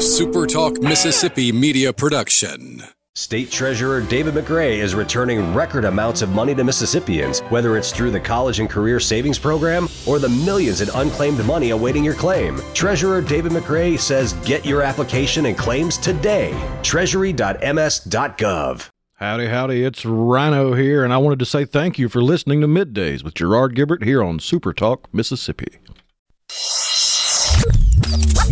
[0.00, 2.82] SuperTalk Mississippi media production.
[3.14, 8.10] State Treasurer David McRae is returning record amounts of money to Mississippians, whether it's through
[8.10, 12.62] the College and Career Savings Program or the millions in unclaimed money awaiting your claim.
[12.72, 16.58] Treasurer David McRae says get your application and claims today.
[16.82, 18.88] Treasury.ms.gov.
[19.16, 22.66] Howdy, howdy, it's Rhino here, and I wanted to say thank you for listening to
[22.66, 25.78] Middays with Gerard Gibert here on Super Talk, Mississippi.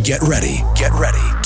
[0.03, 1.28] Get ready, get ready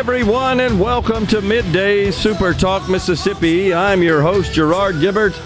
[0.00, 3.74] Everyone, and welcome to Midday Super Talk Mississippi.
[3.74, 5.38] I'm your host, Gerard Gibert,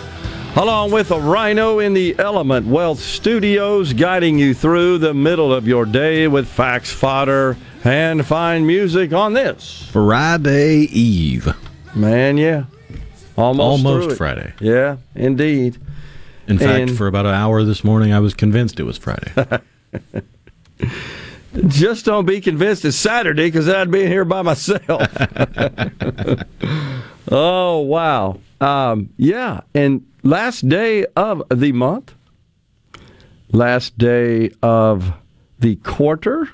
[0.56, 5.66] along with a rhino in the Element Wealth Studios, guiding you through the middle of
[5.66, 11.52] your day with facts, fodder, and fine music on this Friday Eve.
[11.96, 12.66] Man, yeah.
[13.36, 14.16] Almost, Almost.
[14.16, 14.54] Friday.
[14.60, 15.78] Yeah, indeed.
[16.46, 19.32] In fact, And- for about an hour this morning, I was convinced it was Friday.
[21.68, 24.82] Just don't be convinced it's Saturday because I'd be here by myself.
[27.30, 28.40] oh, wow.
[28.60, 29.60] Um, yeah.
[29.74, 32.14] And last day of the month,
[33.52, 35.12] last day of
[35.60, 36.48] the quarter,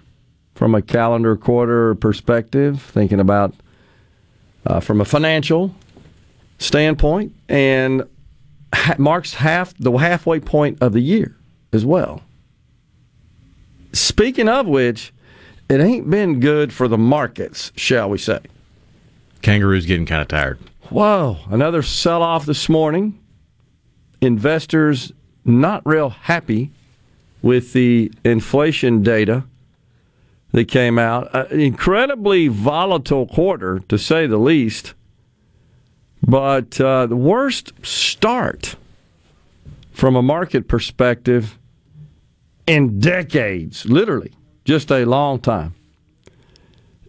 [0.54, 3.54] from a calendar quarter perspective, thinking about
[4.66, 5.74] uh, from a financial
[6.58, 8.02] standpoint, and
[8.74, 11.34] ha- marks half the halfway point of the year
[11.72, 12.22] as well.
[13.92, 15.12] Speaking of which,
[15.68, 18.40] it ain't been good for the markets, shall we say.
[19.42, 20.58] Kangaroo's getting kind of tired.
[20.90, 23.18] Whoa, another sell off this morning.
[24.20, 25.12] Investors
[25.44, 26.70] not real happy
[27.42, 29.44] with the inflation data
[30.52, 31.32] that came out.
[31.34, 34.94] An incredibly volatile quarter, to say the least.
[36.22, 38.76] But uh, the worst start
[39.92, 41.56] from a market perspective
[42.70, 44.32] in decades, literally,
[44.64, 45.74] just a long time.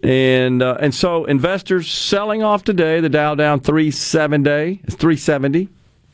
[0.01, 2.99] And uh, and so investors selling off today.
[2.99, 5.69] The Dow down three seven day, three seventy.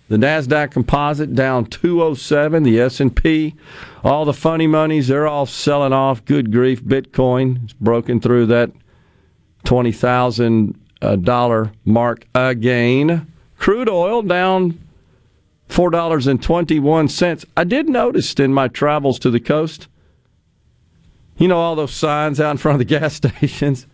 [0.09, 2.63] The Nasdaq Composite down two oh seven.
[2.63, 3.56] The S and P,
[4.03, 6.25] all the funny monies, they're all selling off.
[6.25, 6.84] Good grief!
[6.84, 8.72] Bitcoin is broken through that
[9.63, 10.78] twenty thousand
[11.22, 13.31] dollar mark again.
[13.57, 14.78] Crude oil down
[15.68, 17.46] four dollars and twenty one cents.
[17.56, 19.88] I did notice in my travels to the coast,
[21.38, 23.86] you know, all those signs out in front of the gas stations.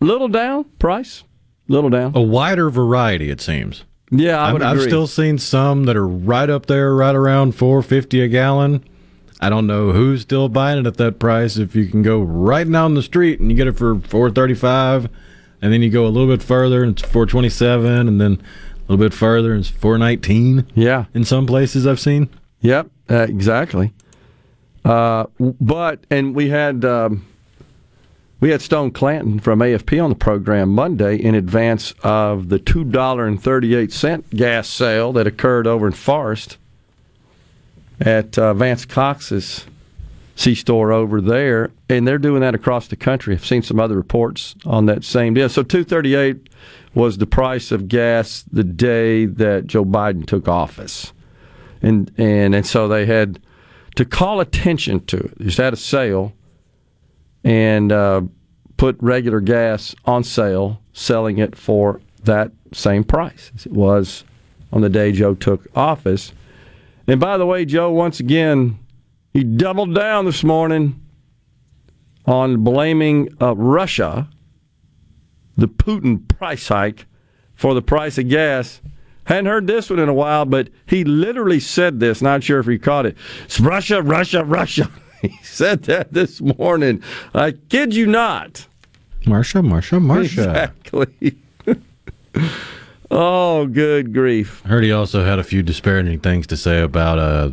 [0.00, 1.24] Little down price,
[1.68, 2.12] little down.
[2.14, 3.84] A wider variety, it seems.
[4.10, 7.54] Yeah, I I've, would I've still seen some that are right up there, right around
[7.54, 8.84] four fifty a gallon.
[9.40, 11.56] I don't know who's still buying it at that price.
[11.56, 14.54] If you can go right down the street and you get it for four thirty
[14.54, 15.08] five,
[15.62, 18.42] and then you go a little bit further and it's four twenty seven, and then
[18.90, 20.66] a little bit further and it's four nineteen.
[20.74, 22.28] yeah, In some places I've seen.
[22.60, 23.92] Yep, uh, exactly.
[24.84, 27.24] Uh, but and we had um,
[28.40, 32.82] we had Stone Clanton from AFP on the program Monday in advance of the two
[32.82, 36.56] dollar and thirty eight cent gas sale that occurred over in Forest
[38.00, 39.66] at uh, Vance Cox's
[40.34, 43.34] C store over there, and they're doing that across the country.
[43.36, 45.48] I've seen some other reports on that same deal.
[45.48, 46.48] So two thirty eight
[46.94, 51.12] was the price of gas the day that Joe Biden took office
[51.82, 53.40] and and and so they had
[53.96, 55.38] to call attention to it.
[55.38, 56.32] They just had a sale
[57.42, 58.22] and uh,
[58.76, 64.24] put regular gas on sale, selling it for that same price as it was
[64.72, 66.32] on the day Joe took office.
[67.06, 68.78] And by the way, Joe once again
[69.32, 71.00] he doubled down this morning
[72.26, 74.28] on blaming uh, Russia,
[75.60, 77.06] the Putin price hike
[77.54, 78.80] for the price of gas.
[79.24, 82.20] Hadn't heard this one in a while, but he literally said this.
[82.20, 83.16] Not sure if he caught it.
[83.44, 84.90] It's Russia, Russia, Russia.
[85.20, 87.02] He said that this morning.
[87.34, 88.66] I kid you not.
[89.24, 90.24] Marsha, Marsha, Marsha.
[90.24, 91.36] Exactly.
[93.10, 94.62] oh, good grief.
[94.64, 97.50] I heard he also had a few disparaging things to say about uh,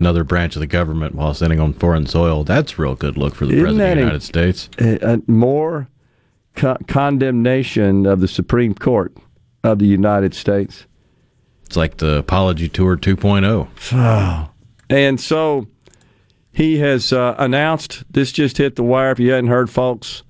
[0.00, 2.44] another branch of the government while sitting on foreign soil.
[2.44, 4.68] That's real good look for the Isn't president of the United States.
[4.78, 5.88] Uh, uh, more
[6.58, 9.16] co- condemnation of the Supreme Court
[9.64, 10.86] of the United States.
[11.64, 14.50] It's like the apology tour 2.0.
[14.90, 15.66] And so
[16.50, 19.10] he has uh, announced this just hit the wire.
[19.10, 20.22] If you hadn't heard, folks,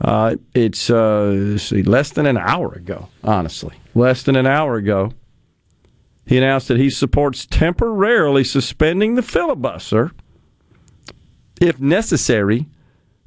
[0.00, 3.76] uh, it's uh, see, less than an hour ago, honestly.
[3.94, 5.12] Less than an hour ago,
[6.26, 10.12] he announced that he supports temporarily suspending the filibuster
[11.60, 12.66] if necessary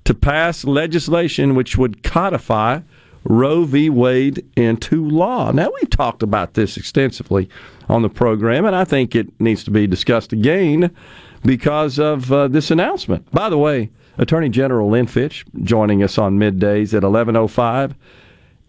[0.08, 2.80] to pass legislation which would codify
[3.26, 3.90] Roe v.
[3.90, 5.52] Wade into law.
[5.52, 7.50] Now, we've talked about this extensively
[7.90, 10.96] on the program, and I think it needs to be discussed again
[11.44, 13.30] because of uh, this announcement.
[13.34, 17.94] By the way, Attorney General Lynn Fitch joining us on middays at 11.05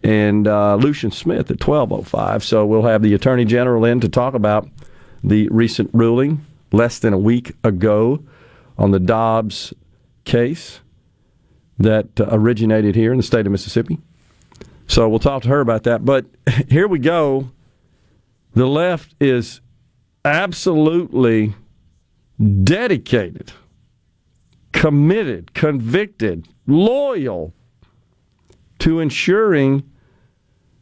[0.03, 2.43] and uh, Lucien Smith at 12.05.
[2.43, 4.67] So we'll have the Attorney General in to talk about
[5.23, 8.21] the recent ruling less than a week ago
[8.77, 9.73] on the Dobbs
[10.25, 10.81] case
[11.79, 13.97] that uh, originated here in the state of Mississippi.
[14.87, 16.05] So we'll talk to her about that.
[16.05, 16.25] But
[16.69, 17.51] here we go.
[18.53, 19.61] The left is
[20.25, 21.53] absolutely
[22.63, 23.51] dedicated,
[24.71, 27.53] committed, convicted, loyal
[28.79, 29.89] to ensuring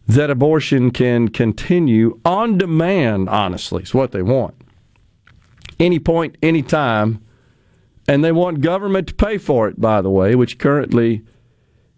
[0.08, 4.56] that abortion can continue on demand, honestly, is what they want.
[5.80, 7.22] Any point, any time.
[8.08, 11.24] And they want government to pay for it, by the way, which currently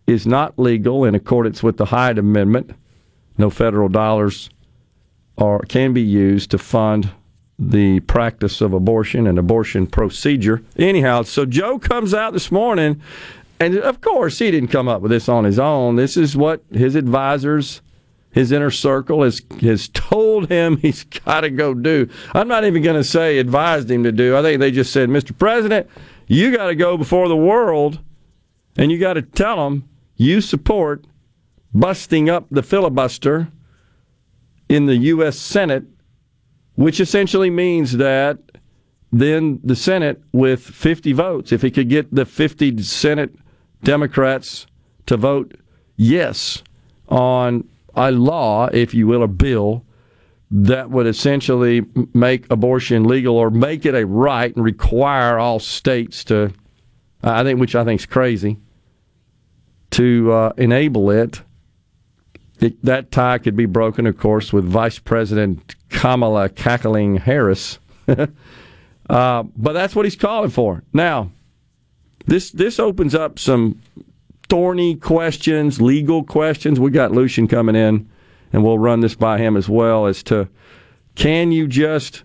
[0.07, 2.71] is not legal in accordance with the Hyde Amendment.
[3.37, 4.49] No federal dollars
[5.37, 7.11] are can be used to fund
[7.57, 10.63] the practice of abortion and abortion procedure.
[10.77, 13.01] Anyhow, so Joe comes out this morning,
[13.59, 15.95] and of course he didn't come up with this on his own.
[15.95, 17.81] This is what his advisors,
[18.39, 22.09] his inner circle has has told him he's got to go do.
[22.33, 24.35] I'm not even going to say advised him to do.
[24.35, 25.37] I think they just said, Mr.
[25.37, 25.89] President,
[26.27, 27.99] you got to go before the world,
[28.77, 31.05] and you got to tell them you support
[31.73, 33.49] busting up the filibuster
[34.69, 35.37] in the U.S.
[35.37, 35.83] Senate,
[36.75, 38.39] which essentially means that
[39.11, 43.35] then the Senate, with 50 votes, if he could get the 50 Senate
[43.83, 44.67] Democrats
[45.07, 45.55] to vote
[45.97, 46.63] yes
[47.07, 49.85] on a law, if you will, a bill
[50.51, 56.23] that would essentially make abortion legal or make it a right and require all states
[56.25, 56.51] to,
[57.21, 58.57] I think, which I think is crazy
[59.91, 61.41] to uh, enable it.
[62.59, 62.83] it.
[62.83, 67.79] That tie could be broken, of course, with Vice President Kamala cackling Harris.
[68.07, 70.83] uh, but that's what he's calling for.
[70.93, 71.31] Now,
[72.25, 73.81] this this opens up some
[74.49, 76.79] thorny questions, legal questions.
[76.79, 78.09] We got Lucien coming in,
[78.51, 80.49] and we'll run this by him as well as to
[81.15, 82.23] can you just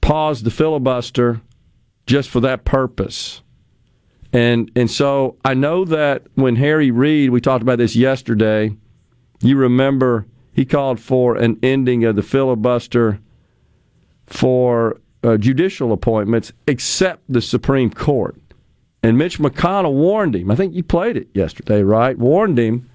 [0.00, 1.40] pause the filibuster
[2.06, 3.42] just for that purpose?
[4.32, 8.74] And and so I know that when Harry Reid, we talked about this yesterday,
[9.40, 13.18] you remember he called for an ending of the filibuster
[14.26, 18.36] for uh, judicial appointments except the Supreme Court.
[19.02, 20.50] And Mitch McConnell warned him.
[20.50, 22.16] I think you played it yesterday, right?
[22.16, 22.88] Warned him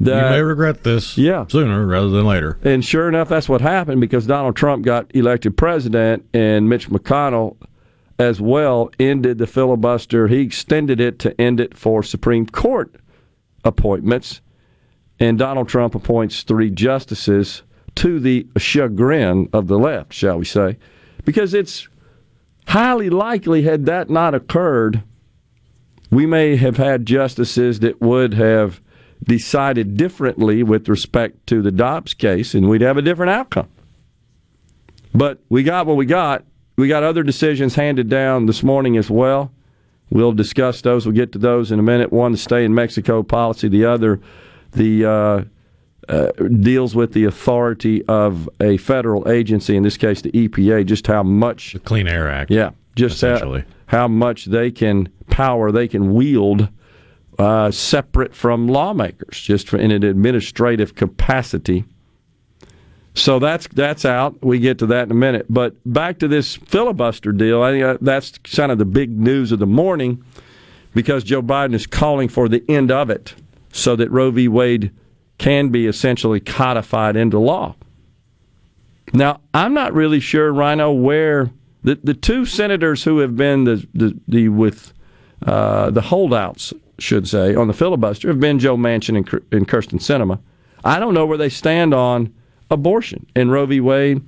[0.00, 1.46] that you may regret this yeah.
[1.46, 2.58] sooner rather than later.
[2.62, 7.56] And sure enough, that's what happened because Donald Trump got elected president and Mitch McConnell
[8.18, 10.28] as well ended the filibuster.
[10.28, 12.94] He extended it to end it for Supreme Court
[13.64, 14.40] appointments.
[15.18, 17.62] And Donald Trump appoints three justices
[17.94, 20.78] to the chagrin of the left, shall we say.
[21.24, 21.88] Because it's
[22.66, 25.02] highly likely, had that not occurred,
[26.12, 28.82] we may have had justices that would have
[29.24, 33.68] decided differently with respect to the Dobbs case, and we'd have a different outcome.
[35.14, 36.44] But we got what we got,
[36.76, 39.52] we got other decisions handed down this morning as well.
[40.10, 41.06] We'll discuss those.
[41.06, 42.12] We'll get to those in a minute.
[42.12, 43.68] One, the stay in Mexico policy.
[43.68, 44.20] The other,
[44.72, 45.44] the uh,
[46.10, 50.84] uh, deals with the authority of a federal agency, in this case, the EPA.
[50.84, 52.50] Just how much the Clean Air Act.
[52.50, 56.68] Yeah, just how, how much they can power they can wield
[57.38, 61.84] uh, separate from lawmakers, just in an administrative capacity.
[63.14, 64.42] So that's that's out.
[64.42, 65.46] We get to that in a minute.
[65.48, 67.62] But back to this filibuster deal.
[67.62, 70.24] I think that's kind of the big news of the morning
[70.94, 73.34] because Joe Biden is calling for the end of it
[73.72, 74.48] so that Roe v.
[74.48, 74.92] Wade
[75.38, 77.74] can be essentially codified into law.
[79.12, 81.50] Now, I'm not really sure, Rhino, where
[81.82, 84.92] the, the two senators who have been the, the, the with
[85.46, 89.98] uh, the holdouts, should say, on the filibuster have been Joe Manchin and, and Kyrsten
[89.98, 90.38] Sinema.
[90.84, 92.32] I don't know where they stand on
[92.70, 93.80] abortion and Roe v.
[93.80, 94.22] Wade,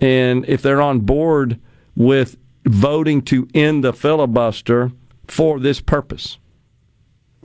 [0.00, 1.60] and if they're on board
[1.96, 4.90] with voting to end the filibuster
[5.28, 6.38] for this purpose.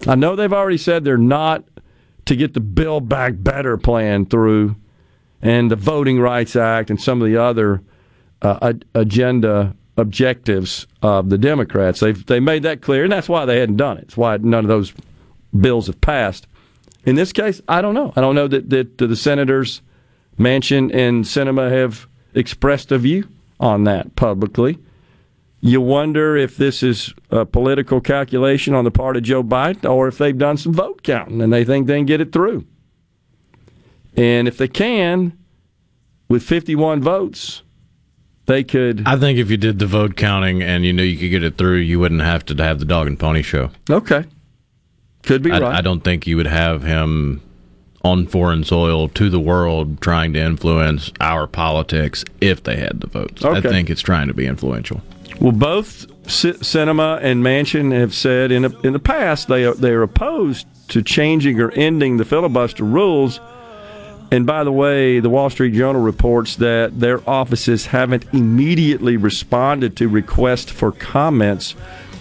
[0.07, 1.65] I know they've already said they're not
[2.25, 4.75] to get the Build Back Better plan through
[5.41, 7.81] and the Voting Rights Act and some of the other
[8.41, 12.00] uh, agenda objectives of the Democrats.
[12.00, 14.03] They've they made that clear, and that's why they hadn't done it.
[14.05, 14.93] It's why none of those
[15.60, 16.48] bills have passed.
[17.05, 18.13] In this case, I don't know.
[18.15, 19.81] I don't know that, that the senators
[20.38, 23.27] Manchin and Sinema have expressed a view
[23.60, 24.79] on that publicly.
[25.62, 30.08] You wonder if this is a political calculation on the part of Joe Biden or
[30.08, 32.65] if they've done some vote counting and they think they can get it through.
[34.15, 35.38] And if they can,
[36.29, 37.63] with 51 votes,
[38.50, 39.03] they could.
[39.06, 41.58] I think if you did the vote counting and you knew you could get it
[41.58, 43.70] through, you wouldn't have to have the dog and pony show.
[43.89, 44.25] Okay.
[45.22, 45.75] Could be I, right.
[45.75, 47.41] I don't think you would have him
[48.03, 53.08] on foreign soil to the world trying to influence our politics if they had the
[53.08, 53.46] votes.
[53.46, 53.58] Okay.
[53.58, 55.01] I think it's trying to be influential.
[55.39, 59.91] Well, both Sinema and Manchin have said in, a, in the past they are, they
[59.91, 63.39] are opposed to changing or ending the filibuster rules.
[64.31, 69.98] And by the way, the Wall Street Journal reports that their offices haven't immediately responded
[69.98, 71.75] to requests for comments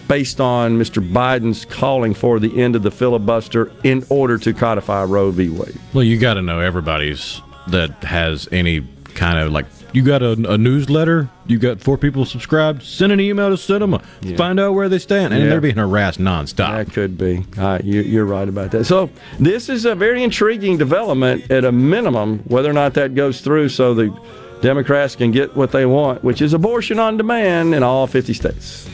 [0.08, 1.06] based on Mr.
[1.06, 5.50] Biden's calling for the end of the filibuster in order to codify Roe v.
[5.50, 5.78] Wade.
[5.92, 9.66] Well, you got to know everybody's that has any kind of like
[9.98, 14.00] you got a, a, newsletter, you got four people subscribed, send an email to Sinema,
[14.20, 14.36] yeah.
[14.36, 15.50] find out where they stand, and yeah.
[15.50, 16.86] they're being harassed nonstop.
[16.86, 17.44] That could be.
[17.58, 18.84] Uh, you, are right about that.
[18.84, 23.40] So this is a very intriguing development at a minimum, whether or not that goes
[23.40, 24.16] through, so the
[24.60, 28.88] Democrats can get what they want, which is abortion on demand in all 50 states.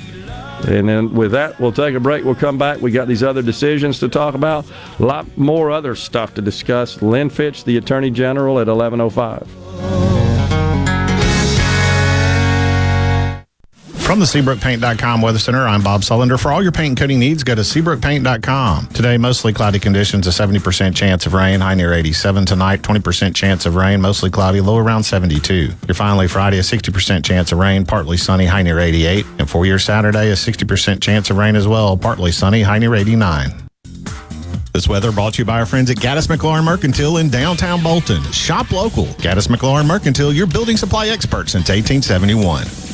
[0.66, 2.25] And then with that, we'll take a break.
[2.25, 2.80] We'll come back.
[2.80, 4.64] We got these other decisions to talk about.
[4.99, 7.02] A lot more other stuff to discuss.
[7.02, 9.63] Lynn Fitch, the Attorney General, at 1105.
[14.04, 16.38] From the SeabrookPaint.com Weather Center, I'm Bob Sullender.
[16.38, 18.88] For all your paint and coating needs, go to SeabrookPaint.com.
[18.88, 22.44] Today, mostly cloudy conditions, a 70% chance of rain, high near 87.
[22.44, 25.73] Tonight, 20% chance of rain, mostly cloudy, low around 72.
[25.88, 29.25] Your finally Friday, a 60% chance of rain, partly sunny, high near 88.
[29.38, 32.94] And for your Saturday, a 60% chance of rain as well, partly sunny, high near
[32.94, 33.52] 89.
[34.75, 38.23] This weather brought to you by our friends at Gaddis McLaurin Mercantile in downtown Bolton.
[38.32, 39.06] Shop local.
[39.25, 42.93] Gaddis McLaurin Mercantile, your building supply expert since 1871.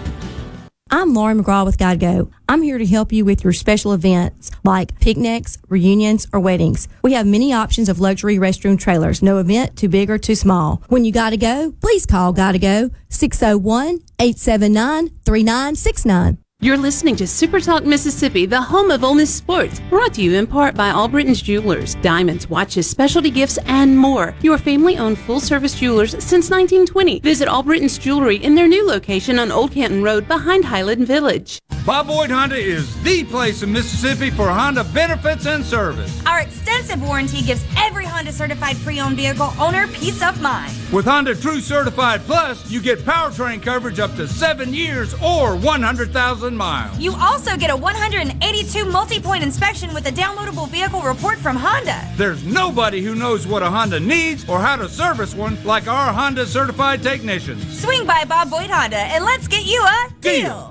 [0.93, 2.29] I'm Lauren McGraw with Gotta Go.
[2.49, 6.89] I'm here to help you with your special events like picnics, reunions, or weddings.
[7.01, 9.23] We have many options of luxury restroom trailers.
[9.23, 10.83] No event too big or too small.
[10.89, 16.37] When you gotta go, please call Gotta Go 601 879 3969.
[16.63, 20.35] You're listening to Super Talk Mississippi, the home of Ole Miss sports, brought to you
[20.35, 24.35] in part by Albriton's Jewelers, diamonds, watches, specialty gifts, and more.
[24.43, 27.21] Your family-owned full-service jewelers since 1920.
[27.21, 31.57] Visit Albriton's Jewelry in their new location on Old Canton Road behind Highland Village.
[31.83, 36.23] Bob Boyd Honda is the place in Mississippi for Honda benefits and service.
[36.27, 40.71] Our extensive warranty gives every Honda certified pre-owned vehicle owner peace of mind.
[40.93, 46.50] With Honda True Certified Plus, you get powertrain coverage up to seven years or 100,000
[46.55, 46.97] miles.
[46.99, 52.07] You also get a 182 multi-point inspection with a downloadable vehicle report from Honda.
[52.17, 56.13] There's nobody who knows what a Honda needs or how to service one like our
[56.13, 57.79] Honda certified technicians.
[57.79, 60.41] Swing by Bob Boyd Honda and let's get you a deal.
[60.41, 60.70] deal.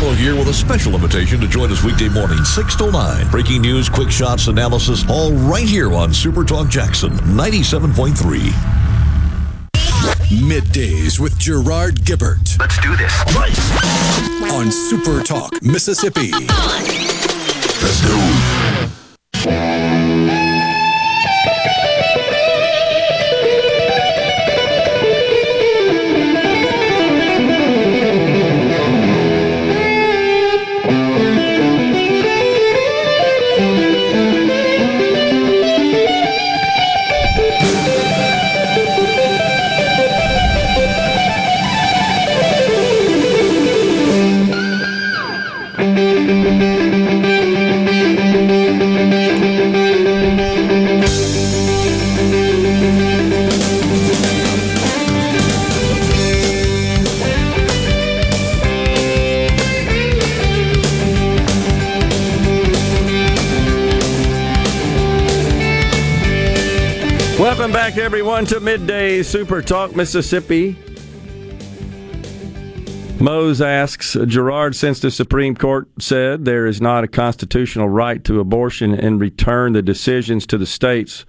[0.00, 3.30] Gallo here with a special invitation to join us weekday morning, 6 to 9.
[3.30, 8.14] Breaking news, quick shots, analysis, all right here on Super Talk Jackson 97.3.
[10.46, 12.60] Middays with Gerard Gibert.
[12.60, 13.12] Let's do this.
[14.52, 16.30] On Super Talk, Mississippi.
[17.82, 18.14] Let's go.
[67.58, 70.76] Welcome back, everyone, to Midday Super Talk Mississippi.
[73.18, 78.38] Mose asks Gerard, since the Supreme Court said there is not a constitutional right to
[78.38, 81.26] abortion and return the decisions to the states,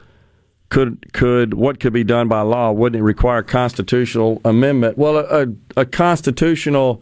[0.69, 2.71] could could what could be done by law?
[2.71, 4.99] Wouldn't it require a constitutional amendment?
[4.99, 7.01] Well, a, a constitutional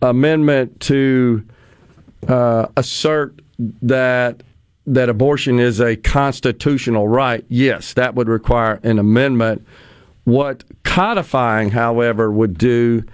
[0.00, 1.44] amendment to
[2.28, 3.42] uh, assert
[3.82, 4.44] that
[4.94, 9.66] that abortion is a constitutional right, yes, that would require an amendment.
[10.24, 13.04] What codifying, however, would do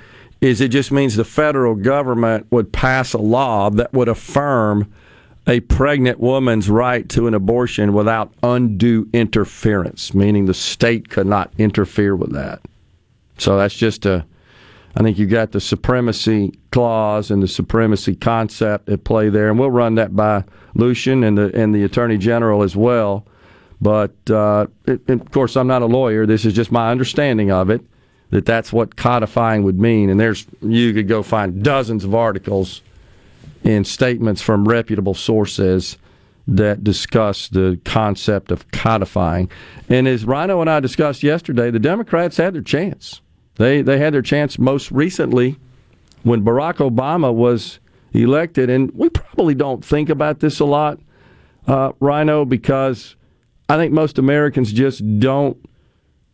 [0.41, 4.93] is it just means the federal government would pass a law that would affirm
[5.47, 11.53] a pregnant woman's right to an abortion without undue interference, meaning the state could not
[11.59, 12.61] interfere with that.
[13.39, 14.27] So that's just a
[14.97, 19.59] I think you got the supremacy clause and the supremacy concept at play there, and
[19.59, 23.27] we'll run that by Lucien and the and the attorney general as well.
[23.81, 26.25] But uh, it, of course, I'm not a lawyer.
[26.25, 27.83] This is just my understanding of it.
[28.31, 30.09] That that's what codifying would mean.
[30.09, 32.81] And there's you could go find dozens of articles
[33.65, 35.99] and statements from reputable sources
[36.49, 39.51] that discuss the concept of codifying.
[39.91, 43.21] And as Rhino and I discussed yesterday, the Democrats had their chance.
[43.57, 45.59] They they had their chance most recently
[46.23, 47.79] when Barack Obama was
[48.13, 50.99] elected, and we probably don't think about this a lot,
[51.67, 53.17] uh, Rhino, because
[53.69, 55.57] I think most Americans just don't.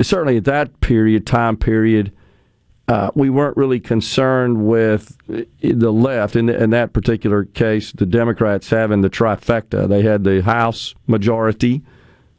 [0.01, 2.13] Certainly at that period, time period,
[2.89, 6.35] uh, we weren't really concerned with the left.
[6.35, 9.89] In, in that particular case, the Democrats having the trifecta.
[9.89, 11.83] They had the House majority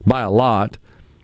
[0.05, 0.77] by a lot.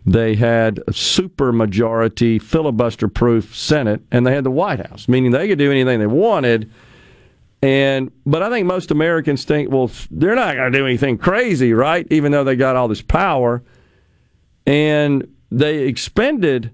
[0.10, 5.30] They had a super majority filibuster proof Senate, and they had the White House, meaning
[5.30, 6.72] they could do anything they wanted.
[7.62, 11.74] And but I think most Americans think, well, they're not going to do anything crazy,
[11.74, 12.08] right?
[12.10, 13.62] Even though they got all this power,
[14.66, 16.72] and they expended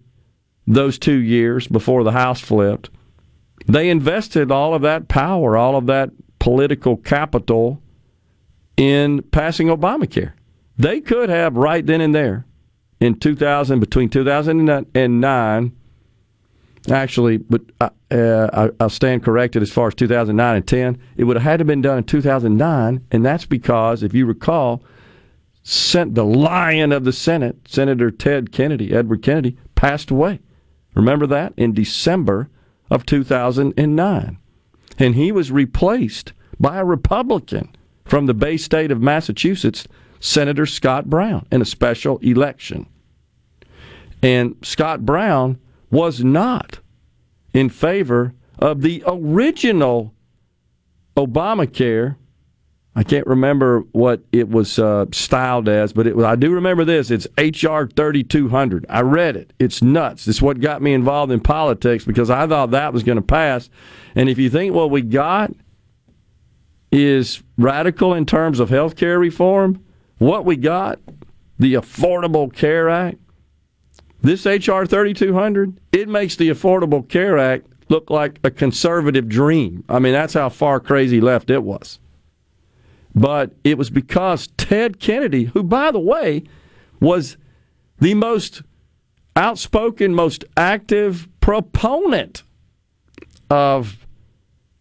[0.65, 2.89] those two years before the House flipped.
[3.67, 7.81] They invested all of that power, all of that political capital
[8.77, 10.31] in passing Obamacare.
[10.77, 12.45] They could have right then and there
[13.05, 15.71] in 2000, between 2009,
[16.91, 20.97] actually, but uh, uh, I'll stand corrected as far as 2009 and 10.
[21.17, 24.25] It would have had to have been done in 2009, and that's because, if you
[24.25, 24.83] recall,
[25.63, 30.39] sent the lion of the Senate, Senator Ted Kennedy, Edward Kennedy, passed away.
[30.93, 31.53] Remember that?
[31.57, 32.49] In December
[32.89, 34.37] of 2009.
[34.97, 39.87] And he was replaced by a Republican from the Bay State of Massachusetts,
[40.19, 42.87] Senator Scott Brown, in a special election.
[44.25, 45.59] And Scott Brown
[45.91, 46.79] was not
[47.53, 50.15] in favor of the original
[51.15, 52.15] Obamacare.
[52.95, 57.11] I can't remember what it was uh, styled as, but it I do remember this.
[57.11, 58.87] It's HR 3200.
[58.89, 59.53] I read it.
[59.59, 60.27] It's nuts.
[60.27, 63.69] It's what got me involved in politics because I thought that was going to pass.
[64.15, 65.53] And if you think what we got
[66.91, 69.85] is radical in terms of health care reform,
[70.17, 70.97] what we got,
[71.59, 73.19] the Affordable Care Act,
[74.25, 74.85] this H.R.
[74.85, 79.83] 3200, it makes the Affordable Care Act look like a conservative dream.
[79.87, 81.99] I mean, that's how far crazy left it was.
[83.13, 86.43] But it was because Ted Kennedy, who, by the way,
[86.99, 87.37] was
[87.99, 88.61] the most
[89.35, 92.43] outspoken, most active proponent
[93.49, 94.05] of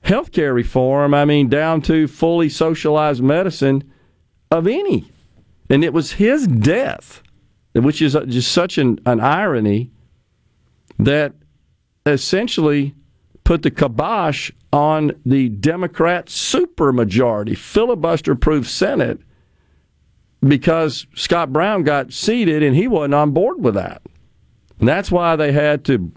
[0.04, 3.90] healthcare reform, I mean, down to fully socialized medicine
[4.50, 5.11] of any.
[5.68, 7.22] And it was his death,
[7.74, 9.90] which is just such an, an irony,
[10.98, 11.32] that
[12.06, 12.94] essentially
[13.42, 19.20] put the kibosh on the Democrat supermajority, filibuster proof Senate,
[20.46, 24.02] because Scott Brown got seated and he wasn't on board with that.
[24.78, 26.12] And that's why they had to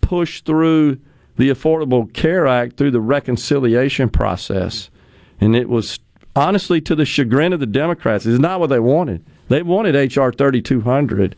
[0.00, 0.98] push through
[1.36, 4.90] the Affordable Care Act through the reconciliation process.
[5.40, 5.98] And it was
[6.34, 8.26] honestly to the chagrin of the Democrats.
[8.26, 9.24] It's not what they wanted.
[9.48, 10.32] They wanted H.R.
[10.32, 11.36] 3200.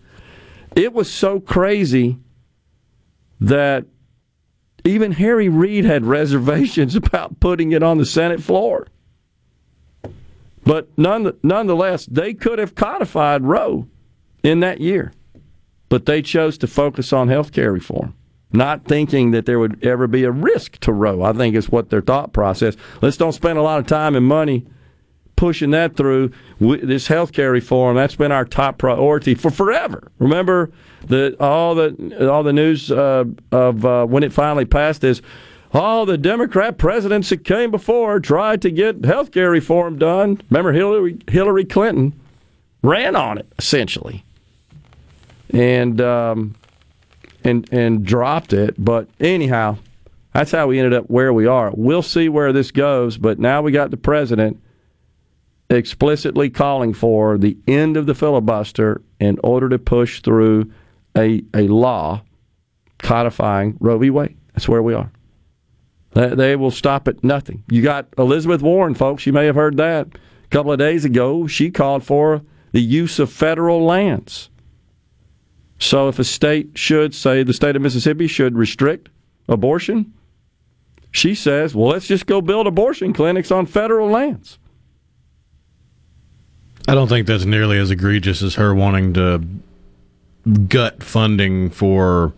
[0.77, 2.19] It was so crazy
[3.41, 3.87] that
[4.85, 8.87] even Harry Reid had reservations about putting it on the Senate floor.
[10.65, 13.87] But none, nonetheless, they could have codified Roe
[14.43, 15.13] in that year.
[15.89, 18.15] But they chose to focus on health care reform,
[18.53, 21.23] not thinking that there would ever be a risk to Roe.
[21.23, 22.77] I think is what their thought process.
[23.03, 24.67] Let's don't spend a lot of time and money
[25.37, 26.31] pushing that through.
[26.61, 30.11] This health care reform, that's been our top priority for forever.
[30.19, 30.71] Remember
[31.07, 35.23] the all the all the news uh, of uh, when it finally passed is
[35.73, 40.41] all the Democrat presidents that came before tried to get health care reform done.
[40.51, 42.19] Remember Hillary Hillary Clinton
[42.83, 44.25] ran on it essentially,
[45.51, 46.55] and um,
[47.43, 48.75] and and dropped it.
[48.79, 49.79] But anyhow,
[50.33, 51.73] that's how we ended up where we are.
[51.75, 53.19] We'll see where this goes.
[53.19, 54.61] But now we got the president
[55.71, 60.71] explicitly calling for the end of the filibuster in order to push through
[61.17, 62.23] a, a law
[62.99, 64.11] codifying Roe v.
[64.11, 64.37] Wade.
[64.53, 65.11] That's where we are.
[66.13, 67.65] They will stop at nothing.
[67.69, 69.27] You got Elizabeth Warren, folks.
[69.27, 71.49] You may have heard that a couple of days ago.
[71.49, 74.49] She called for the use of federal lands.
[75.81, 79.09] So if a state should say the state of Mississippi should restrict
[79.49, 80.13] abortion,
[81.11, 84.59] she says, well, let's just go build abortion clinics on federal lands.
[86.87, 89.43] I don't think that's nearly as egregious as her wanting to
[90.69, 92.33] gut funding for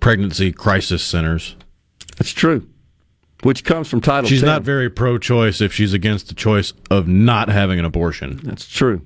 [0.00, 1.56] pregnancy crisis centers.
[2.16, 2.66] That's true.
[3.42, 4.46] Which comes from Title She's 10.
[4.46, 8.40] not very pro choice if she's against the choice of not having an abortion.
[8.44, 9.04] That's true.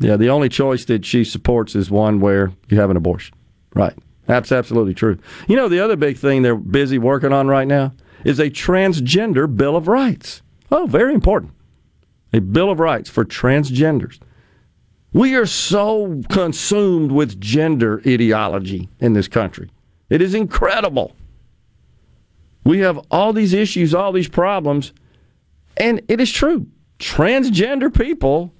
[0.00, 3.34] Yeah, the only choice that she supports is one where you have an abortion.
[3.74, 3.94] Right.
[4.26, 5.18] That's absolutely true.
[5.46, 7.92] You know, the other big thing they're busy working on right now
[8.24, 10.42] is a transgender Bill of Rights.
[10.70, 11.52] Oh, very important
[12.32, 14.18] a Bill of Rights for transgenders.
[15.12, 19.70] We are so consumed with gender ideology in this country.
[20.08, 21.14] It is incredible.
[22.64, 24.92] We have all these issues, all these problems,
[25.76, 26.66] and it is true.
[26.98, 28.54] Transgender people,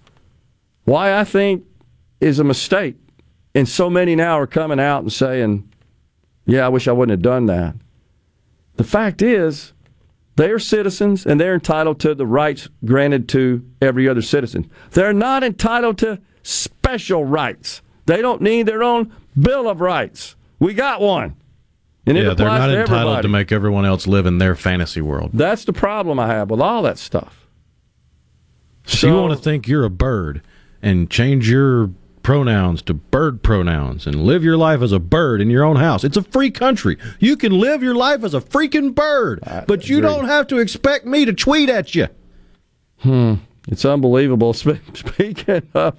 [0.85, 1.65] why I think
[2.21, 2.97] is a mistake.
[3.55, 5.69] And so many now are coming out and saying,
[6.47, 7.77] yeah, I wish I wouldn't have done that.
[8.77, 9.73] The fact is,
[10.37, 14.71] they are citizens and they're entitled to the rights granted to every other citizen.
[14.93, 17.83] They're not entitled to special rights.
[18.07, 20.37] They don't need their own Bill of Rights.
[20.59, 21.37] We got one.
[22.07, 23.23] And yeah, they're not entitled everybody.
[23.23, 25.31] to make everyone else live in their fantasy world.
[25.33, 27.47] That's the problem I have with all that stuff.
[28.85, 30.43] So, you want to think you're a bird
[30.83, 31.91] and change your
[32.23, 36.05] pronouns to bird pronouns and live your life as a bird in your own house.
[36.05, 36.97] It's a free country.
[37.19, 40.59] You can live your life as a freaking bird, I but you don't have to
[40.59, 42.09] expect me to tweet at you.
[42.99, 43.35] Hmm.
[43.69, 44.53] It's unbelievable.
[44.55, 45.97] Speaking of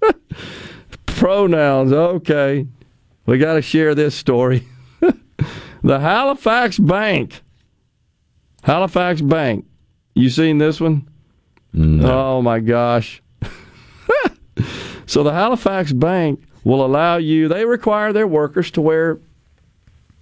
[1.06, 2.66] pronouns, okay.
[3.26, 4.66] We got to share this story.
[5.82, 7.42] the Halifax Bank.
[8.62, 9.66] Halifax Bank.
[10.14, 11.08] You seen this one?
[11.72, 12.36] No.
[12.36, 13.21] Oh my gosh.
[15.06, 19.18] So the Halifax Bank will allow you, they require their workers to wear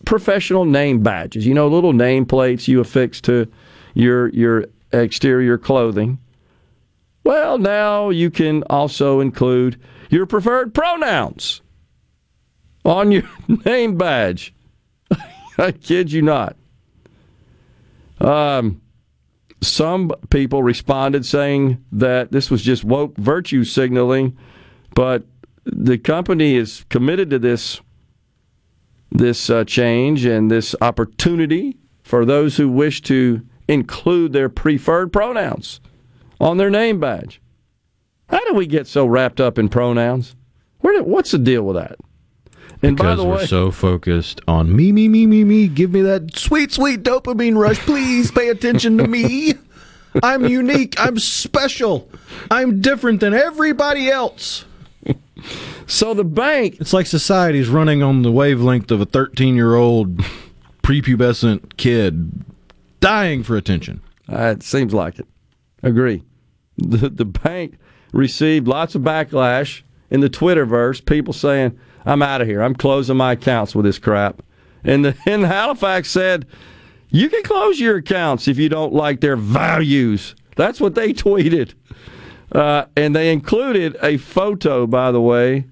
[0.04, 3.50] professional name badges, you know, little name plates you affix to
[3.94, 6.18] your, your exterior clothing.
[7.24, 11.60] Well, now you can also include your preferred pronouns
[12.84, 13.24] on your
[13.64, 14.54] name badge.
[15.58, 16.56] I kid you not.
[18.20, 18.80] Um,
[19.62, 24.36] some people responded saying that this was just woke virtue signaling
[24.94, 25.24] but
[25.64, 27.81] the company is committed to this
[29.12, 35.81] this uh, change and this opportunity for those who wish to include their preferred pronouns
[36.40, 37.40] on their name badge.
[38.29, 40.37] How do we get so wrapped up in pronouns?
[40.79, 41.96] Where, what's the deal with that?
[42.83, 45.68] And because by the way, we're so focused on me, me, me, me, me.
[45.68, 47.79] Give me that sweet, sweet dopamine rush.
[47.81, 49.55] Please pay attention to me.
[50.22, 50.94] I'm unique.
[50.98, 52.09] I'm special.
[52.50, 54.64] I'm different than everybody else.
[55.87, 56.76] So the bank.
[56.81, 60.18] It's like society's running on the wavelength of a 13 year old
[60.83, 62.44] prepubescent kid
[63.00, 64.00] dying for attention.
[64.31, 65.26] Uh, it seems like it.
[65.83, 66.22] Agree.
[66.76, 67.79] The, the bank
[68.12, 72.62] received lots of backlash in the Twitterverse, people saying, I'm out of here.
[72.62, 74.42] I'm closing my accounts with this crap.
[74.85, 76.46] And, the, and Halifax said,
[77.11, 80.35] you can close your accounts if you don't like their values.
[80.57, 81.74] That's what they tweeted.
[82.52, 85.66] Uh, and they included a photo, by the way,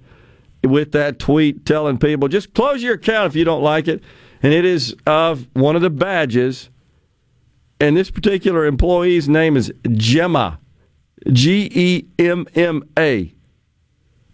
[0.62, 4.02] with that tweet telling people just close your account if you don't like it.
[4.42, 6.70] and it is of one of the badges.
[7.80, 10.58] And this particular employee's name is Gemma,
[11.32, 13.32] G E M M A.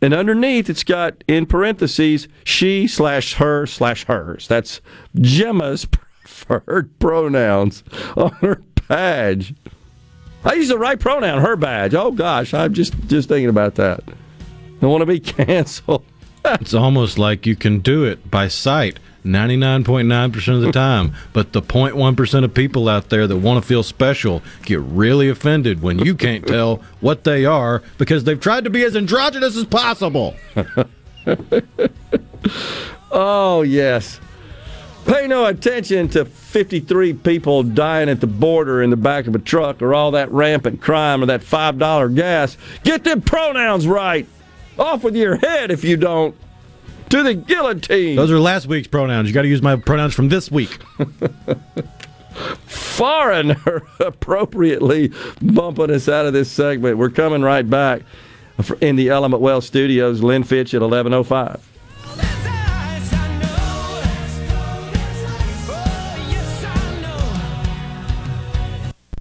[0.01, 4.47] And underneath, it's got in parentheses she slash her slash hers.
[4.49, 4.81] That's
[5.19, 5.85] Gemma's
[6.25, 7.85] preferred pronouns
[8.17, 9.55] on her badge.
[10.45, 11.95] I use the right pronoun, her badge.
[11.95, 14.03] Oh gosh, I'm just just thinking about that.
[14.83, 16.05] I want to be canceled.
[16.45, 21.15] it's almost like you can do it by sight 99.9% of the time.
[21.33, 25.83] But the 0.1% of people out there that want to feel special get really offended
[25.83, 29.65] when you can't tell what they are because they've tried to be as androgynous as
[29.65, 30.37] possible.
[33.11, 34.21] oh, yes.
[35.07, 39.39] Pay no attention to 53 people dying at the border in the back of a
[39.39, 42.57] truck or all that rampant crime or that $5 gas.
[42.85, 44.27] Get them pronouns right.
[44.79, 46.35] Off with your head if you don't.
[47.11, 48.17] To the guillotine.
[48.17, 49.29] Those are last week's pronouns.
[49.29, 50.79] You got to use my pronouns from this week.
[52.67, 56.97] Foreigner appropriately bumping us out of this segment.
[56.97, 58.03] We're coming right back
[58.81, 60.23] in the Element Wealth studios.
[60.23, 61.74] Lynn Fitch at 1105.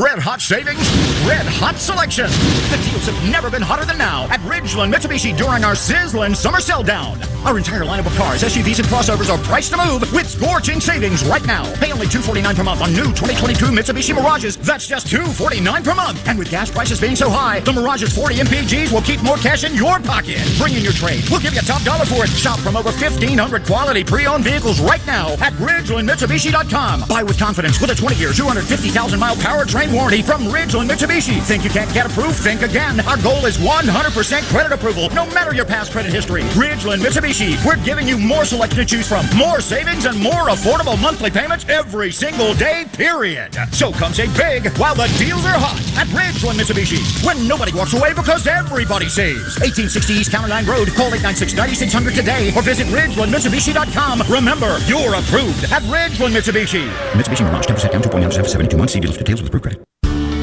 [0.00, 0.80] Red hot savings,
[1.28, 2.24] red hot selection.
[2.72, 6.60] The deals have never been hotter than now at Ridgeland Mitsubishi during our sizzling summer
[6.60, 7.20] sell down.
[7.44, 11.22] Our entire lineup of cars, SUVs, and crossovers are priced to move with scorching savings
[11.26, 11.68] right now.
[11.76, 14.56] Pay only $249 per month on new 2022 Mitsubishi Mirages.
[14.56, 16.26] That's just 249 per month.
[16.26, 19.64] And with gas prices being so high, the Mirage's 40 MPGs will keep more cash
[19.64, 20.40] in your pocket.
[20.56, 21.24] Bring in your trade.
[21.28, 22.30] We'll give you a top dollar for it.
[22.30, 27.04] Shop from over 1,500 quality pre-owned vehicles right now at RidgelandMitsubishi.com.
[27.08, 29.36] Buy with confidence with a 20-year, 250,000 mile
[29.82, 31.40] powertrain warranty from Ridgeland Mitsubishi.
[31.42, 32.36] Think you can't get approved?
[32.36, 33.00] Think again.
[33.00, 36.42] Our goal is 100% credit approval, no matter your past credit history.
[36.54, 37.64] Ridgeland Mitsubishi.
[37.64, 41.66] We're giving you more selection to choose from, more savings, and more affordable monthly payments
[41.68, 43.54] every single day, period.
[43.72, 47.02] So come save big while the deals are hot at Ridgeland Mitsubishi.
[47.24, 49.58] When nobody walks away because everybody saves.
[49.60, 50.88] 1860 East County Line Road.
[50.94, 54.22] Call 896-9600 today or visit RidgelandMitsubishi.com.
[54.28, 56.88] Remember, you're approved at Ridgeland Mitsubishi.
[57.12, 58.92] Mitsubishi Mirage 10% down 2.9% for 72 months.
[58.92, 59.71] See dealers details with approved credit.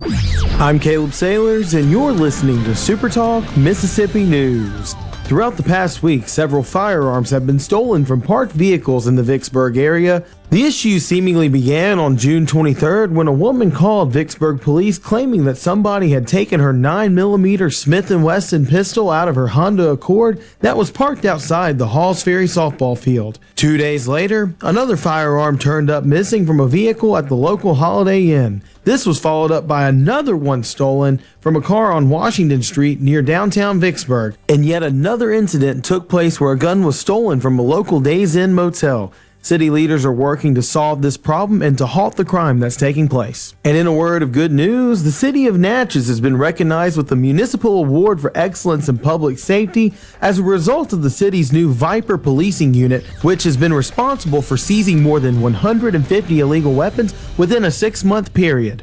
[0.00, 4.94] I'm Caleb Sailors, and you're listening to Super Talk Mississippi News.
[5.24, 9.76] Throughout the past week, several firearms have been stolen from parked vehicles in the Vicksburg
[9.76, 10.24] area.
[10.50, 15.56] The issue seemingly began on June 23rd when a woman called Vicksburg police claiming that
[15.56, 20.76] somebody had taken her 9mm Smith & Wesson pistol out of her Honda Accord that
[20.76, 23.40] was parked outside the Halls Ferry softball field.
[23.56, 28.30] Two days later, another firearm turned up missing from a vehicle at the local Holiday
[28.30, 28.62] Inn.
[28.86, 33.20] This was followed up by another one stolen from a car on Washington Street near
[33.20, 34.36] downtown Vicksburg.
[34.48, 38.36] And yet another incident took place where a gun was stolen from a local Days
[38.36, 39.12] Inn motel.
[39.46, 43.06] City leaders are working to solve this problem and to halt the crime that's taking
[43.06, 43.54] place.
[43.64, 47.06] And in a word of good news, the city of Natchez has been recognized with
[47.06, 51.72] the Municipal Award for Excellence in Public Safety as a result of the city's new
[51.72, 57.66] Viper policing unit, which has been responsible for seizing more than 150 illegal weapons within
[57.66, 58.82] a six month period.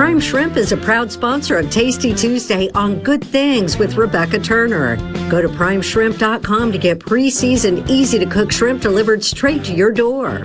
[0.00, 4.96] Prime Shrimp is a proud sponsor of Tasty Tuesday on Good Things with Rebecca Turner.
[5.28, 9.92] Go to primeshrimp.com to get pre seasoned, easy to cook shrimp delivered straight to your
[9.92, 10.38] door.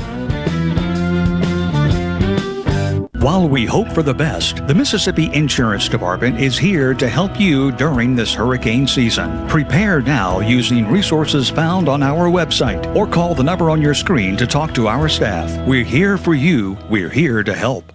[3.13, 7.71] While we hope for the best, the Mississippi Insurance Department is here to help you
[7.71, 9.47] during this hurricane season.
[9.47, 14.35] Prepare now using resources found on our website or call the number on your screen
[14.35, 15.65] to talk to our staff.
[15.65, 16.77] We're here for you.
[16.89, 17.94] We're here to help.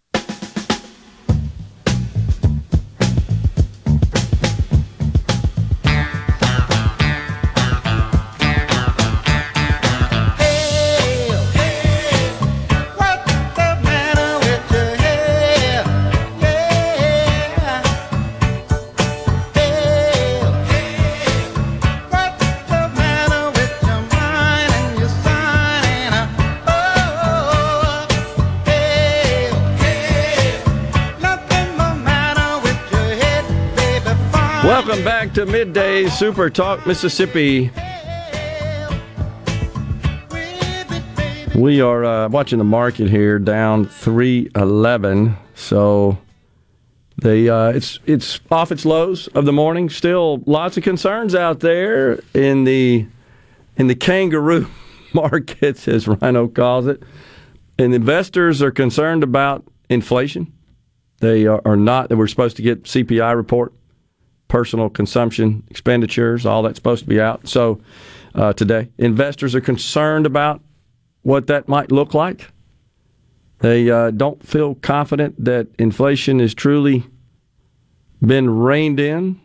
[35.33, 37.71] To Midday Super Talk Mississippi.
[41.55, 45.37] We are uh, watching the market here down 311.
[45.55, 46.17] So
[47.17, 49.89] the uh, it's it's off its lows of the morning.
[49.89, 53.07] Still lots of concerns out there in the
[53.77, 54.67] in the kangaroo
[55.13, 57.03] markets, as Rhino calls it.
[57.79, 60.51] And investors are concerned about inflation.
[61.19, 63.73] They are, not that we're supposed to get CPI report
[64.51, 67.47] personal consumption expenditures, all that's supposed to be out.
[67.47, 67.79] So
[68.35, 70.61] uh, today, investors are concerned about
[71.21, 72.51] what that might look like.
[73.59, 77.05] They uh, don't feel confident that inflation has truly
[78.21, 79.39] been reined in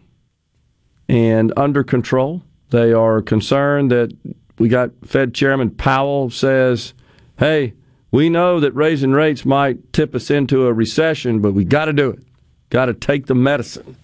[1.09, 2.43] and under control.
[2.71, 4.13] They are concerned that
[4.59, 6.95] we got Fed Chairman Powell says,
[7.39, 7.75] hey,
[8.11, 11.93] we know that raising rates might tip us into a recession, but we got to
[11.93, 12.25] do it.
[12.71, 13.95] Got to take the medicine.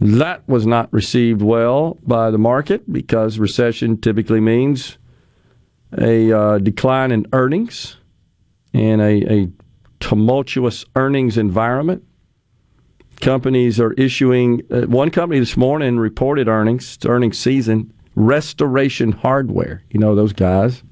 [0.00, 4.96] That was not received well by the market because recession typically means
[5.96, 7.96] a uh, decline in earnings
[8.72, 9.48] and a, a
[9.98, 12.04] tumultuous earnings environment.
[13.20, 19.82] Companies are issuing, uh, one company this morning reported earnings, it's earnings season, Restoration Hardware.
[19.90, 20.84] You know those guys.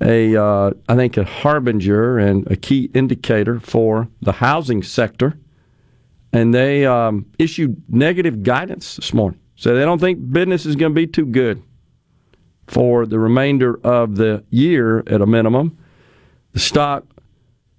[0.00, 5.38] A, uh, I think, a harbinger and a key indicator for the housing sector
[6.34, 9.38] and they um, issued negative guidance this morning.
[9.54, 11.62] So they don't think business is going to be too good
[12.66, 15.78] for the remainder of the year at a minimum.
[16.52, 17.04] The stock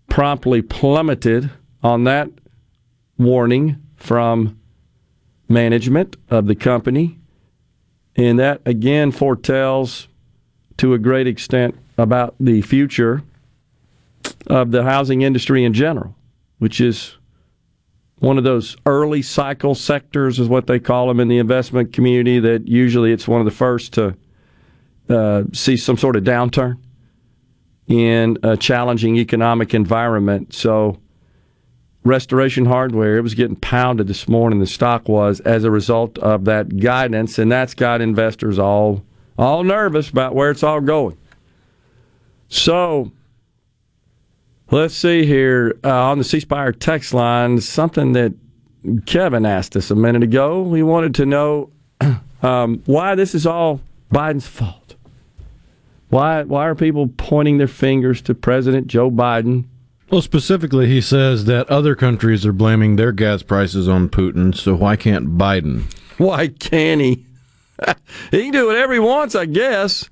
[0.09, 1.51] promptly plummeted
[1.83, 2.29] on that
[3.17, 4.57] warning from
[5.49, 7.19] management of the company.
[8.15, 10.07] And that again foretells
[10.77, 13.21] to a great extent about the future
[14.47, 16.15] of the housing industry in general,
[16.59, 17.17] which is
[18.19, 22.39] one of those early cycle sectors is what they call them in the investment community
[22.39, 24.15] that usually it's one of the first to
[25.09, 26.77] uh, see some sort of downturn
[27.87, 30.53] in a challenging economic environment.
[30.53, 30.97] So
[32.03, 36.45] Restoration Hardware, it was getting pounded this morning, the stock was, as a result of
[36.45, 39.03] that guidance, and that's got investors all
[39.37, 41.17] all nervous about where it's all going.
[42.47, 43.11] So
[44.71, 47.61] Let's see here uh, on the C Spire text line.
[47.61, 48.33] Something that
[49.05, 50.73] Kevin asked us a minute ago.
[50.73, 51.69] He wanted to know
[52.41, 54.95] um, why this is all Biden's fault.
[56.09, 59.65] Why why are people pointing their fingers to President Joe Biden?
[60.11, 64.75] Well, specifically, he says that other countries are blaming their gas prices on Putin, so
[64.75, 65.91] why can't Biden?
[66.17, 67.25] Why can't he?
[68.31, 70.09] he can do whatever he wants, I guess.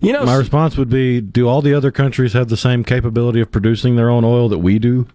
[0.00, 3.40] You know, My response would be Do all the other countries have the same capability
[3.40, 5.06] of producing their own oil that we do?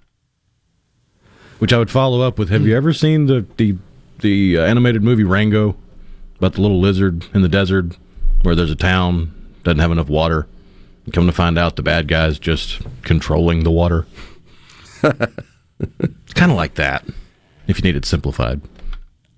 [1.59, 3.75] Which I would follow up with Have you ever seen the, the,
[4.19, 5.75] the uh, animated movie Rango
[6.37, 7.97] about the little lizard in the desert
[8.43, 9.33] where there's a town,
[9.63, 10.47] doesn't have enough water?
[11.13, 14.05] Come to find out, the bad guy's just controlling the water.
[15.03, 17.05] it's kind of like that,
[17.67, 18.61] if you need it simplified.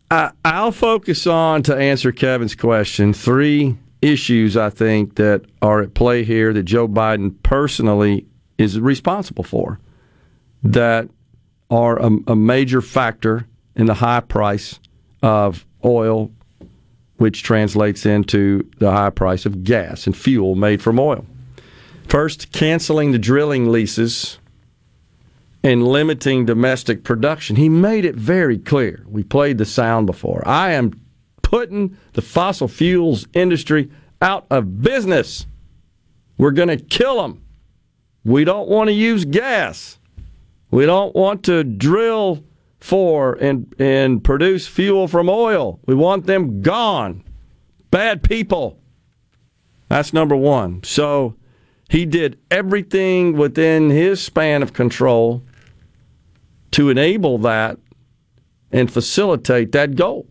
[0.10, 5.93] I, I'll focus on to answer Kevin's question three issues I think that are at
[5.93, 8.26] play here that Joe Biden personally
[8.58, 9.80] is responsible for
[10.64, 11.10] that
[11.70, 14.80] are a, a major factor in the high price
[15.22, 16.32] of oil,
[17.18, 21.26] which translates into the high price of gas and fuel made from oil.
[22.08, 24.39] First, canceling the drilling leases
[25.64, 27.56] and limiting domestic production.
[27.56, 29.04] He made it very clear.
[29.08, 30.41] We played the sound before.
[30.48, 31.00] I am
[31.48, 33.89] putting the fossil fuels industry
[34.22, 35.48] out of business.
[36.38, 37.41] We're going to kill them.
[38.26, 39.98] We don't want to use gas.
[40.72, 42.43] We don't want to drill
[42.82, 45.80] for and, and produce fuel from oil.
[45.86, 47.24] We want them gone.
[47.91, 48.82] Bad people.
[49.88, 50.84] That's number one.
[50.84, 51.38] So
[51.89, 55.45] he did everything within his span of control
[56.72, 57.80] to enable that
[58.70, 60.28] and facilitate that goal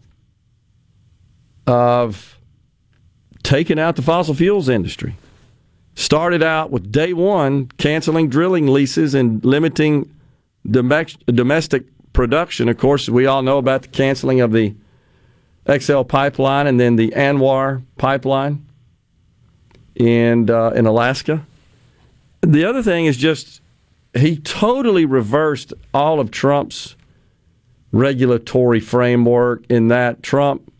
[1.66, 2.38] of
[3.42, 5.16] taking out the fossil fuels industry.
[5.94, 10.12] Started out with day one canceling drilling leases and limiting
[10.70, 12.68] domestic production.
[12.68, 14.74] Of course, we all know about the canceling of the
[15.70, 18.66] XL pipeline and then the Anwar pipeline
[19.94, 21.46] in uh, in Alaska.
[22.42, 23.60] The other thing is just
[24.14, 26.96] he totally reversed all of Trump's
[27.92, 30.72] regulatory framework in that Trump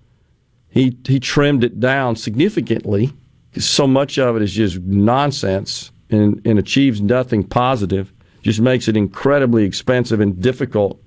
[0.76, 3.10] he he trimmed it down significantly.
[3.56, 8.12] So much of it is just nonsense and, and achieves nothing positive.
[8.42, 11.02] Just makes it incredibly expensive and difficult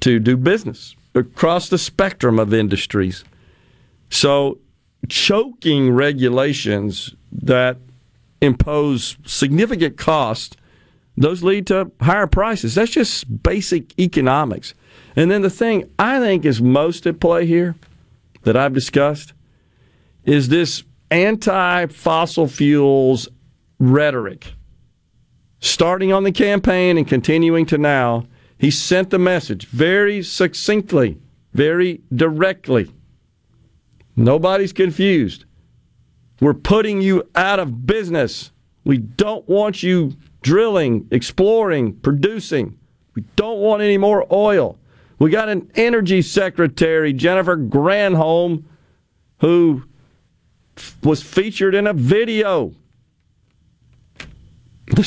[0.00, 3.22] to do business across the spectrum of industries.
[4.08, 4.58] So
[5.08, 7.76] choking regulations that
[8.40, 10.56] impose significant cost,
[11.18, 12.76] those lead to higher prices.
[12.76, 14.72] That's just basic economics.
[15.16, 17.74] And then the thing I think is most at play here
[18.42, 19.32] that I've discussed
[20.24, 23.28] is this anti fossil fuels
[23.78, 24.54] rhetoric.
[25.60, 28.26] Starting on the campaign and continuing to now,
[28.58, 31.18] he sent the message very succinctly,
[31.52, 32.92] very directly.
[34.16, 35.44] Nobody's confused.
[36.40, 38.52] We're putting you out of business.
[38.84, 42.78] We don't want you drilling, exploring, producing.
[43.14, 44.78] We don't want any more oil.
[45.18, 48.64] We got an energy secretary, Jennifer Granholm,
[49.40, 49.82] who
[50.76, 52.72] f- was featured in a video.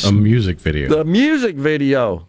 [0.06, 0.90] A music video.
[0.90, 2.28] The music video.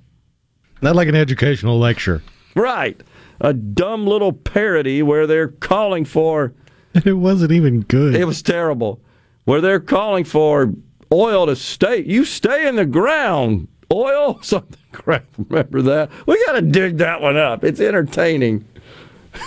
[0.80, 2.22] Not like an educational lecture.
[2.54, 3.00] Right.
[3.40, 6.54] A dumb little parody where they're calling for.
[6.94, 8.14] It wasn't even good.
[8.14, 9.00] It was terrible.
[9.44, 10.74] Where they're calling for
[11.10, 12.02] oil to stay.
[12.04, 13.68] You stay in the ground.
[13.92, 14.38] Oil?
[14.42, 15.24] Something crap.
[15.48, 16.10] Remember that?
[16.26, 17.62] We got to dig that one up.
[17.64, 18.66] It's entertaining.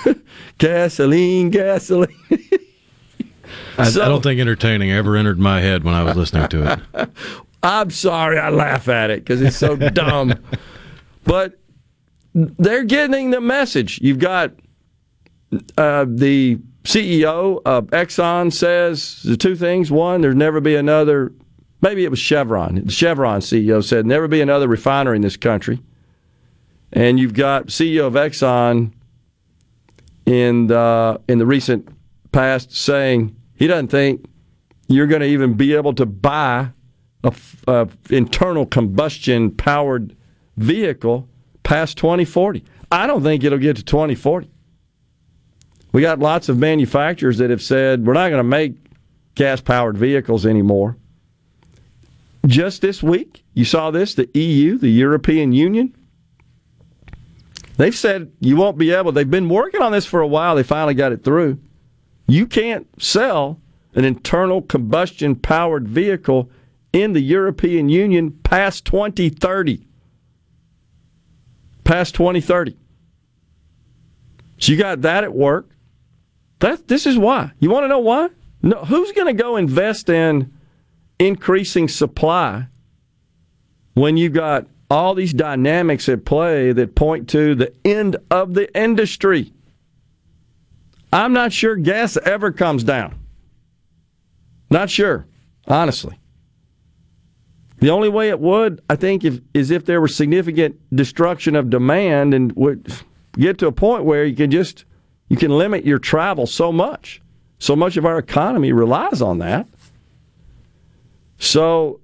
[0.57, 2.15] gasoline, gasoline.
[3.77, 6.73] I, so, I don't think entertaining ever entered my head when I was listening to
[6.93, 7.09] it.
[7.63, 10.33] I'm sorry, I laugh at it because it's so dumb.
[11.23, 11.59] But
[12.33, 13.99] they're getting the message.
[14.01, 14.53] You've got
[15.77, 19.91] uh, the CEO of Exxon says the two things.
[19.91, 21.33] One, there's never be another
[21.85, 22.83] maybe it was Chevron.
[22.83, 25.79] The Chevron CEO said, never be another refinery in this country.
[26.91, 28.91] And you've got CEO of Exxon
[30.25, 31.87] in the, in the recent
[32.31, 34.25] past saying he doesn't think
[34.87, 36.71] you're going to even be able to buy
[37.23, 37.35] a,
[37.67, 40.15] a internal combustion powered
[40.57, 41.29] vehicle
[41.61, 42.63] past 2040.
[42.91, 44.49] I don't think it'll get to 2040.
[45.91, 48.73] We got lots of manufacturers that have said we're not going to make
[49.35, 50.97] gas powered vehicles anymore
[52.49, 55.95] just this week, you saw this the EU, the European Union,
[57.77, 60.63] they've said you won't be able, they've been working on this for a while, they
[60.63, 61.59] finally got it through.
[62.27, 63.59] You can't sell
[63.93, 66.49] an internal combustion powered vehicle
[66.91, 69.87] in the European Union past 2030.
[71.83, 72.77] Past 2030.
[74.57, 75.69] So you got that at work.
[76.59, 77.51] That this is why.
[77.59, 78.29] You want to know why?
[78.61, 80.54] No, who's going to go invest in
[81.19, 82.67] increasing supply
[83.93, 88.73] when you've got all these dynamics at play that point to the end of the
[88.79, 89.51] industry?
[91.11, 93.17] I'm not sure gas ever comes down.
[94.69, 95.25] Not sure,
[95.67, 96.19] honestly.
[97.79, 101.69] The only way it would, I think, if, is if there were significant destruction of
[101.69, 102.91] demand and would
[103.37, 104.85] get to a point where you can just
[105.29, 107.21] you can limit your travel so much.
[107.59, 109.67] So much of our economy relies on that.
[111.37, 111.99] So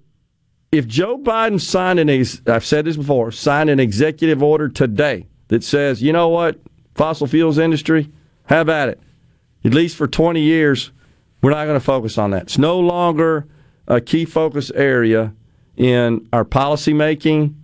[0.71, 2.09] if Joe Biden signed an
[2.47, 6.59] I've said this before, signed an executive order today that says, you know what,
[6.95, 8.09] fossil fuels industry,
[8.45, 8.99] have at it.
[9.63, 10.91] At least for 20 years,
[11.41, 12.43] we're not going to focus on that.
[12.43, 13.47] It's no longer
[13.87, 15.33] a key focus area
[15.75, 17.57] in our policy making.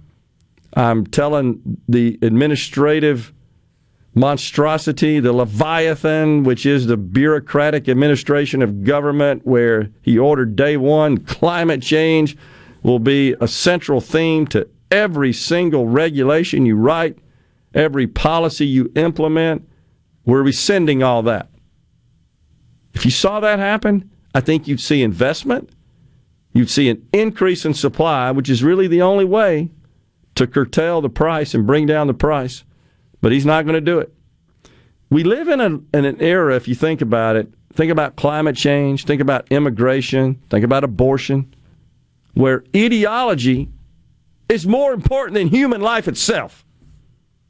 [0.74, 3.34] I'm telling the administrative
[4.18, 11.18] monstrosity, the Leviathan, which is the bureaucratic administration of government, where he ordered day one
[11.18, 12.36] climate change
[12.82, 17.20] will be a central theme to every single regulation you write,
[17.74, 19.68] every policy you implement.
[20.26, 21.50] We're rescinding all that.
[22.94, 25.70] If you saw that happen, I think you'd see investment,
[26.54, 29.70] you'd see an increase in supply, which is really the only way
[30.36, 32.64] to curtail the price and bring down the price
[33.28, 34.14] but he's not going to do it.
[35.10, 38.56] We live in, a, in an era, if you think about it, think about climate
[38.56, 41.54] change, think about immigration, think about abortion,
[42.36, 43.68] where ideology
[44.48, 46.66] is more important than human life itself.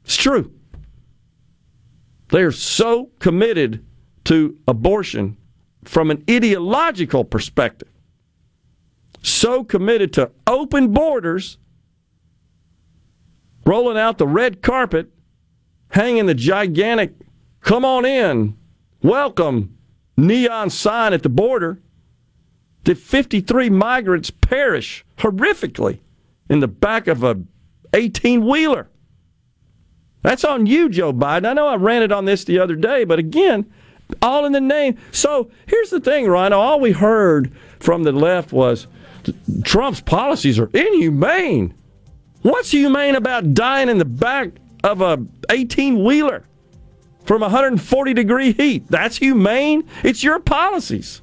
[0.04, 0.52] It's true.
[2.30, 3.86] They're so committed
[4.24, 5.36] to abortion
[5.84, 7.92] from an ideological perspective,
[9.22, 11.56] so committed to open borders,
[13.64, 15.12] rolling out the red carpet
[15.90, 17.14] hanging the gigantic
[17.60, 18.56] come on in,
[19.02, 19.76] welcome
[20.16, 21.80] neon sign at the border,
[22.84, 26.00] did 53 migrants perish horrifically
[26.48, 27.40] in the back of a
[27.94, 28.88] 18 wheeler.
[30.22, 31.46] That's on you, Joe Biden.
[31.46, 33.70] I know I ranted on this the other day, but again,
[34.20, 34.98] all in the name.
[35.12, 36.58] So here's the thing, Rhino.
[36.58, 38.86] All we heard from the left was
[39.64, 41.74] Trump's policies are inhumane.
[42.42, 44.50] What's humane about dying in the back
[44.88, 46.44] of a 18 wheeler
[47.24, 48.88] from 140 degree heat.
[48.88, 49.88] That's humane.
[50.02, 51.22] It's your policies.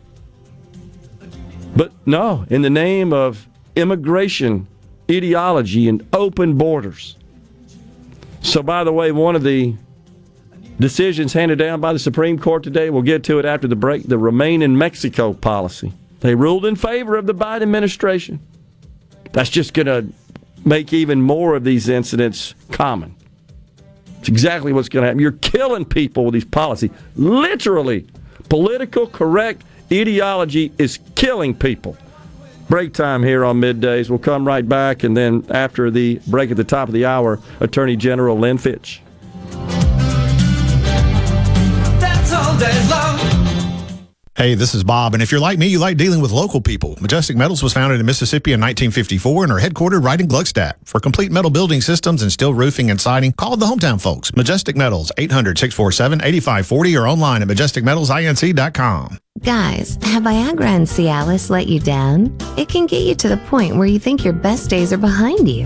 [1.76, 4.68] But no, in the name of immigration
[5.12, 7.18] ideology and open borders.
[8.42, 9.76] So, by the way, one of the
[10.80, 14.04] decisions handed down by the Supreme Court today, we'll get to it after the break,
[14.04, 15.92] the Remain in Mexico policy.
[16.20, 18.40] They ruled in favor of the Biden administration.
[19.32, 20.06] That's just going to
[20.64, 23.15] make even more of these incidents common.
[24.26, 25.20] It's exactly what's going to happen.
[25.20, 26.90] You're killing people with these policies.
[27.16, 28.08] Literally,
[28.50, 29.64] political correct
[29.94, 31.96] ideology is killing people.
[32.68, 34.10] Break time here on middays.
[34.10, 37.40] We'll come right back, and then after the break at the top of the hour,
[37.60, 39.00] Attorney General Lynn Fitch.
[42.00, 43.15] That's all day long.
[44.36, 46.98] Hey, this is Bob, and if you're like me, you like dealing with local people.
[47.00, 50.74] Majestic Metals was founded in Mississippi in 1954 and are headquartered right in Gluckstadt.
[50.84, 54.36] For complete metal building systems and steel roofing and siding, call the hometown folks.
[54.36, 59.20] Majestic Metals, 800-647-8540 or online at majesticmetalsinc.com.
[59.42, 62.36] Guys, have Viagra and Cialis let you down?
[62.58, 65.48] It can get you to the point where you think your best days are behind
[65.48, 65.66] you.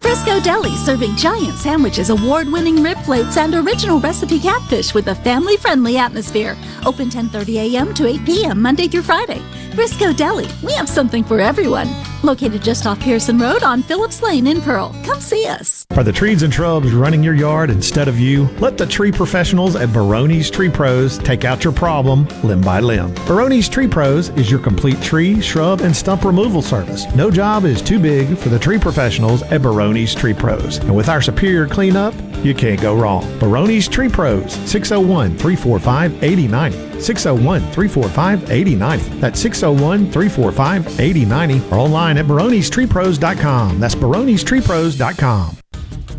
[0.00, 5.14] Frisco Deli serving giant sandwiches, award winning rib plates, and original recipe catfish with a
[5.14, 6.56] family friendly atmosphere.
[6.86, 7.94] Open 10:30 a.m.
[7.94, 8.62] to 8 p.m.
[8.62, 9.42] Monday through Friday.
[9.74, 11.88] Frisco Deli, we have something for everyone.
[12.22, 14.94] Located just off Pearson Road on Phillips Lane in Pearl.
[15.04, 15.86] Come see us.
[15.96, 18.44] Are the trees and shrubs running your yard instead of you?
[18.58, 23.14] Let the tree professionals at Barone's Tree Pros take out your problem limb by limb.
[23.26, 27.06] Barone's Tree Pros is your complete tree, shrub, and stump removal service.
[27.14, 30.78] No job is too big for the tree professionals at Barone's Tree Pros.
[30.78, 32.14] And with our superior cleanup,
[32.44, 33.24] you can't go wrong.
[33.38, 37.00] Barone's Tree Pros, 601 345 8090.
[37.00, 39.20] 601 345 8090.
[39.20, 43.80] That's 601 345 8090 or online at baronestreepros.com.
[43.80, 45.56] That's baronestreepros.com.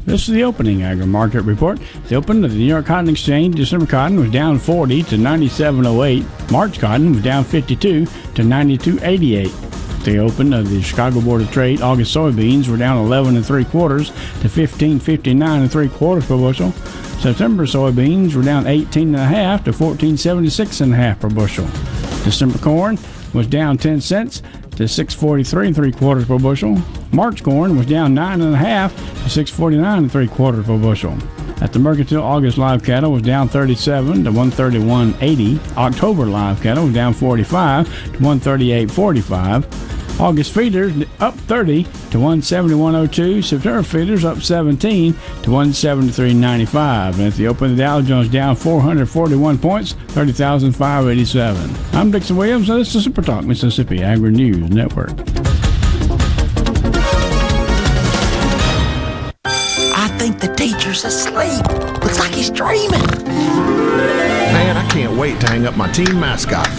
[0.05, 1.79] This is the opening agri market report.
[2.07, 6.51] The open of the New York Cotton Exchange, December cotton was down 40 to 97.08.
[6.51, 9.71] March cotton was down 52 to 92.88.
[10.03, 13.45] The open of uh, the Chicago Board of Trade, August soybeans were down 11 and
[13.45, 16.71] three quarters to 15.59 and three quarters per bushel.
[17.21, 21.67] September soybeans were down 18 and a half to 14.76 and a half per bushel.
[22.23, 22.97] December corn
[23.35, 24.41] was down 10 cents
[24.71, 26.81] to 643 and three quarters per bushel.
[27.11, 31.15] March corn was down nine and a half to 649 and three quarters per bushel.
[31.61, 35.77] At the Mercantile, August live cattle was down 37 to 131.80.
[35.77, 40.19] October live cattle was down 45 to 138.45.
[40.19, 43.43] August feeders up 30 to 171.02.
[43.43, 47.13] September feeders up 17 to 173.95.
[47.13, 51.75] And at the open, the Dow Jones down 441 points, 30,587.
[51.93, 55.11] I'm Dixon Williams, and this is Super Talk Mississippi Agri News Network.
[61.31, 62.03] Teacher's asleep.
[62.03, 63.01] Looks like he's dreaming.
[64.51, 66.67] Man, I can't wait to hang up my team mascot.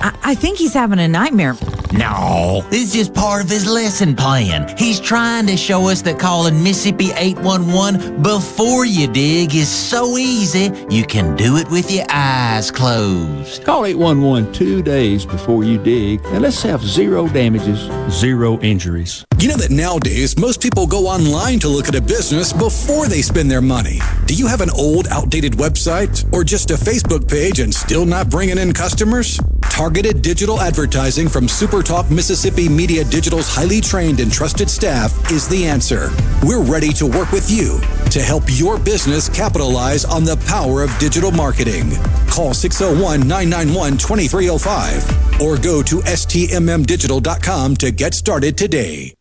[0.00, 1.54] I, I think he's having a nightmare.
[1.92, 4.76] No, this is just part of his lesson plan.
[4.76, 10.70] He's trying to show us that calling Mississippi 811 before you dig is so easy,
[10.90, 13.64] you can do it with your eyes closed.
[13.64, 19.24] Call 811 two days before you dig, and let's have zero damages, zero injuries.
[19.38, 23.22] You know that nowadays most people go online to look at a business before they
[23.22, 24.00] spend their money.
[24.26, 28.28] Do you have an old, outdated website or just a Facebook page and still not
[28.30, 29.38] bringing in customers?
[29.62, 31.46] Targeted digital advertising from
[31.78, 36.10] SuperTalk Mississippi Media Digital's highly trained and trusted staff is the answer.
[36.42, 37.78] We're ready to work with you
[38.10, 41.92] to help your business capitalize on the power of digital marketing.
[42.26, 49.14] Call 601 991 2305 or go to stmmdigital.com to get started today.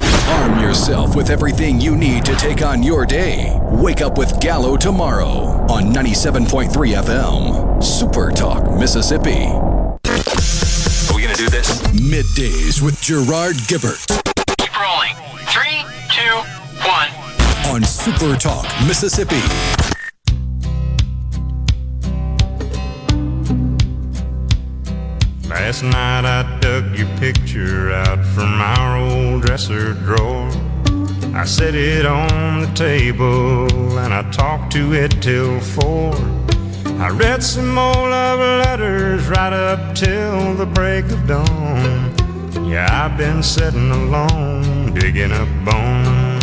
[0.00, 3.58] Arm yourself with everything you need to take on your day.
[3.62, 5.34] Wake up with Gallo tomorrow
[5.68, 7.84] on 97.3 FM.
[7.84, 9.50] Super Talk, Mississippi.
[11.44, 11.82] Do this?
[11.88, 14.06] Middays with Gerard Gibert
[14.56, 15.14] Keep rolling.
[15.52, 16.36] Three, two,
[16.88, 17.10] one.
[17.66, 19.42] on Super Talk, Mississippi.
[25.46, 30.50] Last night I dug your picture out from our old dresser drawer.
[31.34, 36.43] I set it on the table and I talked to it till four.
[36.96, 42.14] I read some more love letters right up till the break of dawn.
[42.66, 46.42] Yeah, I've been sitting alone, digging up bones.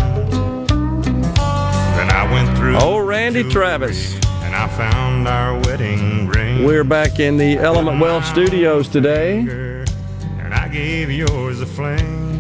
[1.95, 2.75] Then I went through.
[2.77, 4.15] Oh, Randy Travis.
[4.43, 6.65] And I found our wedding ring.
[6.65, 9.39] We're back in the Element Wealth studios today.
[9.39, 12.30] And I gave yours a fling.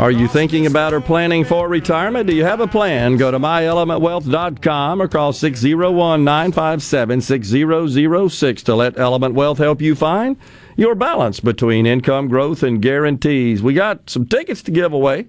[0.00, 2.26] Are you thinking about or planning for retirement?
[2.26, 3.18] Do you have a plan?
[3.18, 10.38] Go to myelementwealth.com or call 601 957 6006 to let Element Wealth help you find
[10.74, 13.62] your balance between income growth and guarantees.
[13.62, 15.26] We got some tickets to give away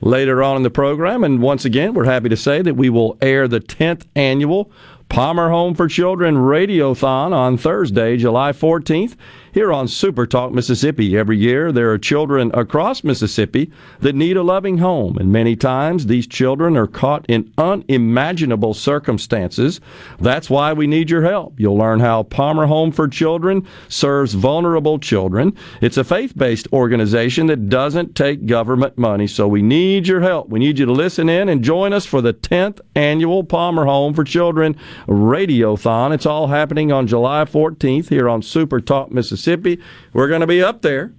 [0.00, 1.22] later on in the program.
[1.22, 4.72] And once again, we're happy to say that we will air the 10th annual
[5.10, 9.14] Palmer Home for Children Radiothon on Thursday, July 14th,
[9.52, 11.16] here on Super Talk Mississippi.
[11.16, 16.06] Every year, there are children across Mississippi that need a loving home, and many times
[16.06, 19.80] these children are caught in unimaginable circumstances.
[20.18, 21.60] That's why we need your help.
[21.60, 25.54] You'll learn how Palmer Home for Children serves vulnerable children.
[25.82, 30.48] It's a faith based organization that doesn't take government money, so we need your help.
[30.48, 34.14] We need you to listen in and join us for the 10th annual Palmer Home
[34.14, 34.76] for Children
[35.06, 36.14] Radiothon.
[36.14, 39.41] It's all happening on July 14th here on Super Talk Mississippi.
[39.46, 41.12] We're going to be up there,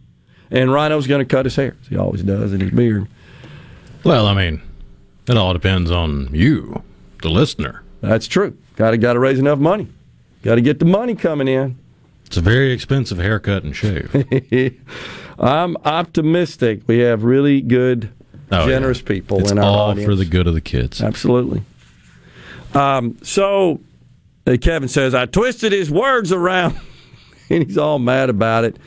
[0.52, 3.08] and Rhino's going to cut his hair, as he always does, in his beard.
[4.04, 4.62] Well, I mean,
[5.28, 6.84] it all depends on you,
[7.22, 7.84] the listener.
[8.02, 8.58] That's true.
[8.76, 9.88] Got to got to raise enough money.
[10.42, 11.78] Got to get the money coming in.
[12.26, 14.14] It's a very expensive haircut and shave.
[15.40, 16.82] I'm optimistic.
[16.88, 18.10] We have really good,
[18.52, 19.08] Oh, generous yeah.
[19.08, 20.06] people It's in our all audience.
[20.08, 21.02] for the good of the kids.
[21.02, 21.64] Absolutely.
[22.74, 23.80] Um, so
[24.48, 26.80] uh, Kevin says, I twisted his words around,
[27.50, 28.78] and he's all mad about it.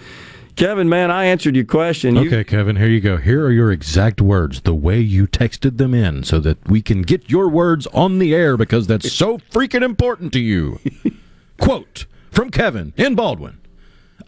[0.57, 2.17] Kevin, man, I answered your question.
[2.17, 3.19] You- Okay, Kevin, here you go.
[3.19, 7.03] Here are your exact words, the way you texted them in, so that we can
[7.03, 10.79] get your words on the air because that's so freaking important to you.
[11.61, 13.59] Quote from Kevin in Baldwyn.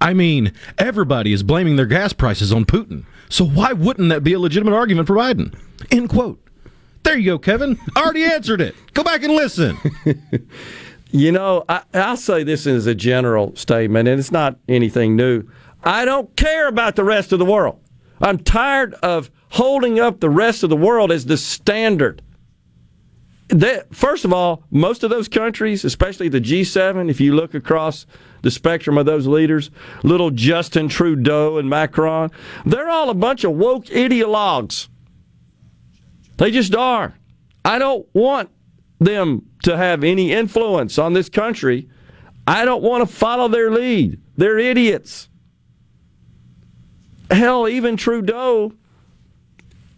[0.00, 4.32] I mean, everybody is blaming their gas prices on Putin, so why wouldn't that be
[4.34, 5.58] a legitimate argument for Biden?
[5.90, 6.38] End quote.
[7.04, 7.78] There you go, Kevin.
[7.96, 8.74] I already answered it.
[8.94, 9.76] Go back and listen.
[11.10, 15.44] You know, I, I'll say this as a general statement, and it's not anything new.
[15.82, 17.80] I don't care about the rest of the world.
[18.20, 22.22] I'm tired of holding up the rest of the world as the standard.
[23.48, 28.04] That, first of all, most of those countries, especially the G7, if you look across
[28.42, 29.70] the spectrum of those leaders,
[30.02, 32.30] little Justin Trudeau and Macron,
[32.66, 34.88] they're all a bunch of woke ideologues.
[36.36, 37.14] They just are.
[37.64, 38.50] I don't want
[38.98, 41.88] them to have any influence on this country.
[42.46, 44.20] I don't want to follow their lead.
[44.36, 45.28] They're idiots.
[47.30, 48.72] Hell, even Trudeau,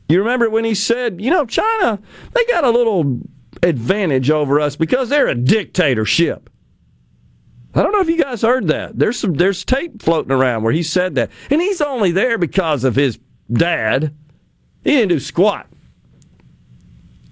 [0.09, 2.01] you remember when he said, you know, China,
[2.33, 3.21] they got a little
[3.63, 6.51] advantage over us because they're a dictatorship.
[7.75, 8.99] I don't know if you guys heard that.
[8.99, 11.31] There's some there's tape floating around where he said that.
[11.51, 13.19] And he's only there because of his
[13.53, 14.13] dad.
[14.83, 15.69] He didn't do squat.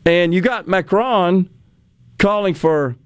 [0.04, 1.50] And you got Macron
[2.18, 2.96] calling for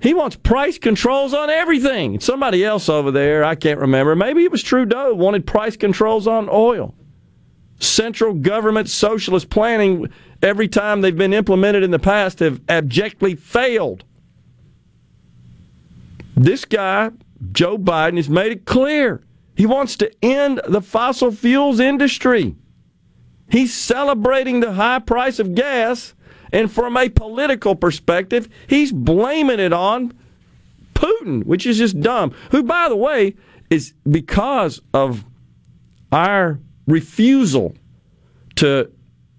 [0.00, 2.20] he wants price controls on everything.
[2.20, 6.48] Somebody else over there, I can't remember, maybe it was Trudeau, wanted price controls on
[6.50, 6.94] oil.
[7.80, 10.08] Central government socialist planning,
[10.42, 14.04] every time they've been implemented in the past, have abjectly failed.
[16.36, 17.10] This guy,
[17.52, 19.22] Joe Biden, has made it clear
[19.56, 22.56] he wants to end the fossil fuels industry.
[23.48, 26.14] He's celebrating the high price of gas,
[26.54, 30.12] and from a political perspective, he's blaming it on
[30.94, 32.32] Putin, which is just dumb.
[32.52, 33.34] Who, by the way,
[33.70, 35.24] is because of
[36.12, 37.74] our refusal
[38.54, 38.88] to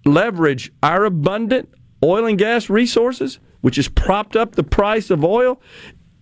[0.04, 1.70] leverage our abundant
[2.04, 5.58] oil and gas resources, which has propped up the price of oil,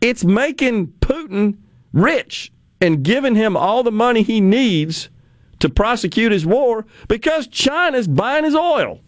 [0.01, 1.59] it's making Putin
[1.93, 5.11] rich and giving him all the money he needs
[5.59, 9.01] to prosecute his war because China's buying his oil.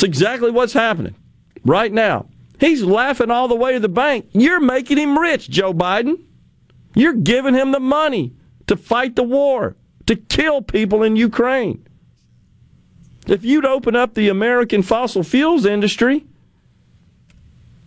[0.00, 1.14] It's exactly what's happening
[1.62, 2.24] right now.
[2.58, 4.30] He's laughing all the way to the bank.
[4.32, 6.24] You're making him rich, Joe Biden.
[6.94, 8.32] You're giving him the money
[8.66, 9.76] to fight the war,
[10.06, 11.86] to kill people in Ukraine.
[13.26, 16.24] If you'd open up the American fossil fuels industry,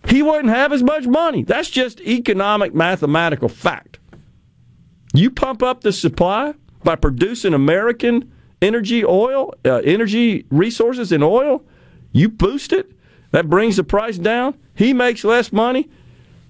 [0.06, 1.42] he wouldn't have as much money.
[1.42, 3.98] That's just economic mathematical fact.
[5.12, 6.54] You pump up the supply
[6.84, 8.30] by producing American
[8.62, 11.64] energy oil, uh, energy resources in oil,
[12.14, 12.90] you boost it,
[13.32, 14.54] that brings the price down.
[14.76, 15.90] He makes less money.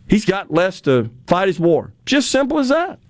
[0.08, 1.92] He's got less to fight his war.
[2.04, 3.00] Just simple as that.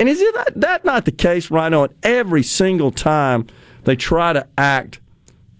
[0.00, 1.84] And is it that, that not the case, Rhino?
[1.84, 3.46] At every single time
[3.84, 5.00] they try to act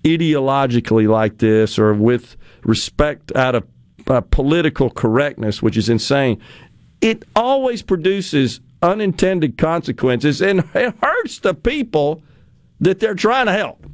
[0.03, 3.67] ideologically like this or with respect out of
[4.07, 6.41] uh, political correctness, which is insane,
[7.03, 12.23] it always produces unintended consequences and it hurts the people
[12.81, 13.85] that they're trying to help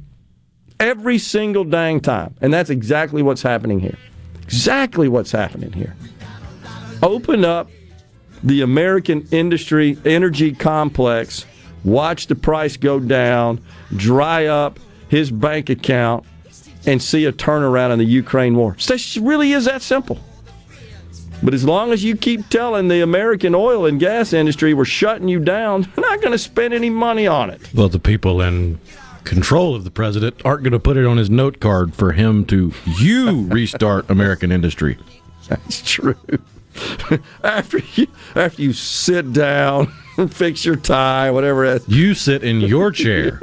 [0.79, 2.35] every single dang time.
[2.41, 3.97] And that's exactly what's happening here.
[4.43, 5.95] Exactly what's happening here.
[7.03, 7.69] Open up
[8.43, 11.45] the American industry energy complex,
[11.83, 13.61] watch the price go down,
[13.95, 16.25] dry up his bank account,
[16.85, 18.75] and see a turnaround in the Ukraine war.
[18.77, 20.19] It really is that simple.
[21.43, 25.27] But as long as you keep telling the American oil and gas industry we're shutting
[25.27, 27.61] you down, they're not going to spend any money on it.
[27.73, 28.79] Well, the people in
[29.27, 32.45] control of the president aren't going to put it on his note card for him
[32.45, 34.97] to you restart American industry.
[35.47, 36.15] That's true.
[37.43, 39.87] after you after you sit down,
[40.29, 41.65] fix your tie, whatever.
[41.65, 43.41] It, You sit in your chair,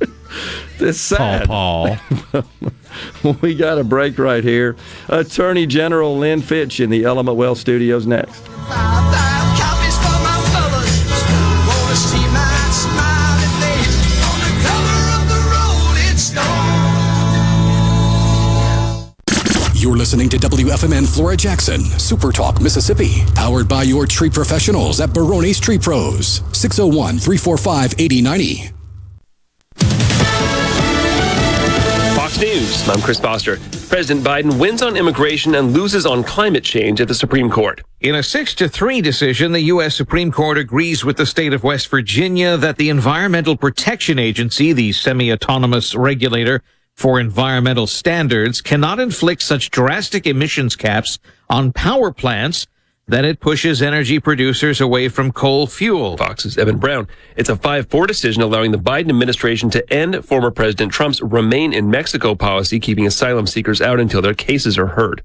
[0.78, 1.46] it's sad.
[1.46, 1.96] Paul.
[3.40, 4.76] we got a break right here.
[5.08, 8.42] Attorney General Lynn Fitch in the Element Wealth Studios next.
[20.02, 25.60] Listening to WFMN Flora Jackson, Super Talk, Mississippi, powered by your tree professionals at Barone's
[25.60, 28.72] Tree Pros, 601 345 8090.
[32.16, 32.88] Fox Fox News.
[32.88, 33.58] I'm Chris Foster.
[33.88, 37.82] President Biden wins on immigration and loses on climate change at the Supreme Court.
[38.00, 39.94] In a 6 to 3 decision, the U.S.
[39.94, 44.92] Supreme Court agrees with the state of West Virginia that the Environmental Protection Agency, the
[44.92, 46.62] semi autonomous regulator
[46.94, 51.18] for environmental standards, cannot inflict such drastic emissions caps
[51.48, 52.66] on power plants
[53.08, 56.16] that it pushes energy producers away from coal fuel.
[56.16, 57.08] Fox's Evan Brown.
[57.36, 61.90] It's a 5-4 decision allowing the Biden administration to end former President Trump's remain in
[61.90, 65.22] Mexico policy, keeping asylum seekers out until their cases are heard.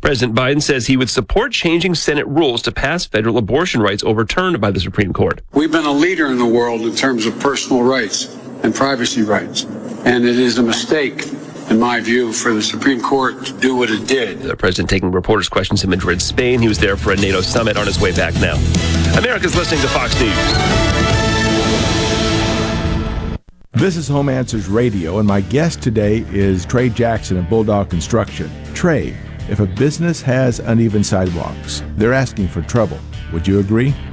[0.00, 4.60] President Biden says he would support changing Senate rules to pass federal abortion rights overturned
[4.60, 5.40] by the Supreme Court.
[5.52, 9.64] We've been a leader in the world in terms of personal rights and privacy rights,
[10.04, 11.24] and it is a mistake
[11.70, 14.40] in my view, for the Supreme Court to do what it did.
[14.40, 16.60] The president taking reporters' questions in Madrid, Spain.
[16.60, 18.56] He was there for a NATO summit on his way back now.
[19.16, 20.34] America's listening to Fox News.
[23.72, 28.50] This is Home Answers Radio, and my guest today is Trey Jackson of Bulldog Construction.
[28.74, 29.16] Trey,
[29.48, 32.98] if a business has uneven sidewalks, they're asking for trouble.
[33.32, 33.94] Would you agree?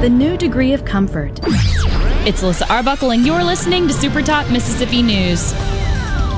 [0.00, 1.40] The new degree of comfort.
[2.26, 5.54] It's Alyssa Arbuckle, and you're listening to Super Talk Mississippi News.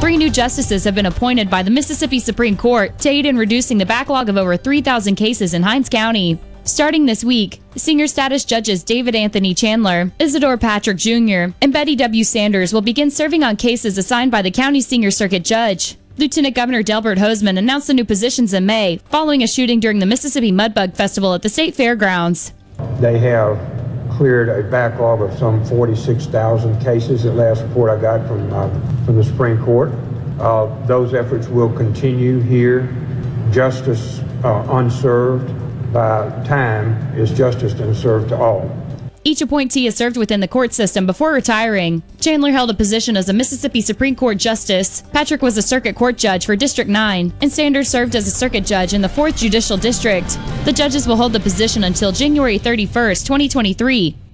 [0.01, 3.77] Three new justices have been appointed by the Mississippi Supreme Court to aid in reducing
[3.77, 6.39] the backlog of over 3,000 cases in Hinds County.
[6.63, 12.23] Starting this week, senior status judges David Anthony Chandler, Isadore Patrick Jr., and Betty W.
[12.23, 15.97] Sanders will begin serving on cases assigned by the county senior circuit judge.
[16.17, 20.07] Lieutenant Governor Delbert Hosemann announced the new positions in May following a shooting during the
[20.07, 22.53] Mississippi Mudbug Festival at the state fairgrounds.
[23.01, 23.59] They have
[24.11, 27.23] cleared a backlog of some 46,000 cases.
[27.23, 28.69] The last report I got from uh,
[29.05, 29.93] from the Supreme Court.
[30.41, 32.93] Uh, those efforts will continue here.
[33.53, 35.55] Justice uh, unserved
[35.93, 38.69] by time is justice unserved to all.
[39.29, 42.03] Each appointee has served within the court system before retiring.
[42.19, 45.03] Chandler held a position as a Mississippi Supreme Court justice.
[45.13, 48.65] Patrick was a circuit court judge for District 9, and Sanders served as a circuit
[48.65, 50.39] judge in the 4th Judicial District.
[50.65, 54.17] The judges will hold the position until January 31, 2023.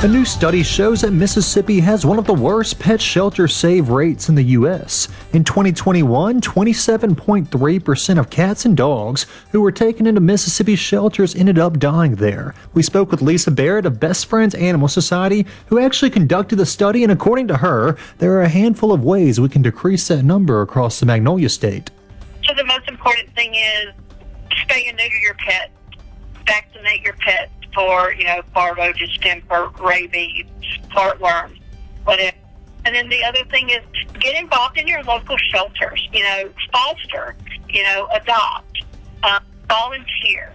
[0.00, 4.28] A new study shows that Mississippi has one of the worst pet shelter save rates
[4.28, 5.08] in the U.S.
[5.32, 11.80] In 2021, 27.3% of cats and dogs who were taken into Mississippi shelters ended up
[11.80, 12.54] dying there.
[12.74, 17.02] We spoke with Lisa Barrett of Best Friends Animal Society, who actually conducted the study,
[17.02, 20.62] and according to her, there are a handful of ways we can decrease that number
[20.62, 21.90] across the Magnolia State.
[22.44, 23.92] So the most important thing is
[24.52, 25.72] spay and neuter your pet,
[26.46, 30.46] vaccinate your pet for, you know, parvo, distemper, rabies,
[30.90, 31.56] heartworms,
[32.02, 32.36] whatever.
[32.84, 33.82] And then the other thing is
[34.18, 36.08] get involved in your local shelters.
[36.12, 37.36] You know, foster,
[37.68, 38.82] you know, adopt,
[39.22, 40.52] um, volunteer,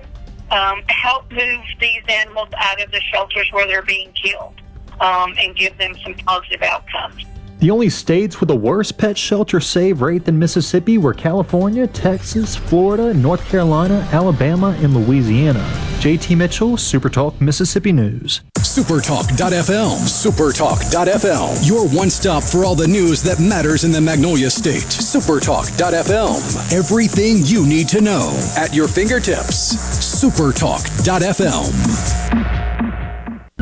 [0.52, 4.56] um, help move these animals out of the shelters where they're being killed,
[5.00, 7.24] um, and give them some positive outcomes.
[7.60, 12.56] The only states with a worse pet shelter save rate than Mississippi were California, Texas,
[12.56, 15.64] Florida, North Carolina, Alabama, and Louisiana.
[16.00, 18.42] JT Mitchell, SuperTalk Mississippi News.
[18.58, 19.98] Supertalk.fm.
[20.08, 21.68] Supertalk.fm.
[21.68, 24.84] Your one stop for all the news that matters in the Magnolia State.
[24.84, 26.74] Supertalk.fm.
[26.74, 29.76] Everything you need to know at your fingertips.
[30.24, 32.43] Supertalk.fm.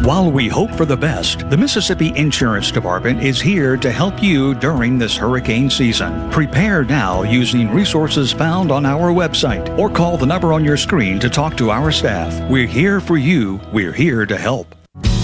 [0.03, 4.55] While we hope for the best, the Mississippi Insurance Department is here to help you
[4.55, 6.27] during this hurricane season.
[6.31, 11.19] Prepare now using resources found on our website or call the number on your screen
[11.19, 12.49] to talk to our staff.
[12.49, 13.61] We're here for you.
[13.71, 14.73] We're here to help.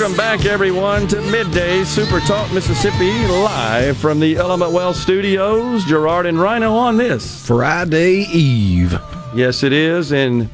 [0.00, 5.84] Welcome back, everyone, to Midday Super Talk Mississippi, live from the Element Wealth Studios.
[5.84, 8.98] Gerard and Rhino on this Friday Eve.
[9.34, 10.48] Yes, it is, and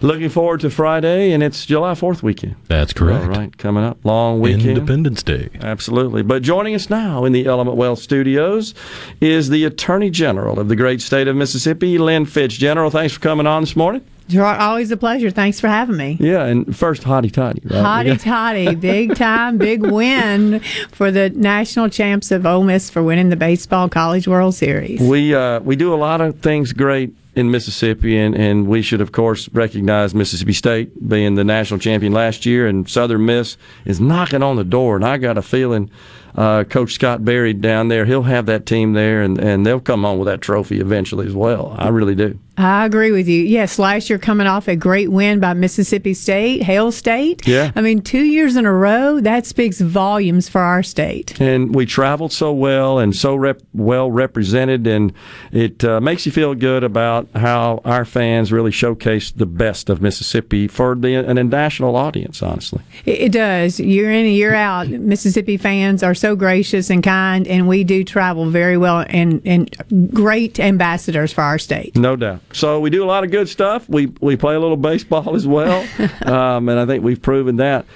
[0.00, 2.56] looking forward to Friday, and it's July Fourth weekend.
[2.68, 3.24] That's correct.
[3.24, 5.50] All right, coming up, long weekend, Independence Day.
[5.60, 6.22] Absolutely.
[6.22, 8.74] But joining us now in the Element Wealth Studios
[9.20, 12.58] is the Attorney General of the great state of Mississippi, Lynn Fitch.
[12.58, 14.02] General, thanks for coming on this morning.
[14.30, 15.30] Gerard, always a pleasure.
[15.30, 16.16] Thanks for having me.
[16.20, 17.62] Yeah, and first, hotty toddy.
[17.64, 18.06] Right?
[18.06, 20.60] Hotty toddy, big time, big win
[20.92, 25.00] for the national champs of Ole Miss for winning the baseball College World Series.
[25.00, 29.00] We uh, we do a lot of things great in Mississippi, and, and we should,
[29.00, 34.00] of course, recognize Mississippi State being the national champion last year, and Southern Miss is
[34.00, 34.96] knocking on the door.
[34.96, 35.90] And I got a feeling
[36.36, 40.04] uh, Coach Scott Berry down there, he'll have that team there, and, and they'll come
[40.04, 41.74] on with that trophy eventually as well.
[41.78, 42.38] I really do.
[42.56, 43.40] I agree with you.
[43.40, 47.46] Yes, last year coming off a great win by Mississippi State, Hail State.
[47.48, 47.72] Yeah.
[47.74, 51.40] I mean, two years in a row, that speaks volumes for our state.
[51.40, 55.14] And we traveled so well and so rep- well represented, and
[55.52, 60.02] it uh, makes you feel good about how our fans really showcased the best of
[60.02, 62.42] Mississippi for the an national audience.
[62.42, 63.80] Honestly, It, it does.
[63.80, 68.04] Year in and year out, Mississippi fans are so gracious and kind, and we do
[68.04, 71.96] travel very well and, and great ambassadors for our state.
[71.96, 72.40] no doubt.
[72.52, 73.88] So we do a lot of good stuff.
[73.88, 75.80] We we play a little baseball as well,
[76.22, 77.86] um, and I think we've proven that.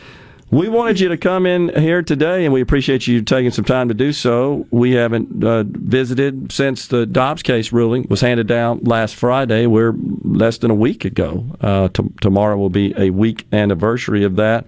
[0.50, 3.88] We wanted you to come in here today, and we appreciate you taking some time
[3.88, 4.66] to do so.
[4.70, 9.66] We haven't uh, visited since the Dobbs case ruling was handed down last Friday.
[9.66, 11.44] We're less than a week ago.
[11.60, 14.66] Uh, t- tomorrow will be a week anniversary of that.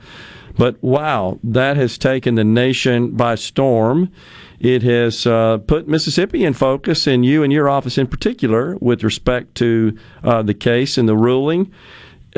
[0.57, 4.11] But wow, that has taken the nation by storm.
[4.59, 9.05] It has uh, put Mississippi in focus, and you and your office in particular, with
[9.05, 11.73] respect to uh, the case and the ruling.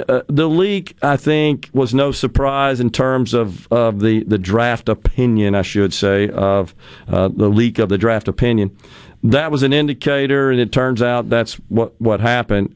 [0.08, 4.88] Uh, the leak, I think, was no surprise in terms of, of the, the draft
[4.88, 6.74] opinion, I should say, of
[7.08, 8.76] uh, the leak of the draft opinion.
[9.22, 12.74] That was an indicator, and it turns out that's what, what happened.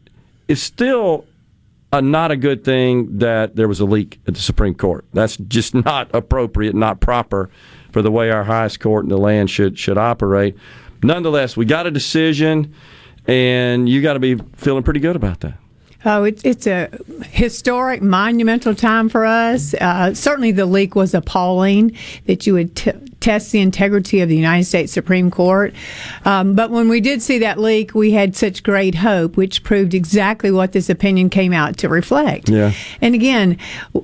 [0.48, 1.24] It's still
[2.00, 5.04] not a good thing that there was a leak at the Supreme Court.
[5.12, 7.50] That's just not appropriate, not proper
[7.92, 10.56] for the way our highest court in the land should should operate.
[11.02, 12.74] Nonetheless, we got a decision,
[13.26, 15.54] and you got to be feeling pretty good about that.
[16.04, 16.88] Oh, it's it's a
[17.26, 19.74] historic, monumental time for us.
[19.74, 22.92] Uh, certainly, the leak was appalling that you would t-
[23.22, 25.72] test the integrity of the United States Supreme Court.
[26.24, 29.94] Um, but when we did see that leak, we had such great hope, which proved
[29.94, 32.48] exactly what this opinion came out to reflect.
[32.48, 32.72] Yeah.
[33.00, 33.56] And again,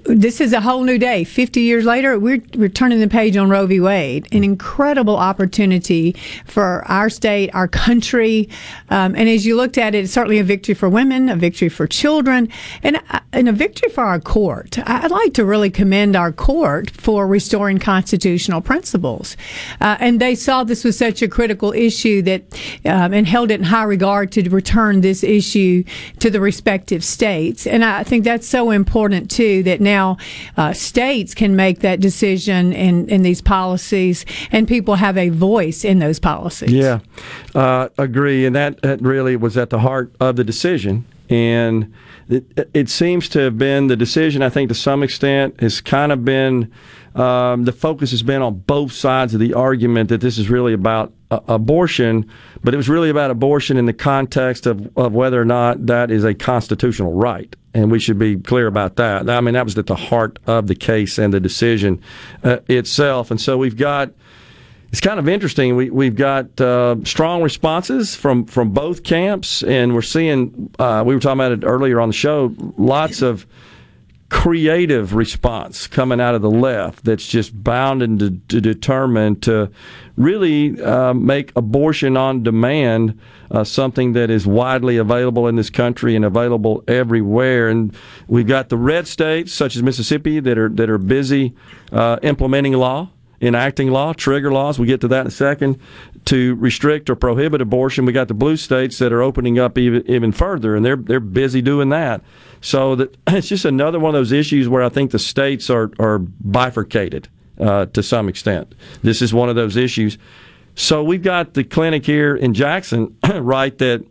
[0.05, 1.25] this is a whole new day.
[1.25, 3.81] 50 years later, we're, we're turning the page on Roe v.
[3.81, 4.29] Wade.
[4.33, 6.15] An incredible opportunity
[6.47, 8.49] for our state, our country.
[8.91, 11.69] Um, and as you looked at it, it's certainly a victory for women, a victory
[11.69, 12.49] for children,
[12.83, 14.79] and, uh, and a victory for our court.
[14.87, 19.08] I'd like to really commend our court for restoring constitutional principles.
[19.09, 19.37] Labels.
[19.81, 22.43] Uh, and they saw this was such a critical issue that,
[22.85, 25.85] um, and held it in high regard to return this issue
[26.19, 27.67] to the respective states.
[27.67, 30.17] And I think that's so important too that now
[30.57, 35.85] uh, states can make that decision in, in these policies and people have a voice
[35.85, 36.73] in those policies.
[36.73, 37.01] Yeah,
[37.55, 38.47] uh, agree.
[38.47, 41.05] And that, that really was at the heart of the decision.
[41.31, 41.93] And
[42.29, 46.11] it, it seems to have been the decision, I think, to some extent, has kind
[46.11, 46.73] of been
[47.15, 50.73] um, the focus has been on both sides of the argument that this is really
[50.73, 52.31] about uh, abortion,
[52.63, 56.11] but it was really about abortion in the context of, of whether or not that
[56.11, 57.55] is a constitutional right.
[57.75, 59.29] And we should be clear about that.
[59.29, 62.01] I mean, that was at the heart of the case and the decision
[62.43, 63.31] uh, itself.
[63.31, 64.11] And so we've got
[64.91, 65.77] it's kind of interesting.
[65.77, 70.75] We we've got uh, strong responses from from both camps, and we're seeing.
[70.79, 72.55] Uh, we were talking about it earlier on the show.
[72.79, 73.47] Lots of
[74.31, 79.71] creative response coming out of the left that's just bound and de- de- determined to
[80.17, 83.19] really uh, make abortion on demand
[83.51, 87.69] uh, something that is widely available in this country and available everywhere.
[87.69, 91.55] And we've got the red states, such as Mississippi, that are that are busy
[91.91, 93.09] uh, implementing law
[93.41, 94.79] enacting law, trigger laws.
[94.79, 95.79] We get to that in a second
[96.27, 98.05] to restrict or prohibit abortion.
[98.05, 101.21] We got the blue states that are opening up even even further, and they're they're
[101.21, 102.23] busy doing that.
[102.61, 105.91] So that it's just another one of those issues where I think the states are
[105.99, 107.29] are bifurcated
[107.61, 108.75] uh, to some extent.
[109.03, 110.19] This is one of those issues.
[110.75, 113.77] So we've got the clinic here in Jackson, right?
[113.79, 114.05] That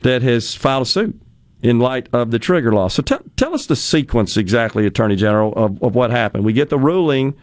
[0.00, 1.20] that has filed a suit
[1.62, 2.88] in light of the trigger law.
[2.88, 6.44] So t- tell us the sequence exactly, Attorney General, of, of what happened.
[6.44, 7.34] We get the ruling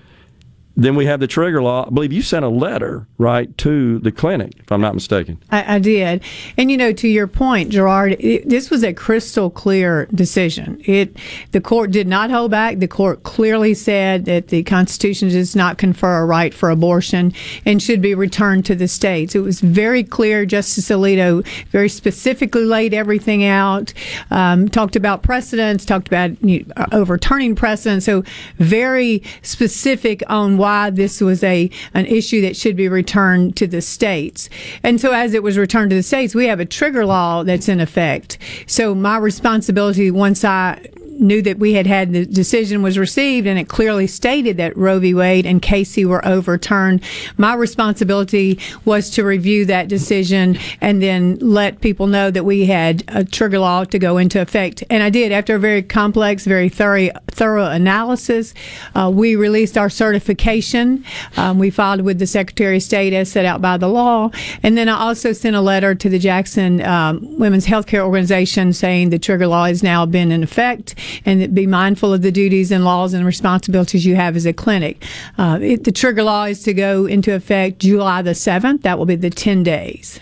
[0.79, 1.85] then we have the trigger law.
[1.85, 5.37] I believe you sent a letter, right, to the clinic, if I'm not mistaken.
[5.51, 6.23] I, I did.
[6.57, 10.81] And, you know, to your point, Gerard, it, this was a crystal clear decision.
[10.85, 11.17] It
[11.51, 12.79] The court did not hold back.
[12.79, 17.33] The court clearly said that the Constitution does not confer a right for abortion
[17.65, 19.35] and should be returned to the states.
[19.35, 20.45] It was very clear.
[20.45, 23.93] Justice Alito very specifically laid everything out,
[24.31, 28.05] um, talked about precedents, talked about you know, overturning precedents.
[28.05, 28.23] So,
[28.57, 33.65] very specific on why why this was a an issue that should be returned to
[33.65, 34.49] the states.
[34.83, 37.67] And so as it was returned to the states, we have a trigger law that's
[37.67, 38.37] in effect.
[38.67, 40.79] So my responsibility once I
[41.19, 44.99] knew that we had had the decision was received and it clearly stated that Roe
[44.99, 45.13] v.
[45.13, 47.01] Wade and Casey were overturned.
[47.37, 53.03] My responsibility was to review that decision and then let people know that we had
[53.09, 54.83] a trigger law to go into effect.
[54.89, 58.53] And I did after a very complex, very thorough, thorough analysis.
[58.95, 61.03] Uh, we released our certification.
[61.37, 64.31] Um, we filed with the Secretary of State as set out by the law.
[64.63, 69.09] And then I also sent a letter to the Jackson um, Women's Healthcare Organization saying
[69.09, 70.95] the trigger law has now been in effect
[71.25, 75.03] and be mindful of the duties and laws and responsibilities you have as a clinic.
[75.37, 78.81] Uh, it, the trigger law is to go into effect July the 7th.
[78.81, 80.19] That will be the 10 days.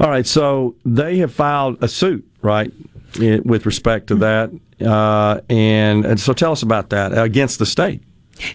[0.00, 0.26] All right.
[0.26, 2.72] So they have filed a suit, right,
[3.18, 4.50] with respect to that.
[4.80, 8.02] Uh, and, and so tell us about that against the state.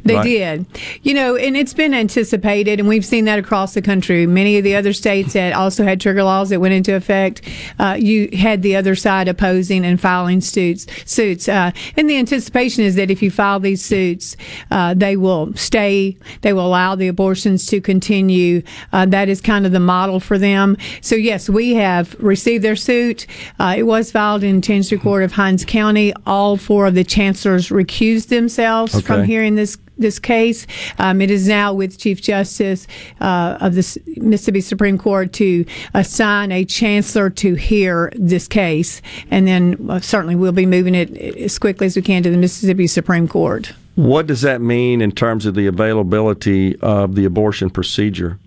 [0.04, 0.24] They right.
[0.24, 0.66] did.
[1.04, 4.26] You know, and it's been anticipated, and we've seen that across the country.
[4.28, 7.42] Many of the other states that also had trigger laws that went into effect,
[7.80, 10.86] uh, you had the other side opposing and filing suits.
[11.06, 14.36] Suits, uh, and the anticipation is that if you file these suits,
[14.72, 16.18] uh, they will stay.
[16.42, 18.62] They will allow the abortions to continue.
[18.92, 20.78] Uh, that is kind of the model for them.
[21.02, 23.28] So yes, we have received their suit.
[23.60, 26.14] Uh, it was filed in Chancery Court of Hinds County.
[26.26, 29.06] All four of the chancellors recused themselves Okay.
[29.06, 30.66] from hearing this this case.
[30.98, 32.88] Um, it is now with Chief Justice
[33.22, 39.48] uh, of the Mississippi Supreme Court to assign a chancellor to hear this case, and
[39.48, 42.88] then uh, certainly we'll be moving it as quickly as we can to the Mississippi
[42.88, 43.74] Supreme Court.
[43.96, 48.40] What does that mean in terms of the availability of the abortion procedure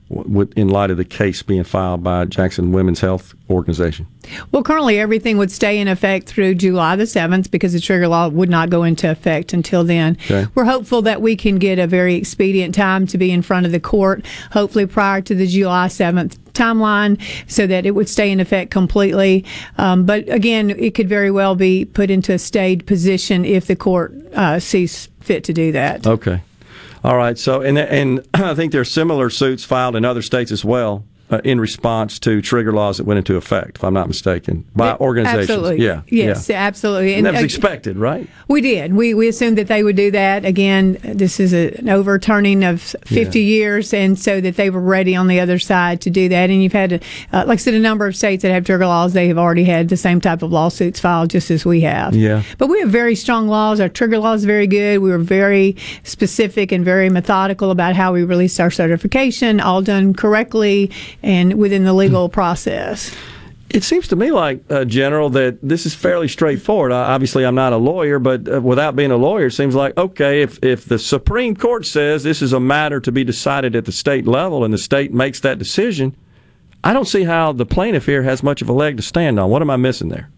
[0.57, 4.09] in light of the case being filed by Jackson Women's Health Organization?
[4.51, 8.29] Well, currently everything would stay in effect through July the 7th because the trigger law
[8.29, 10.17] would not go into effect until then.
[10.25, 10.47] Okay.
[10.55, 13.73] We're hopeful that we can get a very expedient time to be in front of
[13.73, 18.41] the court, hopefully prior to the July 7th timeline so that it would stay in
[18.41, 19.45] effect completely.
[19.79, 23.77] Um, but again, it could very well be put into a stayed position if the
[23.77, 26.07] court uh, sees fit to do that.
[26.07, 26.43] Okay.
[27.05, 27.39] All right.
[27.39, 31.05] So, and and I think there are similar suits filed in other states as well
[31.31, 34.95] uh, in response to trigger laws that went into effect, if I'm not mistaken, by
[34.97, 35.51] organizations.
[35.51, 35.85] Absolutely.
[35.85, 36.03] Yeah.
[36.07, 36.57] Yes, yeah.
[36.57, 37.15] absolutely.
[37.15, 38.29] And that was expected, right?
[38.47, 38.95] We did.
[38.95, 40.45] We we assumed that they would do that.
[40.45, 45.17] Again, this is a, an overturning of 50 years, and so that they were ready
[45.17, 46.51] on the other side to do that.
[46.51, 49.13] And you've had, uh, like I said, a number of states that have trigger laws.
[49.13, 52.15] They have already had the same type of lawsuits filed, just as we have.
[52.15, 52.43] Yeah.
[52.59, 53.81] But we have very strong laws.
[53.81, 55.01] Our trigger law is very good.
[55.01, 60.15] We were very specific and very methodical about how we released our certification, all done
[60.15, 60.91] correctly
[61.27, 63.15] and within the legal process.
[63.69, 66.93] It seems to me like, uh, General, that this is fairly straightforward.
[66.93, 69.97] Uh, obviously, I'm not a lawyer, but uh, without being a lawyer, it seems like,
[69.99, 73.87] okay, if, if the Supreme Court says this is a matter to be decided at
[73.87, 76.17] the state level and the state makes that decision,
[76.85, 79.51] I don't see how the plaintiff here has much of a leg to stand on.
[79.51, 80.31] What am I missing there?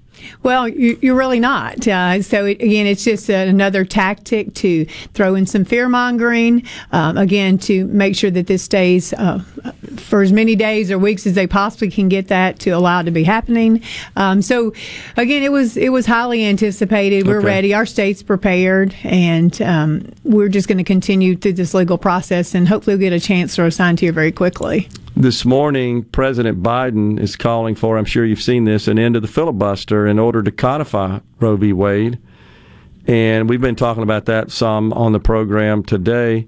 [0.42, 1.86] Well, you, you're really not.
[1.86, 4.84] Uh, so it, again, it's just another tactic to
[5.14, 6.62] throw in some fear mongering.
[6.92, 9.42] Um, again, to make sure that this stays uh,
[9.96, 13.04] for as many days or weeks as they possibly can get that to allow it
[13.04, 13.82] to be happening.
[14.16, 14.72] Um, so
[15.16, 17.26] again, it was it was highly anticipated.
[17.26, 17.46] We're Okay.
[17.46, 17.74] ready.
[17.74, 22.66] Our state's prepared, and um, we're just going to continue through this legal process, and
[22.68, 24.88] hopefully, we'll get a chance to assign to you very quickly.
[25.18, 29.20] This morning, President Biden is calling for, I'm sure you've seen this, an end to
[29.20, 31.72] the filibuster in order to codify Roe v.
[31.72, 32.20] Wade.
[33.04, 36.46] And we've been talking about that some on the program today.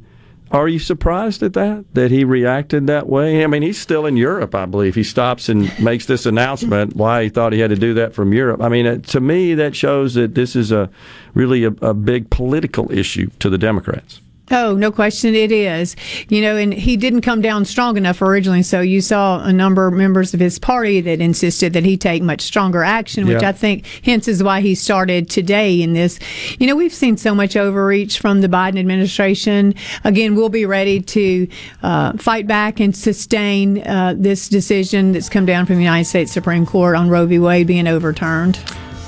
[0.53, 1.85] Are you surprised at that?
[1.95, 3.43] That he reacted that way?
[3.43, 4.95] I mean, he's still in Europe, I believe.
[4.95, 8.33] He stops and makes this announcement why he thought he had to do that from
[8.33, 8.63] Europe.
[8.63, 10.89] I mean, uh, to me, that shows that this is a
[11.35, 14.21] really a, a big political issue to the Democrats.
[14.53, 15.95] Oh, no question, it is.
[16.29, 19.87] You know, and he didn't come down strong enough originally, so you saw a number
[19.87, 23.51] of members of his party that insisted that he take much stronger action, which Yeah.
[23.51, 26.19] I think hence is why he started today in this.
[26.59, 29.75] You know, we've seen so much overreach from the Biden administration.
[30.05, 31.47] Again, we'll be ready to
[31.83, 36.33] uh, fight back and sustain uh, this decision that's come down from the United States
[36.33, 37.39] Supreme Court on Roe v.
[37.39, 38.59] Wade being overturned.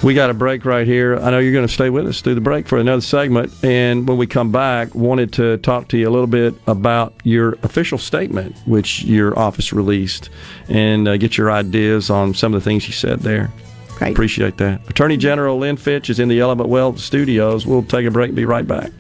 [0.02, 1.16] We got a break right here.
[1.16, 3.52] I know you're going to stay with us through the break for another segment.
[3.62, 7.52] And when we come back, wanted to talk to you a little bit about your
[7.62, 10.28] official statement, which your office released,
[10.68, 13.52] and uh, get your ideas on some of the things you said there.
[13.94, 14.10] Great.
[14.10, 14.80] Appreciate that.
[14.90, 17.64] Attorney General Lynn Fitch is in the Element Wealth studios.
[17.64, 18.90] We'll take a break and be right back.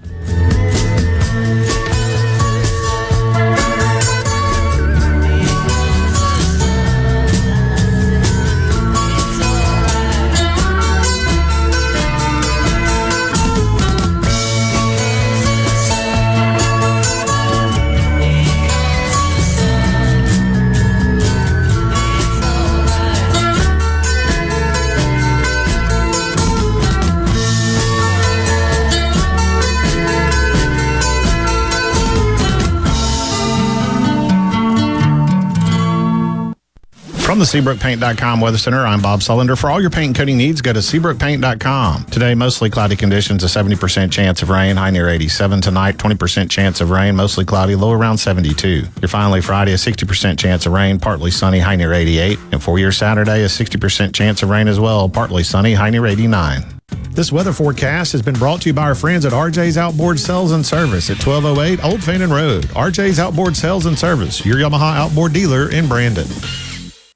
[37.32, 39.56] From the SeabrookPaint.com Weather Center, I'm Bob Sullender.
[39.56, 42.04] For all your paint and coating needs, go to SeabrookPaint.com.
[42.04, 45.62] Today, mostly cloudy conditions, a 70% chance of rain, high near 87.
[45.62, 48.84] Tonight, 20% chance of rain, mostly cloudy, low around 72.
[49.00, 52.38] Your finally Friday, a 60% chance of rain, partly sunny, high near 88.
[52.52, 56.04] And for your Saturday, a 60% chance of rain as well, partly sunny, high near
[56.04, 56.62] 89.
[57.12, 60.52] This weather forecast has been brought to you by our friends at RJ's Outboard Sales
[60.52, 62.64] and Service at 1208 Old Fannin Road.
[62.74, 66.28] RJ's Outboard Sales and Service, your Yamaha outboard dealer in Brandon.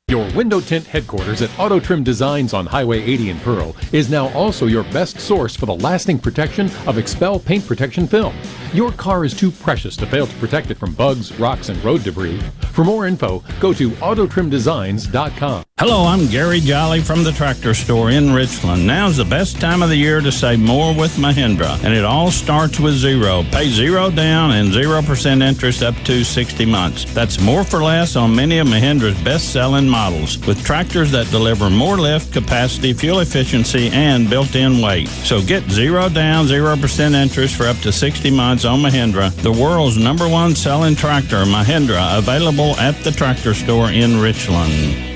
[0.09, 4.29] Your window tint headquarters at Auto Trim Designs on Highway 80 in Pearl is now
[4.35, 8.33] also your best source for the lasting protection of XPEL paint protection film.
[8.73, 12.05] Your car is too precious to fail to protect it from bugs, rocks, and road
[12.05, 12.41] debris.
[12.71, 15.65] For more info, go to autotrimdesigns.com.
[15.79, 18.87] Hello, I'm Gary Jolly from the tractor store in Richland.
[18.87, 22.31] Now's the best time of the year to save more with Mahindra, and it all
[22.31, 23.45] starts with zero.
[23.51, 27.13] Pay zero down and 0% interest up to 60 months.
[27.13, 31.71] That's more for less on many of Mahindra's best selling models, with tractors that deliver
[31.71, 35.09] more lift, capacity, fuel efficiency, and built in weight.
[35.09, 39.97] So get zero down, 0% interest for up to 60 months on Mahindra, the world's
[39.97, 45.16] number one selling tractor, Mahindra, available at the tractor store in Richland.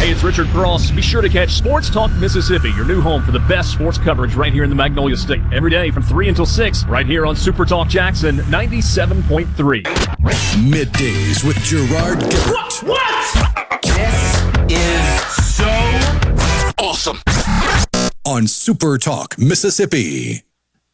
[0.00, 0.92] Hey, it's Richard Cross.
[0.92, 4.34] Be sure to catch Sports Talk Mississippi, your new home for the best sports coverage
[4.34, 5.42] right here in the Magnolia State.
[5.52, 9.82] Every day from 3 until 6, right here on Super Talk Jackson 97.3.
[10.64, 12.82] Middays with Gerard Gibert.
[12.82, 13.82] What?
[13.82, 15.68] This is so
[16.78, 17.18] awesome.
[18.24, 20.44] On Super Talk Mississippi.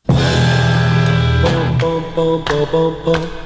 [0.08, 2.44] Bum, bum,
[3.04, 3.45] bum,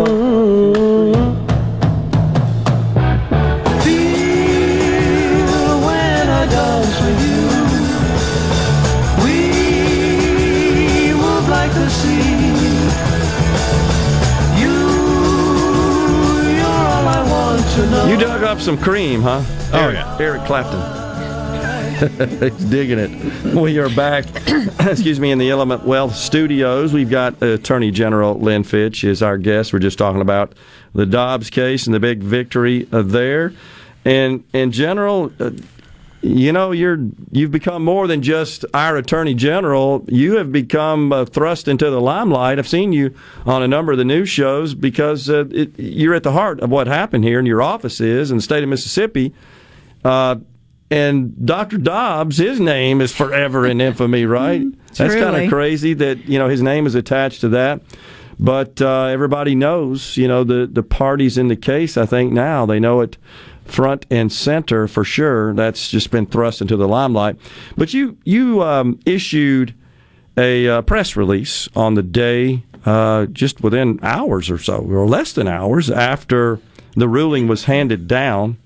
[18.51, 19.41] up some cream, huh?
[19.71, 20.17] Oh, Eric, yeah.
[20.19, 20.81] Eric Clapton.
[22.51, 23.55] He's digging it.
[23.55, 24.25] We are back,
[24.81, 26.91] excuse me, in the Element Wealth studios.
[26.91, 29.71] We've got Attorney General Lynn Fitch is our guest.
[29.71, 30.51] We're just talking about
[30.93, 33.53] the Dobbs case and the big victory there.
[34.03, 35.51] And in general, uh,
[36.21, 36.99] you know, you're
[37.31, 40.05] you've become more than just our Attorney General.
[40.07, 42.59] You have become uh, thrust into the limelight.
[42.59, 43.15] I've seen you
[43.45, 46.69] on a number of the news shows because uh, it, you're at the heart of
[46.69, 49.33] what happened here, and your office is in the state of Mississippi.
[50.03, 50.37] Uh,
[50.91, 51.77] and Dr.
[51.77, 54.63] Dobbs, his name is forever in infamy, right?
[54.95, 57.81] That's kind of crazy that you know his name is attached to that.
[58.39, 61.97] But uh, everybody knows, you know, the the parties in the case.
[61.97, 63.17] I think now they know it
[63.71, 65.53] front and center for sure.
[65.53, 67.37] That's just been thrust into the limelight.
[67.77, 69.73] But you you um, issued
[70.37, 75.33] a uh, press release on the day, uh, just within hours or so, or less
[75.33, 76.59] than hours after
[76.95, 78.57] the ruling was handed down.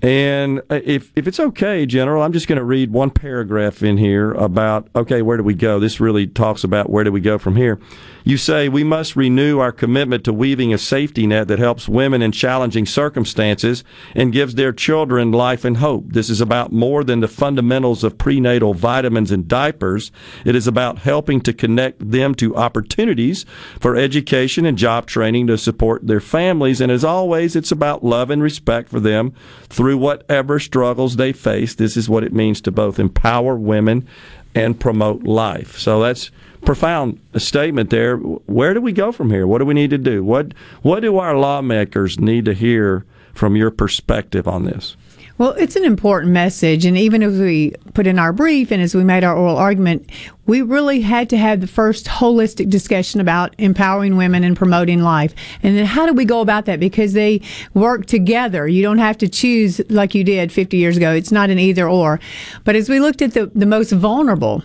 [0.00, 3.98] And uh, if if it's okay, General, I'm just going to read one paragraph in
[3.98, 5.80] here about okay, where do we go?
[5.80, 7.80] This really talks about where do we go from here.
[8.28, 12.20] You say we must renew our commitment to weaving a safety net that helps women
[12.20, 13.82] in challenging circumstances
[14.14, 16.12] and gives their children life and hope.
[16.12, 20.12] This is about more than the fundamentals of prenatal vitamins and diapers.
[20.44, 23.46] It is about helping to connect them to opportunities
[23.80, 26.82] for education and job training to support their families.
[26.82, 29.32] And as always, it's about love and respect for them
[29.70, 31.74] through whatever struggles they face.
[31.74, 34.06] This is what it means to both empower women
[34.54, 35.78] and promote life.
[35.78, 36.30] So that's
[36.64, 38.16] profound statement there.
[38.16, 39.46] Where do we go from here?
[39.46, 40.24] What do we need to do?
[40.24, 40.52] What
[40.82, 43.04] what do our lawmakers need to hear
[43.34, 44.96] from your perspective on this?
[45.38, 46.84] Well, it's an important message.
[46.84, 50.10] And even as we put in our brief and as we made our oral argument,
[50.46, 55.32] we really had to have the first holistic discussion about empowering women and promoting life.
[55.62, 56.80] And then how do we go about that?
[56.80, 57.40] Because they
[57.72, 58.66] work together.
[58.66, 61.12] You don't have to choose like you did 50 years ago.
[61.12, 62.18] It's not an either or.
[62.64, 64.64] But as we looked at the, the most vulnerable,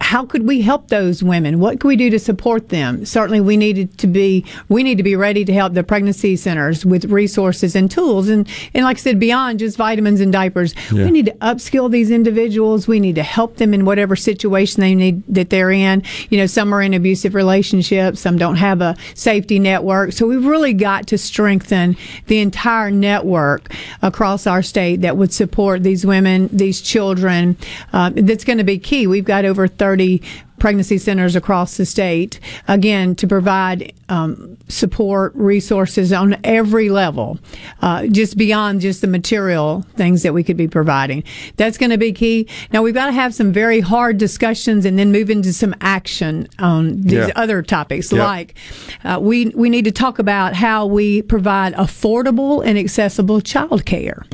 [0.00, 1.58] how could we help those women?
[1.60, 3.04] What could we do to support them?
[3.04, 6.84] Certainly, we needed to be we need to be ready to help the pregnancy centers
[6.84, 11.04] with resources and tools, and and like I said, beyond just vitamins and diapers, Yeah.
[11.04, 12.88] we need to upskill these individuals.
[12.88, 16.02] We need to help them in whatever situation they need that they're in.
[16.30, 20.12] You know, some are in abusive relationships, some don't have a safety network.
[20.12, 23.72] So we've really got to strengthen the entire network
[24.02, 27.56] across our state that would support these women, these children.
[27.92, 29.06] Uh, that's going to be key.
[29.06, 30.22] We've got over 30
[30.62, 37.36] pregnancy centers across the state, again, to provide um, support, resources on every level,
[37.80, 41.24] uh, just beyond just the material things that we could be providing.
[41.56, 42.46] That's going to be key.
[42.72, 46.46] Now, we've got to have some very hard discussions and then move into some action
[46.60, 47.32] on these Yeah.
[47.34, 48.54] other topics, like
[49.02, 54.24] uh, we, we need to talk about how we provide affordable and accessible child care.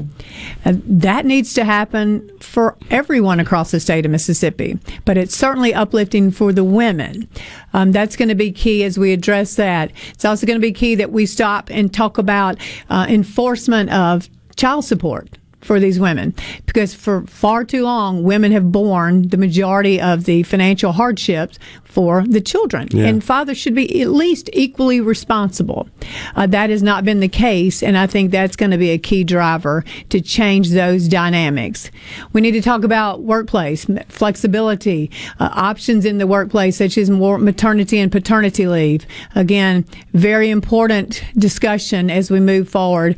[0.66, 5.72] And that needs to happen for everyone across the state of Mississippi, but it's certainly
[5.72, 7.28] uplifting for the women.
[7.72, 9.92] Um, that's going to be key as we address that.
[10.10, 12.58] It's also going to be key that we stop and talk about
[12.90, 16.34] uh, enforcement of child support for these women.
[16.66, 22.24] Because for far too long women have borne the majority of the financial hardships for
[22.26, 22.88] the children.
[22.90, 23.06] Yeah.
[23.06, 25.88] and fathers should be at least equally responsible.
[26.36, 28.98] Uh, that has not been the case and i think that's going to be a
[28.98, 31.90] key driver to change those dynamics.
[32.32, 35.10] We need to talk about workplace flexibility
[35.40, 39.06] uh, options in the workplace such as more maternity and paternity leave.
[39.34, 43.16] Again very important discussion as we move forward.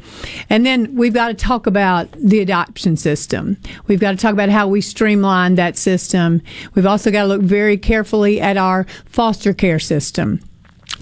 [0.49, 3.57] And then we've got to talk about the adoption system.
[3.87, 6.43] We've got to talk about how we streamline that system.
[6.75, 10.41] We've also got to look very carefully at our foster care system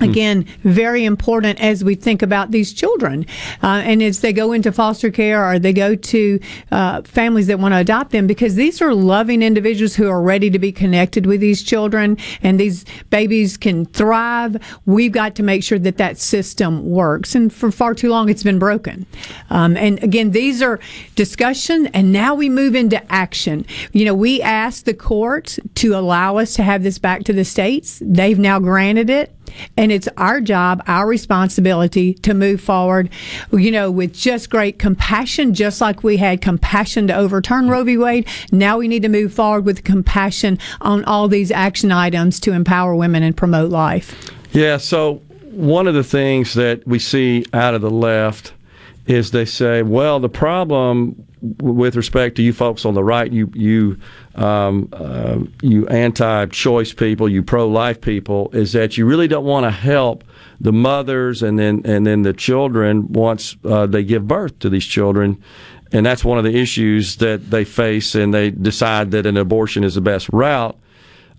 [0.00, 3.26] Again, very important as we think about these children.
[3.62, 7.58] Uh, and as they go into foster care or they go to uh, families that
[7.58, 11.26] want to adopt them, because these are loving individuals who are ready to be connected
[11.26, 14.56] with these children and these babies can thrive.
[14.86, 17.34] We've got to make sure that that system works.
[17.34, 19.06] And for far too long, it's been broken.
[19.50, 20.78] Um, and again, these are
[21.14, 23.66] discussion, and now we move into action.
[23.92, 27.44] You know, we asked the court to allow us to have this back to the
[27.44, 28.02] states.
[28.04, 29.34] They've now granted it.
[29.76, 33.10] And it's our job, our responsibility to move forward,
[33.52, 37.96] you know, with just great compassion, just like we had compassion to overturn Roe v.
[37.96, 38.28] Wade.
[38.52, 42.94] Now we need to move forward with compassion on all these action items to empower
[42.94, 44.32] women and promote life.
[44.52, 45.16] Yeah, so
[45.50, 48.52] one of the things that we see out of the left
[49.06, 53.50] is they say, well, the problem with respect to you folks on the right, you
[53.54, 53.98] you
[54.34, 59.70] um, uh, you anti-choice people, you pro-life people, is that you really don't want to
[59.70, 60.24] help
[60.60, 64.86] the mothers and then and then the children once uh, they give birth to these
[64.86, 65.42] children.
[65.90, 69.84] And that's one of the issues that they face, and they decide that an abortion
[69.84, 70.76] is the best route.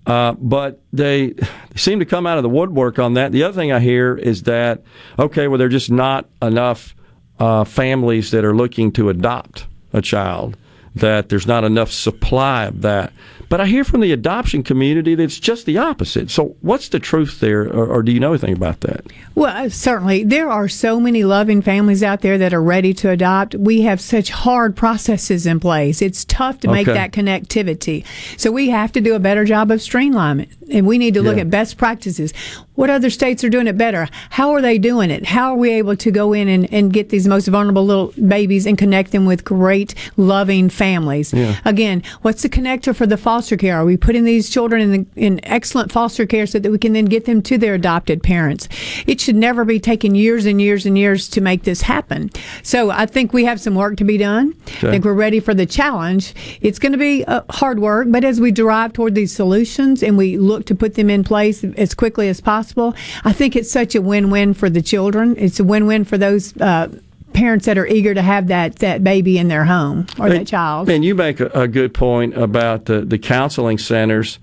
[0.08, 1.36] Uh, but they
[1.76, 3.32] seem to come out of the woodwork on that.
[3.32, 4.82] The other thing I hear is that,
[5.20, 6.96] okay, well, there are just not enough
[7.38, 10.58] uh, families that are looking to adopt a child,
[10.96, 13.14] that there's not enough supply of that.
[13.50, 16.30] But I hear from the adoption community that it's just the opposite.
[16.30, 19.06] So, what's the truth there, or, or do you know anything about that?
[19.36, 20.24] Well, uh, certainly.
[20.24, 23.56] There are so many loving families out there that are ready to adopt.
[23.56, 26.02] We have such hard processes in place.
[26.02, 28.06] It's tough to make that connectivity.
[28.38, 30.50] So we have to do a better job of streamlining.
[30.72, 31.42] And we need to look Yeah.
[31.42, 32.32] at best practices.
[32.76, 34.08] What other states are doing it better?
[34.30, 35.26] How are they doing it?
[35.26, 38.66] How are we able to go in and, and get these most vulnerable little babies
[38.68, 41.34] and connect them with great, loving families?
[41.34, 41.56] Yeah.
[41.66, 43.78] Again, what's the connector for the foster care?
[43.78, 46.94] Are we putting these children in, the, in excellent foster care so that we can
[46.94, 48.68] then get them to their adopted parents?
[49.08, 52.30] It should never be taking years and years and years to make this happen.
[52.64, 54.56] So I think we have some work to be done.
[54.68, 54.88] Okay.
[54.88, 56.34] I think we're ready for the challenge.
[56.62, 60.18] It's going to be uh, hard work, but as we drive toward these solutions and
[60.18, 62.94] we look to put them in place as quickly as possible,
[63.24, 65.36] I think it's such a win-win for the children.
[65.38, 66.56] It's a win-win for those.
[66.58, 66.90] Uh,
[67.34, 70.90] Parents that are eager to have that, that baby in their home or that child.
[70.90, 74.40] And you make a, a good point about the, the counseling centers.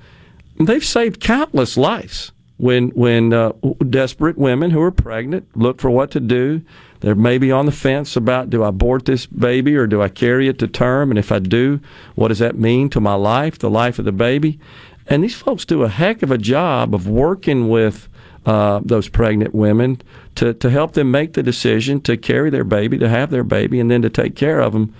[0.58, 3.52] They've saved countless lives when when uh,
[3.90, 6.62] desperate women who are pregnant look for what to do.
[7.00, 10.48] They're maybe on the fence about do I abort this baby or do I carry
[10.48, 11.10] it to term?
[11.10, 11.80] And if I do,
[12.14, 14.58] what does that mean to my life, the life of the baby?
[15.06, 18.08] And these folks do a heck of a job of working with
[18.46, 20.00] uh, those pregnant women
[20.36, 23.80] to, to help them make the decision to carry their baby, to have their baby,
[23.80, 24.94] and then to take care of them.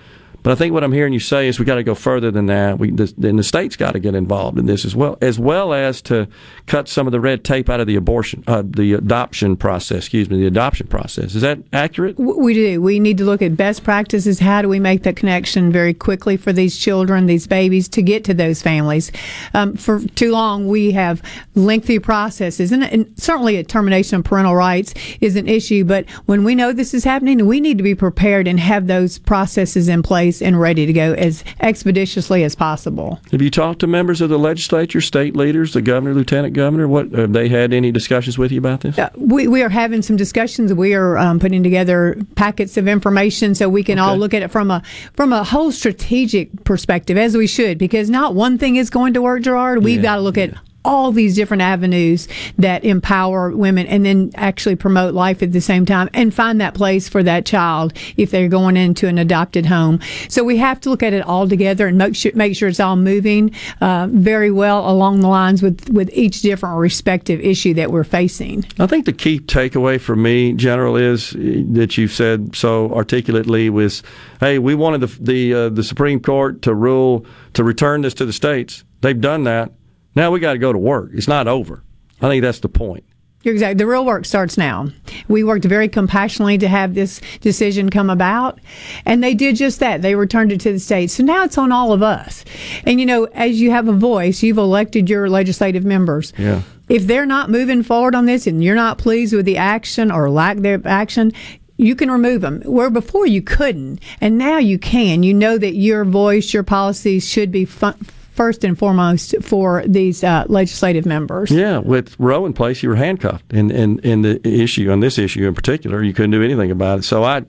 [0.46, 2.46] But I think what I'm hearing you say is we got to go further than
[2.46, 2.78] that.
[2.78, 5.74] We, the, then the state's got to get involved in this as well, as well
[5.74, 6.28] as to
[6.66, 10.04] cut some of the red tape out of the abortion, uh, the adoption process.
[10.04, 11.34] Excuse me, the adoption process.
[11.34, 12.16] Is that accurate?
[12.16, 12.80] We do.
[12.80, 14.38] We need to look at best practices.
[14.38, 18.22] How do we make that connection very quickly for these children, these babies, to get
[18.26, 19.10] to those families?
[19.52, 21.22] Um, for too long, we have
[21.56, 25.82] lengthy processes, and, and certainly a termination of parental rights is an issue.
[25.82, 29.18] But when we know this is happening, we need to be prepared and have those
[29.18, 33.20] processes in place and ready to go as expeditiously as possible.
[33.30, 36.88] Have you talked to members of the legislature, state leaders, the governor, lieutenant governor?
[36.88, 38.98] What have they had any discussions with you about this?
[38.98, 40.72] Uh, we, we are having some discussions.
[40.72, 44.50] We are um, putting together packets of information so we can all look at it
[44.50, 44.82] from a
[45.14, 49.22] from a whole strategic perspective, as we should, because not one thing is going to
[49.22, 49.84] work, Gerard.
[49.84, 50.54] We've Yeah, got to look at
[50.86, 55.84] all these different avenues that empower women and then actually promote life at the same
[55.84, 60.00] time and find that place for that child if they're going into an adopted home.
[60.28, 62.80] So we have to look at it all together and make sure, make sure it's
[62.80, 67.90] all moving uh, very well along the lines with, with each different respective issue that
[67.90, 68.64] we're facing.
[68.78, 74.02] I think the key takeaway for me, General, is that you said so articulately was,
[74.40, 78.24] hey, we wanted the the, uh, the Supreme Court to rule to return this to
[78.24, 78.84] the states.
[79.00, 79.72] They've done that.
[80.16, 81.10] Now we got to go to work.
[81.12, 81.84] It's not over.
[82.20, 83.04] I think that's the point.
[83.42, 83.76] You're exactly.
[83.76, 84.88] The real work starts now.
[85.28, 88.58] We worked very compassionately to have this decision come about,
[89.04, 90.02] and they did just that.
[90.02, 91.12] They returned it to the states.
[91.12, 92.44] So now it's on all of us.
[92.84, 96.32] And you know, as you have a voice, you've elected your legislative members.
[96.36, 96.62] Yeah.
[96.88, 100.28] If they're not moving forward on this, and you're not pleased with the action or
[100.28, 101.32] lack thereof action,
[101.76, 105.74] you can remove them where before you couldn't and now you can you know that
[105.74, 107.98] your voice your policies should be fun-
[108.36, 111.50] first and foremost for these uh, legislative members.
[111.50, 115.18] Yeah, with Roe in place, you were handcuffed in, in, in the issue, on this
[115.18, 116.02] issue in particular.
[116.02, 117.02] You couldn't do anything about it.
[117.02, 117.42] So I,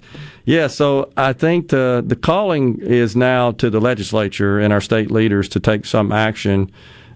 [0.46, 5.12] yeah, so I think the, the calling is now to the legislature and our state
[5.12, 6.72] leaders to take some action.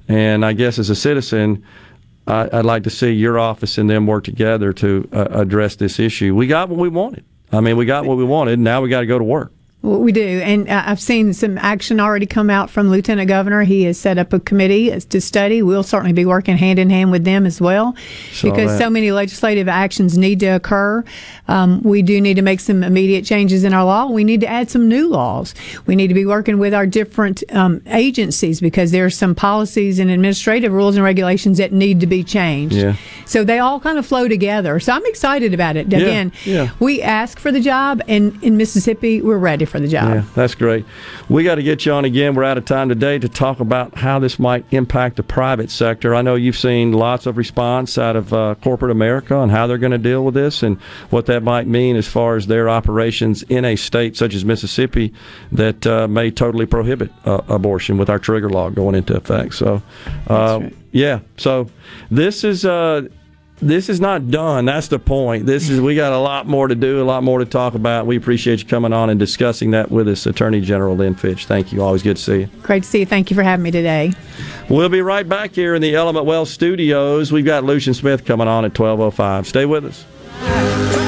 [0.07, 1.63] And I guess as a citizen,
[2.27, 5.99] I, would like to see your office and them work together to uh, address this
[5.99, 6.35] issue.
[6.35, 7.25] We got what we wanted.
[7.51, 8.59] I mean, we got what we wanted.
[8.59, 9.51] Now we got to go to work.
[9.83, 13.63] We do, and uh, I've seen some action already come out from Lieutenant Governor.
[13.63, 15.63] He has set up a committee to study.
[15.63, 17.95] We'll certainly be working hand in hand with them as well,
[18.31, 18.77] Saw because that.
[18.77, 21.03] so many legislative actions need to occur.
[21.47, 24.05] Um, we do need to make some immediate changes in our law.
[24.05, 25.55] We need to add some new laws.
[25.87, 29.97] We need to be working with our different um, agencies because there are some policies
[29.97, 32.75] and administrative rules and regulations that need to be changed.
[32.75, 32.97] Yeah.
[33.25, 34.79] So they all kind of flow together.
[34.79, 35.87] So I'm excited about it.
[35.87, 36.69] Again, yeah, yeah.
[36.79, 40.09] we ask for the job, and in Mississippi, we're ready for the job.
[40.13, 40.85] Yeah, that's great.
[41.29, 42.35] We got to get you on again.
[42.35, 46.13] We're out of time today to talk about how this might impact the private sector.
[46.13, 49.77] I know you've seen lots of response out of uh, corporate America on how they're
[49.77, 50.79] going to deal with this and
[51.09, 55.13] what that might mean as far as their operations in a state such as Mississippi
[55.51, 59.55] that uh, may totally prohibit uh, abortion with our trigger law going into effect.
[59.55, 59.81] So,
[60.29, 60.75] uh, right.
[60.91, 61.19] yeah.
[61.37, 61.67] So
[62.09, 63.07] this is uh,
[63.61, 64.65] this is not done.
[64.65, 65.45] That's the point.
[65.45, 68.07] This is we got a lot more to do, a lot more to talk about.
[68.07, 71.45] We appreciate you coming on and discussing that with us, Attorney General Lynn Fitch.
[71.45, 71.81] Thank you.
[71.81, 72.45] Always good to see you.
[72.63, 73.05] Great to see you.
[73.05, 74.13] Thank you for having me today.
[74.69, 77.31] We'll be right back here in the Element Wealth Studios.
[77.31, 79.47] We've got Lucien Smith coming on at twelve oh five.
[79.47, 81.00] Stay with us.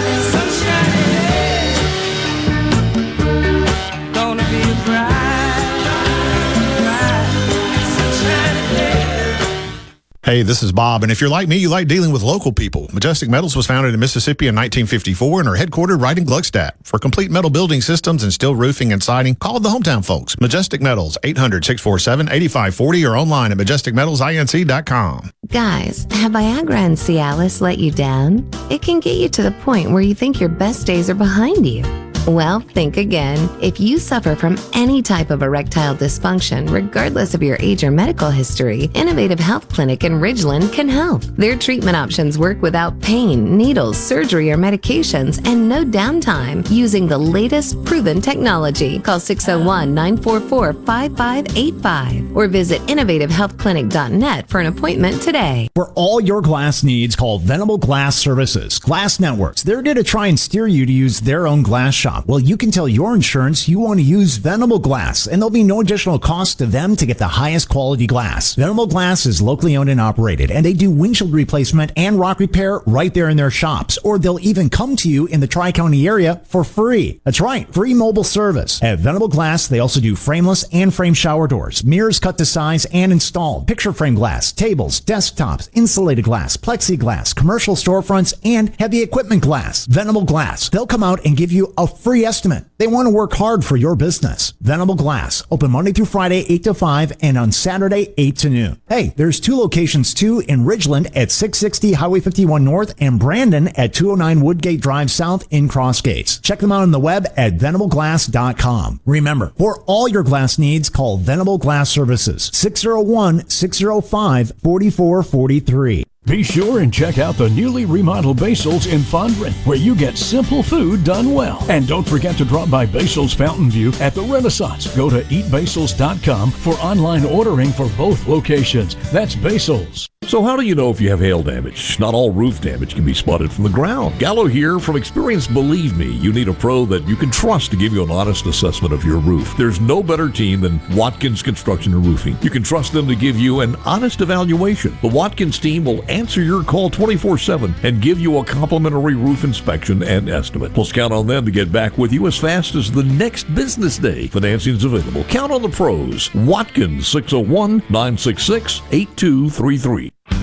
[10.24, 12.90] Hey, this is Bob, and if you're like me, you like dealing with local people.
[12.94, 16.72] Majestic Metals was founded in Mississippi in 1954 and are headquartered right in Gluckstadt.
[16.84, 20.40] For complete metal building systems and steel roofing and siding, call the hometown folks.
[20.40, 25.32] Majestic Metals, 800-647-8540 or online at majesticmetalsinc.com.
[25.50, 28.50] Guys, have Viagra and Cialis let you down?
[28.70, 31.68] It can get you to the point where you think your best days are behind
[31.68, 31.84] you.
[32.28, 33.50] Well, think again.
[33.62, 38.30] If you suffer from any type of erectile dysfunction, regardless of your age or medical
[38.30, 41.24] history, Innovative Health Clinic in Ridgeland can help.
[41.24, 47.18] Their treatment options work without pain, needles, surgery, or medications, and no downtime using the
[47.18, 49.00] latest proven technology.
[49.00, 55.68] Call 601 944 5585 or visit innovativehealthclinic.net for an appointment today.
[55.76, 58.80] For all your glass needs, call Venable Glass Services.
[58.80, 59.62] Glass Networks.
[59.62, 62.58] They're going to try and steer you to use their own glass shop well, you
[62.58, 66.20] can tell your insurance you want to use Venable Glass, and there'll be no additional
[66.20, 68.56] cost to them to get the highest quality glass.
[68.56, 72.82] Venable Glass is locally owned and operated, and they do windshield replacement and rock repair
[72.86, 76.08] right there in their shops, or they'll even come to you in the Tri County
[76.08, 77.22] area for free.
[77.24, 78.82] That's right, free mobile service.
[78.84, 82.86] At Venable Glass, they also do frameless and frame shower doors, mirrors cut to size
[82.94, 89.42] and installed, picture frame glass, tables, desktops, insulated glass, plexiglass, commercial storefronts, and heavy equipment
[89.42, 89.86] glass.
[89.86, 90.70] Venable Glass.
[90.70, 92.66] They'll come out and give you a free estimate.
[92.78, 94.54] They want to work hard for your business.
[94.60, 98.82] Venable Glass, open Monday through Friday, 8 to 5, and on Saturday, 8 to noon.
[98.90, 103.94] Hey, there's two locations too in Ridgeland at 660 Highway 51 North and Brandon at
[103.94, 106.42] 209 Woodgate Drive South in Crossgates.
[106.42, 109.00] Check them out on the web at venableglass.com.
[109.06, 116.04] Remember, for all your glass needs, call Venable Glass Services 601 605 4443.
[116.26, 120.64] Be sure and check out the newly remodeled Basil's in Fondren, where you get simple
[120.64, 121.62] food done well.
[121.70, 124.88] And don't forget to drop by Basil's Fountain View at the Renaissance.
[124.96, 128.96] Go to eatbasils.com for online ordering for both locations.
[129.12, 130.08] That's Basil's.
[130.28, 132.00] So, how do you know if you have hail damage?
[132.00, 134.18] Not all roof damage can be spotted from the ground.
[134.20, 135.48] Gallo here from Experience.
[135.48, 138.46] Believe me, you need a pro that you can trust to give you an honest
[138.46, 139.54] assessment of your roof.
[139.58, 142.38] There's no better team than Watkins Construction and Roofing.
[142.42, 144.98] You can trust them to give you an honest evaluation.
[145.02, 149.44] The Watkins team will answer your call 24 7 and give you a complimentary roof
[149.44, 150.74] inspection and estimate.
[150.74, 153.98] Plus, count on them to get back with you as fast as the next business
[153.98, 154.28] day.
[154.28, 155.24] Financing's available.
[155.26, 156.34] Count on the pros.
[156.36, 160.43] Watkins 601 966 8233.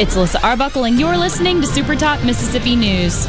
[0.00, 3.26] It's Alyssa Arbuckle, and you're listening to Super Talk Mississippi News.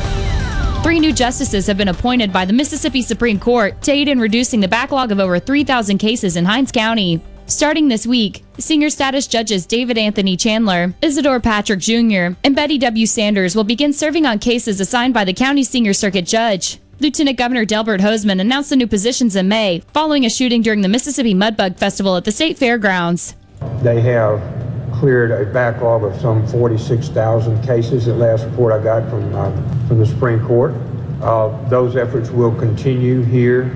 [0.83, 4.61] Three new justices have been appointed by the Mississippi Supreme Court to aid in reducing
[4.61, 7.19] the backlog of over 3,000 cases in Hinds County.
[7.45, 13.05] Starting this week, senior status judges David Anthony Chandler, Isadore Patrick Jr., and Betty W.
[13.05, 16.79] Sanders will begin serving on cases assigned by the county senior circuit judge.
[17.01, 20.87] Lieutenant Governor Delbert Hosemann announced the new positions in May following a shooting during the
[20.87, 23.35] Mississippi Mudbug Festival at the state fairgrounds.
[23.81, 24.70] They have
[25.01, 28.05] cleared a backlog of some 46,000 cases.
[28.05, 29.51] The last report I got from uh,
[29.87, 30.75] from the Supreme Court.
[31.23, 33.75] Uh, those efforts will continue here.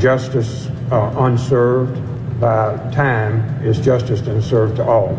[0.00, 1.94] Justice uh, unserved
[2.40, 5.14] by time is justice unserved to all.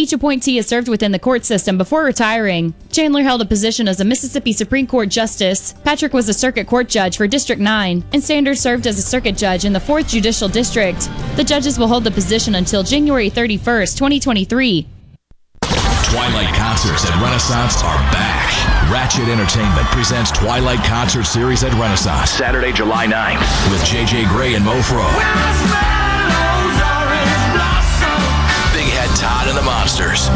[0.00, 2.72] Each appointee has served within the court system before retiring.
[2.90, 5.74] Chandler held a position as a Mississippi Supreme Court justice.
[5.84, 9.36] Patrick was a circuit court judge for District 9, and Sanders served as a circuit
[9.36, 10.98] judge in the 4th Judicial District.
[11.36, 14.88] The judges will hold the position until January 31st, 2023.
[15.60, 18.90] Twilight concerts at Renaissance are back.
[18.90, 24.64] Ratchet Entertainment presents Twilight Concert Series at Renaissance Saturday, July 9th with JJ Grey and
[24.64, 25.04] Mofro.
[25.04, 25.99] Big
[29.40, 30.28] Todd and the Monsters.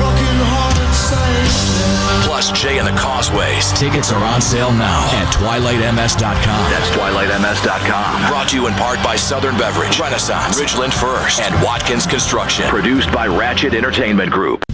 [2.25, 3.79] Plus Jay and the Causeways.
[3.79, 6.71] Tickets are on sale now at twilightms.com.
[6.71, 8.31] That's twilightms.com.
[8.31, 12.67] Brought to you in part by Southern Beverage, Renaissance, Ridgeland First, and Watkins Construction.
[12.69, 14.65] Produced by Ratchet Entertainment Group.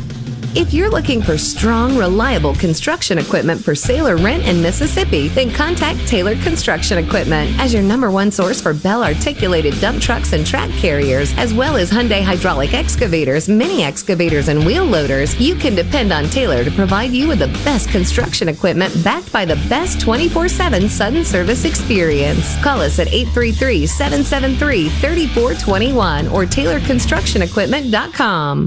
[0.53, 5.53] If you're looking for strong, reliable construction equipment for sale or rent in Mississippi, then
[5.53, 10.45] contact Taylor Construction Equipment as your number one source for Bell articulated dump trucks and
[10.45, 15.39] track carriers, as well as Hyundai hydraulic excavators, mini excavators, and wheel loaders.
[15.39, 19.45] You can depend on Taylor to provide you with the best construction equipment backed by
[19.45, 22.61] the best 24 7 sudden service experience.
[22.61, 28.67] Call us at 833 773 3421 or TaylorConstructionEquipment.com.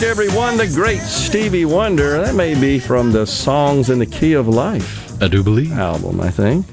[0.00, 0.56] Back, everyone.
[0.56, 2.20] The great Stevie Wonder.
[2.22, 5.20] That may be from the Songs in the Key of Life.
[5.22, 5.72] I do believe.
[5.72, 6.66] Album, I think.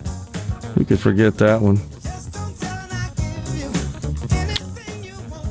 [0.76, 1.78] We could forget that one.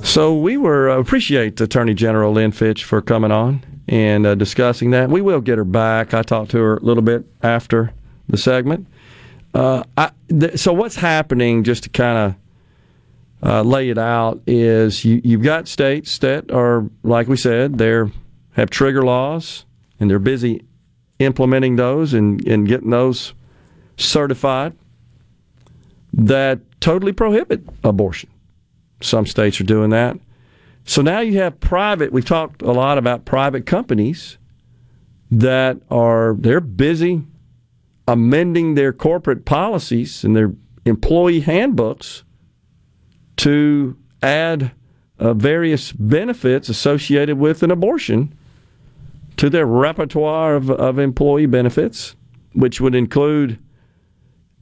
[0.05, 4.91] So we were uh, appreciate Attorney General Lynn Fitch for coming on and uh, discussing
[4.93, 5.11] that.
[5.11, 6.15] We will get her back.
[6.15, 7.93] I talked to her a little bit after
[8.29, 8.87] the segment.
[9.53, 11.65] Uh, I, th- so what's happening?
[11.65, 12.35] Just to kind of
[13.47, 18.03] uh, lay it out is you, you've got states that are, like we said, they
[18.55, 19.65] have trigger laws
[20.01, 20.65] and they're busy
[21.21, 23.35] implementing those and, and getting those
[23.97, 24.75] certified
[26.13, 28.29] that totally prohibit abortion.
[29.01, 30.19] Some states are doing that.
[30.85, 34.39] So now you have private, we've talked a lot about private companies
[35.31, 37.23] that are, they're busy
[38.09, 40.53] amending their corporate policies and they're
[40.85, 42.25] employee handbooks
[43.37, 44.73] to add
[45.19, 48.35] uh, various benefits associated with an abortion
[49.37, 52.17] to their repertoire of, of employee benefits,
[52.53, 53.59] which would include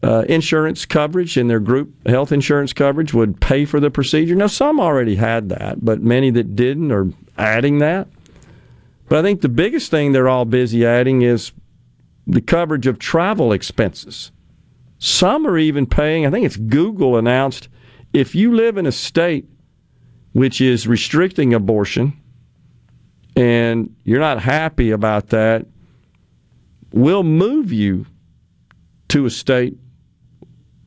[0.02, 4.34] uh, insurance coverage and their group health insurance coverage would pay for the procedure.
[4.34, 7.06] Now, some already had that, but many that didn't are
[7.38, 8.08] adding that.
[9.08, 11.52] But I think the biggest thing they're all busy adding is
[12.26, 14.30] the coverage of travel expenses.
[14.98, 17.68] Some are even paying, I think it's Google announced,
[18.14, 19.46] if you live in a state
[20.32, 22.18] which is restricting abortion
[23.36, 25.66] and you're not happy about that,
[26.92, 28.06] we'll move you
[29.08, 29.76] to a state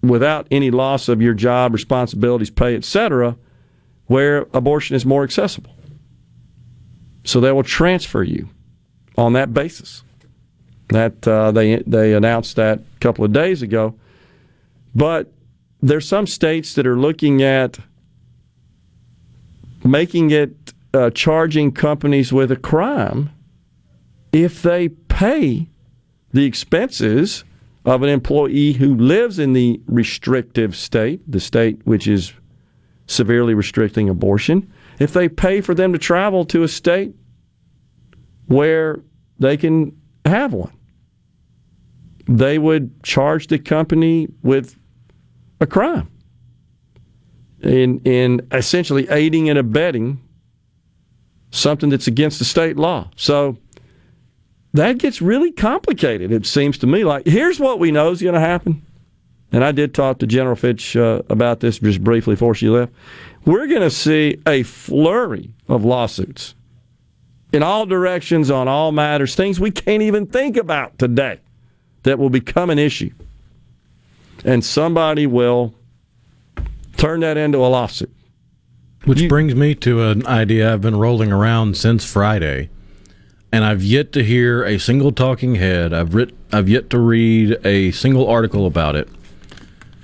[0.01, 3.37] without any loss of your job, responsibilities, pay, etc.,
[4.05, 5.75] where abortion is more accessible.
[7.25, 8.47] So they will transfer you
[9.17, 10.03] on that basis.
[10.89, 13.95] That uh, they they announced that a couple of days ago,
[14.95, 15.29] but
[15.81, 17.77] there's some states that are looking at
[19.83, 23.29] making it uh, charging companies with a crime
[24.31, 25.67] if they pay
[26.33, 27.43] the expenses
[27.85, 32.33] of an employee who lives in the restrictive state, the state which is
[33.07, 37.15] severely restricting abortion, if they pay for them to travel to a state
[38.47, 38.99] where
[39.39, 39.95] they can
[40.25, 40.73] have one.
[42.27, 44.77] They would charge the company with
[45.59, 46.09] a crime
[47.61, 50.21] in in essentially aiding and abetting
[51.51, 53.09] something that's against the state law.
[53.15, 53.57] So
[54.73, 56.31] that gets really complicated.
[56.31, 58.83] It seems to me like here's what we know is going to happen.
[59.51, 62.91] And I did talk to General Fitch uh, about this just briefly before she left.
[63.45, 66.53] We're going to see a flurry of lawsuits
[67.53, 71.39] in all directions on all matters, things we can't even think about today
[72.03, 73.11] that will become an issue.
[74.45, 75.73] And somebody will
[76.97, 78.13] turn that into a lawsuit.
[79.05, 82.69] Which you, brings me to an idea I've been rolling around since Friday,
[83.51, 85.93] and I've yet to hear a single talking head.
[85.93, 89.07] I've writ, I've yet to read a single article about it,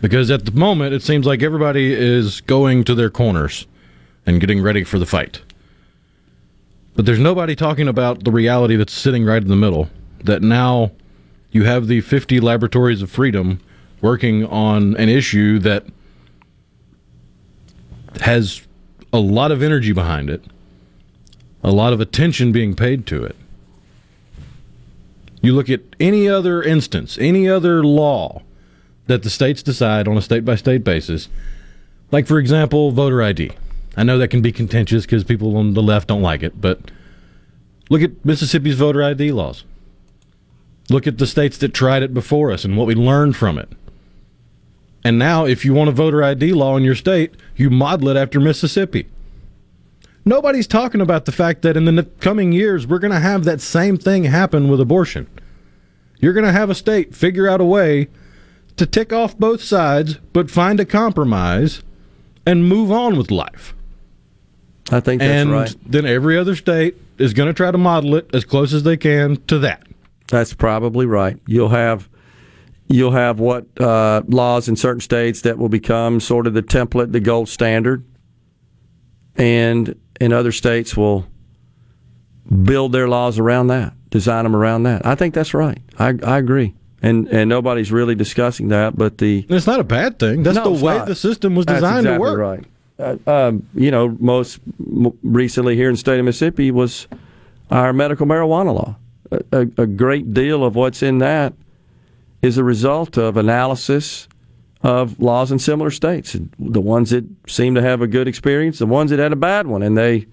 [0.02, 3.68] because at the moment it seems like everybody is going to their corners
[4.26, 5.42] and getting ready for the fight.
[6.96, 9.90] But there's nobody talking about the reality that's sitting right in the middle.
[10.24, 10.92] That now
[11.52, 13.60] you have the 50 laboratories of freedom
[14.04, 15.86] working on an issue that
[18.20, 18.62] has
[19.14, 20.44] a lot of energy behind it,
[21.64, 23.36] a lot of attention being paid to it.
[25.42, 28.42] You look at any other instance, any other law
[29.08, 31.30] that the states decide on a state by state basis,
[32.12, 33.52] like, for example, voter ID.
[33.96, 36.92] I know that can be contentious because people on the left don't like it, but
[37.90, 39.64] look at Mississippi's voter ID laws.
[40.90, 43.70] Look at the states that tried it before us and what we learned from it.
[45.04, 48.18] And now, if you want a voter ID law in your state, you model it
[48.18, 49.08] after Mississippi.
[50.26, 53.60] Nobody's talking about the fact that in the coming years, we're going to have that
[53.60, 55.28] same thing happen with abortion.
[56.20, 58.08] You're going to have a state figure out a way
[58.78, 61.84] to tick off both sides, but find a compromise
[62.46, 63.76] and move on with life.
[64.92, 65.76] I think that's and right.
[65.86, 68.98] then every other state is going to try to model it as close as they
[68.98, 69.86] can to that.
[70.28, 71.38] That's probably right.
[71.46, 72.10] You'll have
[72.94, 77.12] you'll have what uh, laws in certain states that will become sort of the template,
[77.12, 78.06] the gold standard,
[79.36, 81.26] and in other states will
[82.64, 85.04] build their laws around that, design them around that.
[85.06, 85.82] I think that's right.
[85.98, 86.76] I, I agree.
[87.02, 90.44] And and nobody's really discussing that, but the it's not a bad thing.
[90.44, 91.08] That's no, the way not.
[91.08, 92.40] the system was designed exactly to work.
[92.40, 92.66] Right.
[93.28, 97.08] Uh, um, you know, most m- recently here in the state of Mississippi was
[97.72, 98.96] our medical marijuana law.
[99.32, 101.54] A, a, a great deal of what's in that
[102.44, 104.28] is a result of analysis
[104.84, 106.36] of laws in similar states.
[106.60, 109.66] The ones that seem to have a good experience, the ones that had a bad
[109.66, 110.28] one, and they,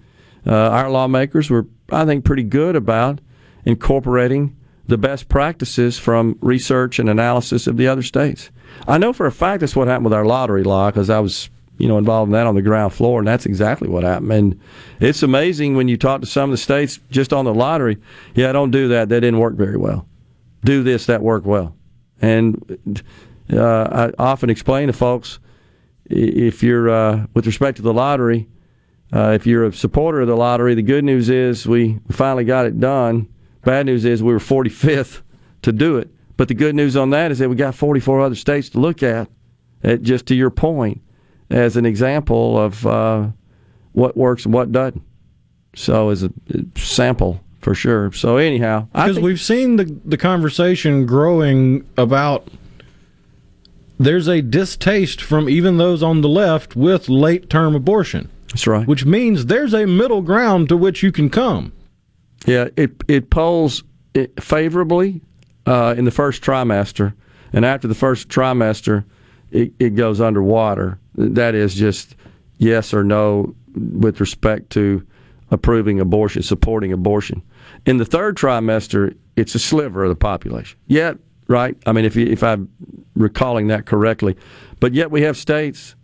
[0.45, 3.21] uh, our lawmakers were, I think, pretty good about
[3.65, 4.57] incorporating
[4.87, 8.51] the best practices from research and analysis of the other states.
[8.89, 11.49] I know for a fact that's what happened with our lottery law because I was,
[11.77, 14.31] you know, involved in that on the ground floor, and that's exactly what happened.
[14.33, 14.59] And
[14.99, 17.99] it's amazing when you talk to some of the states just on the lottery.
[18.35, 19.07] Yeah, don't do that.
[19.07, 20.07] That didn't work very well.
[20.65, 21.05] Do this.
[21.05, 21.73] That worked well.
[22.21, 23.01] And
[23.51, 25.39] uh, I often explain to folks
[26.05, 28.47] if you're, uh, with respect to the lottery,
[29.13, 32.65] uh, if you're a supporter of the lottery, the good news is we finally got
[32.65, 33.27] it done.
[33.63, 35.21] Bad news is we were 45th
[35.63, 36.09] to do it.
[36.37, 39.03] But the good news on that is that we got 44 other states to look
[39.03, 39.29] at,
[39.83, 41.01] at just to your point,
[41.49, 43.27] as an example of uh,
[43.91, 45.03] what works and what doesn't.
[45.75, 46.31] So, as a
[46.75, 48.11] sample for sure.
[48.11, 52.47] So anyhow, because we've seen the the conversation growing about
[53.99, 58.29] there's a distaste from even those on the left with late term abortion.
[58.47, 58.87] That's right.
[58.87, 61.71] Which means there's a middle ground to which you can come.
[62.45, 63.83] Yeah, it it polls
[64.39, 65.21] favorably
[65.65, 67.13] uh, in the first trimester,
[67.53, 69.05] and after the first trimester,
[69.51, 70.99] it, it goes underwater.
[71.15, 72.15] That is just
[72.57, 75.05] yes or no with respect to
[75.51, 77.43] approving abortion, supporting abortion.
[77.85, 80.77] In the third trimester, it's a sliver of the population.
[80.87, 81.17] Yet,
[81.47, 81.75] right?
[81.85, 82.69] I mean, if you, if I'm
[83.15, 84.35] recalling that correctly,
[84.79, 85.95] but yet we have states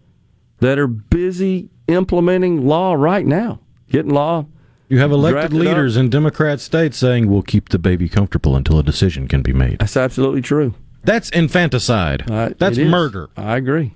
[0.60, 3.60] that are busy implementing law right now,
[3.90, 4.46] getting law.
[4.90, 6.02] You have elected leaders up.
[6.02, 9.80] in Democrat states saying we'll keep the baby comfortable until a decision can be made.
[9.80, 10.74] That's absolutely true.
[11.04, 12.30] That's infanticide.
[12.30, 13.30] Uh, That's murder.
[13.38, 13.94] I agree.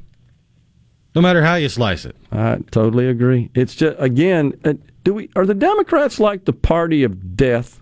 [1.14, 2.16] No matter how you slice it.
[2.32, 3.50] I totally agree.
[3.54, 4.74] It's just again, uh,
[5.04, 7.82] do we are the Democrats like the party of death?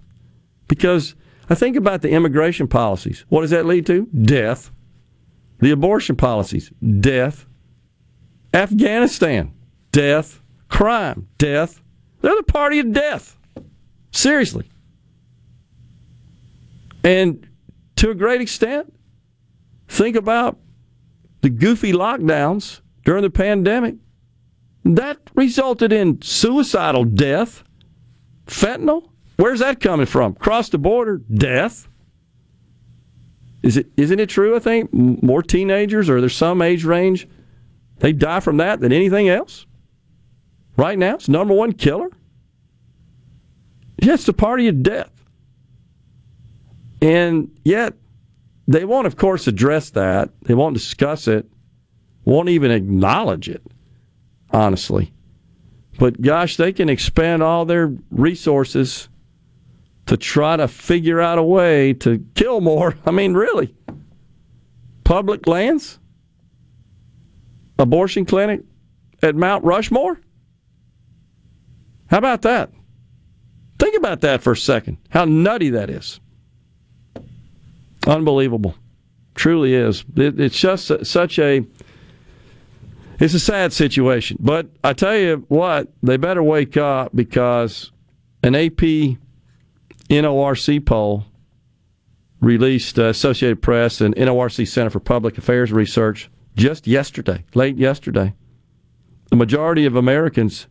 [0.68, 1.16] Because
[1.50, 3.26] I think about the immigration policies.
[3.30, 4.06] What does that lead to?
[4.08, 4.72] Death.
[5.60, 7.46] The abortion policies, death.
[8.54, 9.54] Afghanistan,
[9.92, 10.42] death.
[10.70, 11.82] Crime, death.
[12.22, 13.38] They're the party of death.
[14.12, 14.70] Seriously.
[17.04, 17.48] And
[17.98, 18.94] to a great extent,
[19.88, 20.58] think about
[21.42, 23.96] the goofy lockdowns during the pandemic.
[24.84, 27.64] That resulted in suicidal death.
[28.46, 29.10] Fentanyl?
[29.36, 30.36] Where's that coming from?
[30.36, 31.88] Cross the border, death.
[33.62, 34.56] Is it isn't it true?
[34.56, 37.28] I think more teenagers or there's some age range
[38.00, 39.66] they die from that than anything else.
[40.78, 42.10] Right now, it's number one killer.
[43.98, 45.12] It's the party of death,
[47.02, 47.96] and yet
[48.66, 50.30] they won't, of course, address that.
[50.44, 51.46] They won't discuss it.
[52.30, 53.64] Won't even acknowledge it.
[54.52, 55.12] Honestly,
[55.98, 59.10] but gosh, they can expand all their resources
[60.06, 62.96] to try to figure out a way to kill more.
[63.06, 63.74] I mean, really.
[65.04, 65.98] Public lands?
[67.80, 68.62] Abortion clinic
[69.24, 70.20] at Mount Rushmore?
[72.12, 72.72] How about that?
[73.80, 74.98] Think about that for a second.
[75.10, 76.20] How nutty that is.
[78.06, 78.76] Unbelievable.
[79.34, 80.04] Truly is.
[80.16, 81.66] It's just such a
[83.20, 84.38] it's a sad situation.
[84.40, 87.92] But I tell you what, they better wake up because
[88.44, 89.18] an AP
[90.10, 91.26] NORC poll
[92.42, 98.34] released uh, Associated Press and NORC Center for Public Affairs Research just yesterday, late yesterday.
[99.30, 100.68] The majority of Americans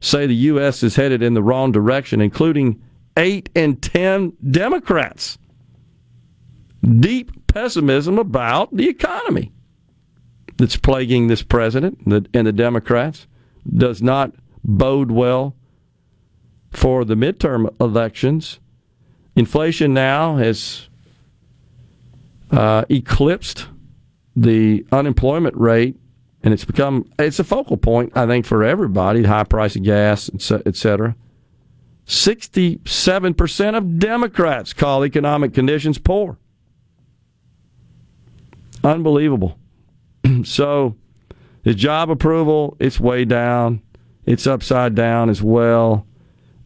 [0.00, 0.82] say the U.S.
[0.82, 2.82] is headed in the wrong direction, including
[3.16, 5.38] eight in ten Democrats.
[6.82, 9.52] Deep pessimism about the economy
[10.56, 13.26] that's plaguing this president and the Democrats
[13.76, 14.32] does not
[14.64, 15.54] bode well
[16.70, 18.58] for the midterm elections.
[19.34, 20.88] Inflation now has
[22.50, 23.66] uh, eclipsed
[24.34, 25.96] the unemployment rate,
[26.42, 29.22] and it's become it's a focal point, I think, for everybody.
[29.22, 31.16] The high price of gas, et cetera.
[32.06, 36.38] Sixty-seven percent of Democrats call economic conditions poor.
[38.84, 39.58] Unbelievable.
[40.44, 40.96] so,
[41.62, 43.82] his job approval, it's way down.
[44.24, 46.06] It's upside down as well.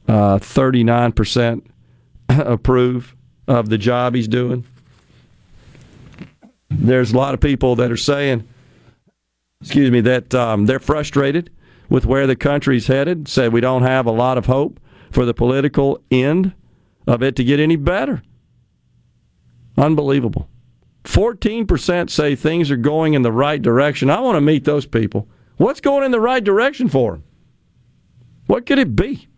[0.08, 1.62] Uh, 39%
[2.28, 3.14] approve
[3.46, 4.64] of the job he's doing.
[6.70, 8.46] There's a lot of people that are saying,
[9.60, 11.50] excuse me, that um, they're frustrated
[11.88, 14.80] with where the country's headed, say we don't have a lot of hope
[15.10, 16.52] for the political end
[17.06, 18.22] of it to get any better.
[19.76, 20.49] Unbelievable.
[21.04, 24.10] 14% say things are going in the right direction.
[24.10, 25.28] I want to meet those people.
[25.56, 27.24] What's going in the right direction for them?
[28.46, 29.28] What could it be?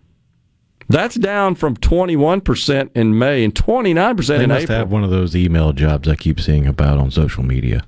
[0.88, 4.78] That's down from 21% in May and 29% They in must April.
[4.78, 7.84] have one of those email jobs I keep seeing about on social media,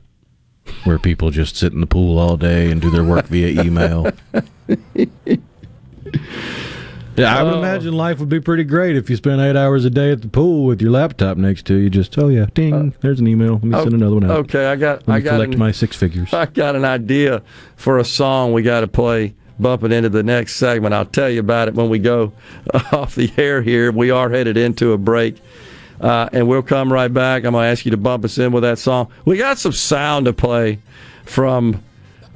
[0.84, 4.10] where people just sit in the pool all day and do their work via email.
[7.16, 7.58] Yeah, I would Oh.
[7.58, 10.28] imagine life would be pretty great if you spent eight hours a day at the
[10.28, 11.88] pool with your laptop next to you.
[11.88, 13.54] Just, oh yeah, ding, there's an email.
[13.54, 14.30] Let me send another one out.
[14.40, 16.34] Okay, I got I got collect an, my six figures.
[16.34, 17.42] I got an idea
[17.76, 19.34] for a song we got to play.
[19.60, 20.92] Bump it into the next segment.
[20.94, 22.32] I'll tell you about it when we go
[22.92, 23.92] off the air here.
[23.92, 25.36] We are headed into a break.
[26.00, 27.44] Uh, and we'll come right back.
[27.44, 29.12] I'm going to ask you to bump us in with that song.
[29.24, 30.80] We got some sound to play
[31.24, 31.80] from,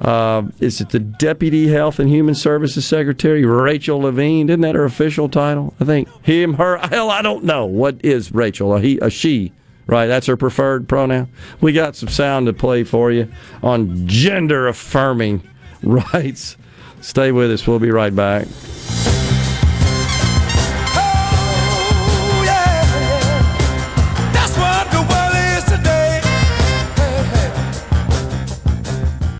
[0.01, 4.49] uh, is it the Deputy Health and Human Services Secretary, Rachel Levine?
[4.49, 5.73] Isn't that her official title?
[5.79, 6.77] I think him, her.
[6.77, 7.65] Hell, I don't know.
[7.65, 8.75] What is Rachel?
[8.75, 9.51] A he, a she?
[9.87, 11.29] Right, that's her preferred pronoun.
[11.61, 13.27] We got some sound to play for you
[13.63, 15.41] on gender affirming
[15.83, 16.57] rights.
[17.01, 17.65] Stay with us.
[17.65, 18.47] We'll be right back.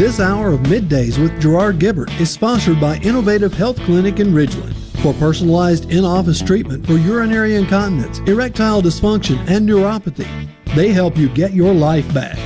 [0.00, 4.72] This hour of Middays with Gerard Gibert is sponsored by Innovative Health Clinic in Ridgeland.
[5.02, 11.52] For personalized in-office treatment for urinary incontinence, erectile dysfunction, and neuropathy, they help you get
[11.52, 12.38] your life back.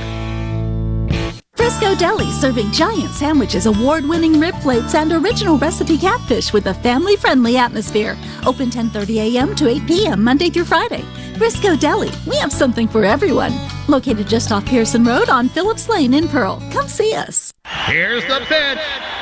[1.53, 6.73] Frisco Deli serving giant sandwiches, award winning rib plates, and original recipe catfish with a
[6.73, 8.17] family friendly atmosphere.
[8.45, 9.55] Open 10:30 a.m.
[9.55, 10.21] to 8 p.m.
[10.21, 11.05] Monday through Friday.
[11.37, 13.51] Frisco Deli, we have something for everyone.
[13.89, 16.63] Located just off Pearson Road on Phillips Lane in Pearl.
[16.71, 17.51] Come see us.
[17.85, 18.79] Here's the pitch.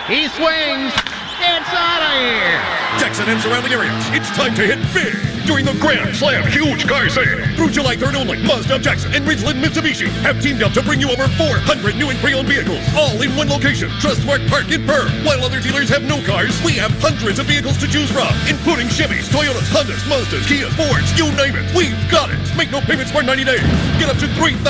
[0.07, 0.93] He swings.
[1.39, 2.99] It's out of here.
[2.99, 4.05] Jackson and surrounding areas.
[4.09, 7.43] It's time to hit big during the Grand Slam Huge Car Sale.
[7.55, 10.99] Through July 3rd only, Mazda of Jackson and Ridgeland Mitsubishi have teamed up to bring
[10.99, 13.89] you over 400 new and pre-owned vehicles, all in one location.
[13.99, 15.09] Trustmark Park in Pearl.
[15.23, 18.87] While other dealers have no cars, we have hundreds of vehicles to choose from, including
[18.87, 21.67] Chevys, Toyotas, Hondas, Mazdas, Kias, Fords, you name it.
[21.75, 22.39] We've got it.
[22.55, 23.65] Make no payments for 90 days.
[23.99, 24.63] Get up to $3,000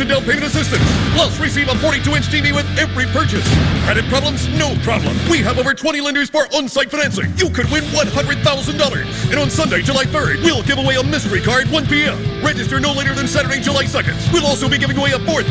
[0.00, 0.84] in down payment assistance.
[1.14, 3.46] Plus, receive a 42-inch TV with every purchase.
[3.84, 4.46] Credit problems?
[4.54, 5.16] No problem.
[5.30, 7.32] We have over 20 lenders for on-site financing.
[7.36, 9.30] You could win $100,000.
[9.30, 12.20] And on Sunday, July 3rd, we'll give away a mystery car at 1 p.m.
[12.44, 14.12] Register no later than Saturday, July 2nd.
[14.32, 15.48] We'll also be giving away a $4,000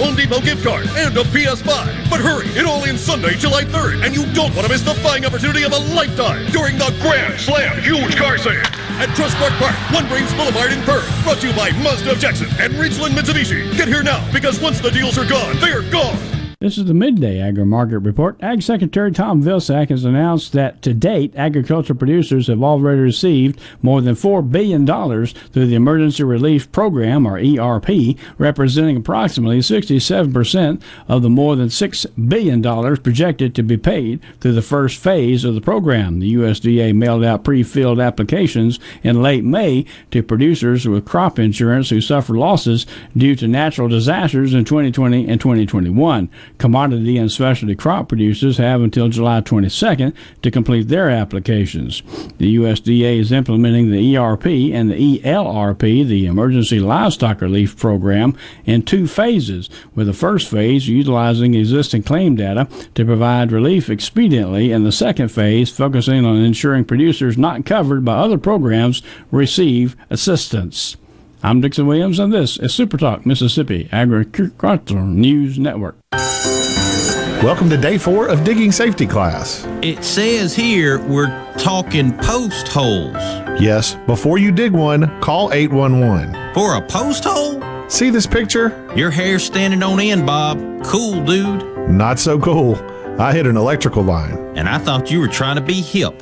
[0.00, 2.08] Home Depot gift card and a PS5.
[2.08, 4.98] But hurry, it all ends Sunday, July 3rd, and you don't want to miss the
[5.04, 8.64] buying opportunity of a lifetime during the Grand Slam Huge Car Sale
[8.96, 11.04] at Trustmark Park, One Braves Boulevard in Pearl.
[11.22, 13.76] Brought to you by Mazda of Jackson and Ridgeland Mitsubishi.
[13.76, 16.37] Get here now because once the deals are gone, they're gone.
[16.60, 18.36] This is the midday agri market report.
[18.42, 24.00] Ag Secretary Tom Vilsack has announced that to date, agricultural producers have already received more
[24.00, 31.30] than $4 billion through the Emergency Relief Program, or ERP, representing approximately 67% of the
[31.30, 32.60] more than $6 billion
[32.96, 36.18] projected to be paid through the first phase of the program.
[36.18, 41.90] The USDA mailed out pre filled applications in late May to producers with crop insurance
[41.90, 42.84] who suffered losses
[43.16, 46.28] due to natural disasters in 2020 and 2021.
[46.58, 50.12] Commodity and specialty crop producers have until July 22nd
[50.42, 52.02] to complete their applications.
[52.38, 58.82] The USDA is implementing the ERP and the ELRP, the Emergency Livestock Relief Program, in
[58.82, 64.84] two phases, with the first phase utilizing existing claim data to provide relief expediently, and
[64.84, 70.96] the second phase focusing on ensuring producers not covered by other programs receive assistance.
[71.40, 75.96] I'm Dixon Williams, and this is Super Talk Mississippi Agricultural News Network.
[76.12, 79.64] Welcome to day four of digging safety class.
[79.80, 83.14] It says here we're talking post holes.
[83.60, 86.54] Yes, before you dig one, call 811.
[86.54, 87.62] For a post hole?
[87.88, 88.92] See this picture?
[88.96, 90.58] Your hair's standing on end, Bob.
[90.84, 91.88] Cool, dude.
[91.88, 92.74] Not so cool.
[93.20, 94.36] I hit an electrical line.
[94.56, 96.20] And I thought you were trying to be hip.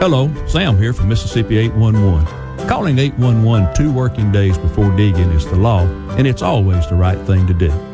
[0.00, 2.43] Hello, Sam here from Mississippi 811.
[2.68, 5.86] Calling 811 two working days before digging is the law,
[6.16, 7.93] and it's always the right thing to do.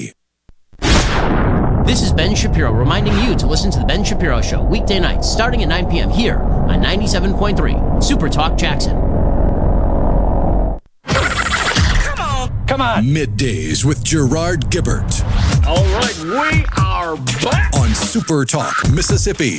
[1.91, 5.29] This is Ben Shapiro reminding you to listen to The Ben Shapiro Show weekday nights
[5.29, 6.09] starting at 9 p.m.
[6.09, 8.95] here on 97.3 Super Talk Jackson.
[11.03, 12.65] Come on.
[12.65, 13.03] Come on.
[13.03, 15.21] Middays with Gerard Gibert
[15.67, 17.75] All right, we are back.
[17.75, 19.57] on Super Talk Mississippi.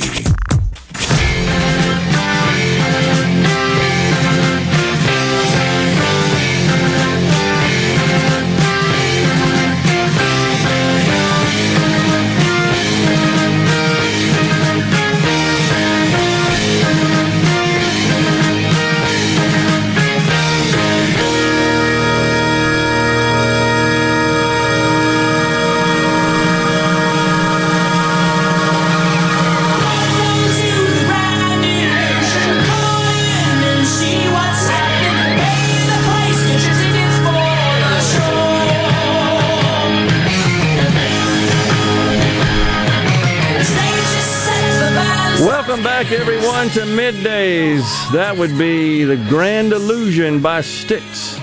[46.63, 48.11] Everyone, to middays.
[48.11, 51.35] That would be The Grand Illusion by Styx.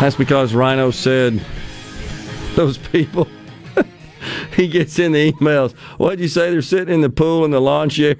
[0.00, 1.40] That's because Rhino said
[2.56, 3.28] those people.
[4.56, 5.72] he gets in the emails.
[5.98, 6.50] What'd you say?
[6.50, 8.16] They're sitting in the pool in the lawn chair.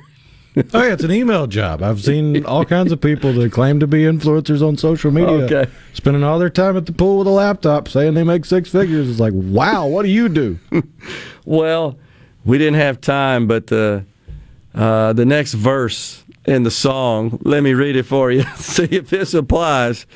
[0.57, 1.83] oh yeah, it's an email job.
[1.83, 5.71] I've seen all kinds of people that claim to be influencers on social media, Okay.
[5.95, 9.11] spending all their time at the pool with a laptop, saying they make six figures.
[9.11, 10.59] It's like, wow, what do you do?
[11.45, 11.99] Well,
[12.45, 14.05] we didn't have time, but the
[14.75, 18.43] uh, the next verse in the song, let me read it for you.
[18.57, 20.07] See if this applies.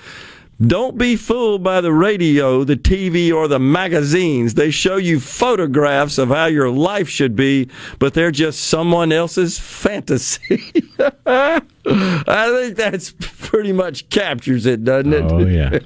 [0.64, 4.54] Don't be fooled by the radio, the TV, or the magazines.
[4.54, 7.68] They show you photographs of how your life should be,
[7.98, 10.72] but they're just someone else's fantasy.
[11.26, 15.30] I think that's pretty much captures it, doesn't it?
[15.30, 15.78] Oh, yeah.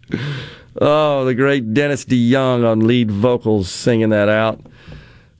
[0.80, 4.60] oh, the great Dennis DeYoung on lead vocals singing that out.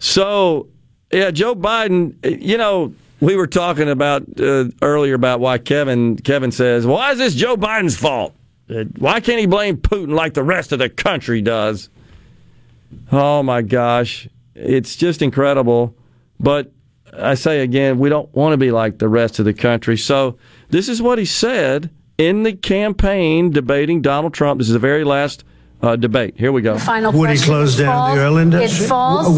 [0.01, 0.67] So,
[1.13, 6.51] yeah, Joe Biden, you know, we were talking about uh, earlier about why Kevin Kevin
[6.51, 8.35] says, "Why is this Joe Biden's fault?
[8.69, 11.89] Uh, Why can't he blame Putin like the rest of the country does?"
[13.13, 15.95] Oh my gosh, it's just incredible.
[16.41, 16.73] But
[17.17, 19.97] I say again, we don't want to be like the rest of the country.
[19.97, 20.37] So,
[20.71, 24.59] this is what he said in the campaign debating Donald Trump.
[24.59, 25.45] This is the very last
[25.83, 26.35] uh, debate.
[26.37, 26.75] Here we go.
[27.13, 28.87] Would he close down the oil industry?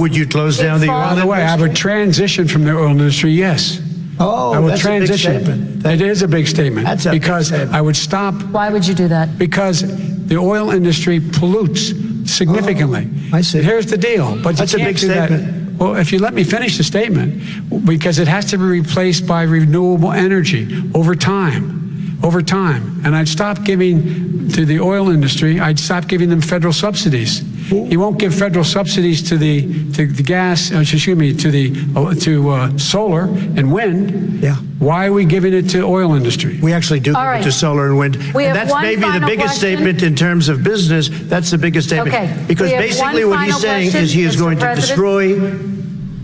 [0.00, 2.90] Would you close down the oil By the way, I would transition from the oil
[2.90, 3.80] industry, yes.
[4.20, 5.44] Oh, I would that's a big transition.
[5.44, 5.86] statement.
[5.86, 6.86] It is a big statement.
[6.86, 8.34] That's a big because I would stop.
[8.44, 9.38] Why would you do that?
[9.38, 9.82] Because
[10.26, 11.92] the oil industry pollutes
[12.30, 13.08] significantly.
[13.32, 13.60] I see.
[13.62, 14.40] Here's the deal.
[14.40, 15.62] But That's a can't big do that- statement.
[15.78, 19.42] Well, if you let me finish the statement, because it has to be replaced by
[19.42, 21.83] renewable energy over time.
[22.24, 23.02] Over time.
[23.04, 27.42] And I'd stop giving to the oil industry, I'd stop giving them federal subsidies.
[27.68, 31.72] He won't give federal subsidies to the to the gas, uh, excuse me, to the
[31.96, 34.42] uh, to uh, solar and wind.
[34.42, 34.56] Yeah.
[34.78, 36.58] Why are we giving it to oil industry?
[36.60, 37.40] We actually do All give right.
[37.40, 38.16] it to solar and wind.
[38.34, 39.76] We and have that's maybe the biggest question.
[39.78, 41.08] statement in terms of business.
[41.10, 42.14] That's the biggest statement.
[42.14, 42.44] Okay.
[42.46, 44.38] Because basically what he's final saying question, is he is Mr.
[44.40, 45.73] going to destroy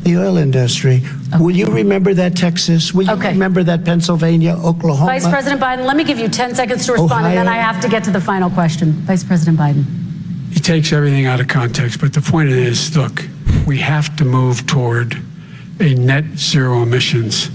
[0.03, 1.03] the oil industry.
[1.39, 2.93] Will you remember that Texas?
[2.93, 5.07] Will you remember that Pennsylvania, Oklahoma?
[5.07, 7.81] Vice President Biden, let me give you 10 seconds to respond, and then I have
[7.83, 8.93] to get to the final question.
[8.93, 9.85] Vice President Biden.
[10.53, 13.23] He takes everything out of context, but the point is look,
[13.67, 15.17] we have to move toward
[15.81, 17.51] a net zero emissions.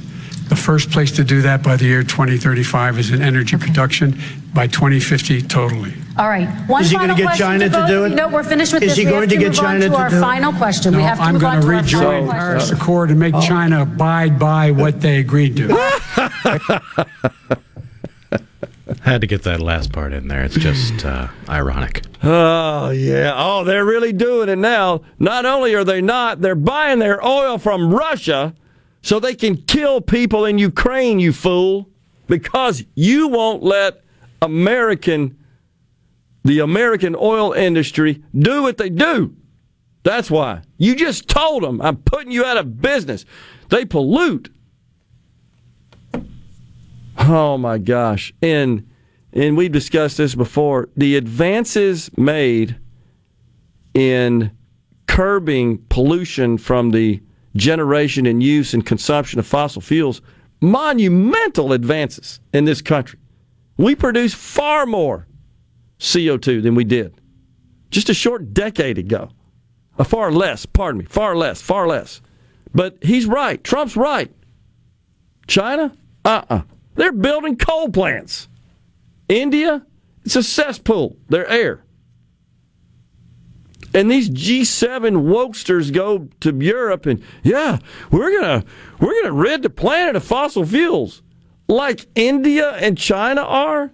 [0.47, 4.19] The first place to do that by the year 2035 is in energy production,
[4.53, 5.93] by 2050, totally.
[6.17, 6.47] All right.
[6.69, 7.87] One Is he final gonna get question China to vote.
[7.87, 8.09] do it?
[8.15, 8.97] No, we're finished with Is this.
[8.99, 10.21] he we going have to to get move China on to to do it?
[10.21, 10.91] final question.
[10.93, 12.39] No, we have to I'm move going to to our rejoin final the question.
[12.47, 15.67] Paris Accord and make China abide by what they agreed to.
[19.01, 20.43] Had to get that last part in there.
[20.43, 22.03] It's just uh, ironic.
[22.23, 23.33] Oh, yeah.
[23.35, 25.01] Oh, they're really doing it now.
[25.19, 28.53] Not only are they not, they're buying their oil from Russia
[29.01, 31.87] so they can kill people in Ukraine, you fool,
[32.27, 34.01] because you won't let
[34.41, 35.37] American,
[36.45, 39.35] the American oil industry, do what they do.
[40.03, 40.61] That's why.
[40.77, 43.25] You just told them, I'm putting you out of business.
[43.69, 44.53] They pollute.
[47.17, 48.31] Oh my gosh.
[48.41, 48.87] And
[49.33, 50.89] and we've discussed this before.
[50.95, 52.77] The advances made
[53.95, 54.51] in
[55.07, 57.21] curbing pollution from the
[57.55, 60.21] generation and use and consumption of fossil fuels,
[60.61, 63.17] monumental advances in this country.
[63.77, 65.27] We produce far more
[65.99, 67.19] CO2 than we did
[67.95, 69.29] just a short decade ago.
[69.97, 72.19] A far less, pardon me, far less, far less.
[72.73, 73.63] But he's right.
[73.63, 74.29] Trump's right.
[75.47, 75.95] China?
[76.25, 76.55] Uh uh-uh.
[76.55, 76.61] uh.
[76.95, 78.49] they are building coal plants.
[79.29, 79.85] India?
[80.25, 81.85] It's a cesspool, their air.
[83.93, 87.77] And these G7 wokesters go to Europe and yeah,
[88.11, 88.65] we're gonna
[88.99, 91.21] we're gonna rid the planet of fossil fuels
[91.69, 93.93] like India and China are.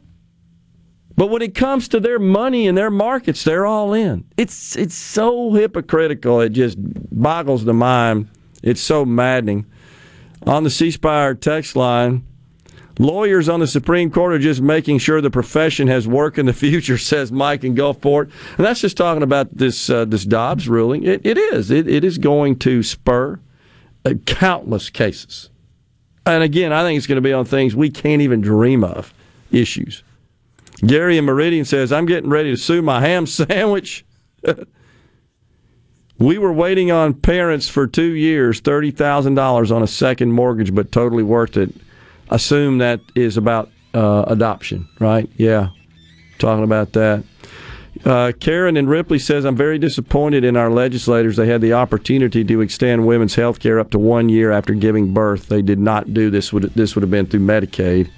[1.22, 4.26] But when it comes to their money and their markets, they're all in.
[4.38, 6.41] It's it's so hypocritical.
[6.41, 8.27] It just boggles the mind.
[8.64, 9.68] It's so maddening.
[10.48, 12.26] On the ceasefire text line,
[12.98, 16.53] lawyers on the Supreme Court are just making sure the profession has work in the
[16.65, 18.31] future, says Mike in Gulfport.
[18.57, 21.03] And that's just talking about this uh, this Dobbs ruling.
[21.03, 21.69] It, it is.
[21.69, 23.39] It, it is going to spur
[24.06, 25.52] uh, countless cases.
[26.26, 29.14] And again, I think it's going to be on things we can't even dream of
[29.52, 30.02] issues.
[30.86, 34.06] Gary in Meridian says, I'm getting ready to sue my ham sandwich.
[36.18, 41.24] we were waiting on parents for two years, $30,000 on a second mortgage, but totally
[41.24, 41.74] worth it.
[42.30, 45.30] Assume that is about uh, adoption, right?
[45.36, 45.70] Yeah,
[46.40, 47.24] talking about that.
[48.06, 51.36] Uh, Karen and Ripley says, I'm very disappointed in our legislators.
[51.36, 55.14] They had the opportunity to extend women's health care up to one year after giving
[55.14, 55.49] birth.
[55.49, 56.53] They did not do this.
[56.53, 58.10] Would This would have been through Medicaid.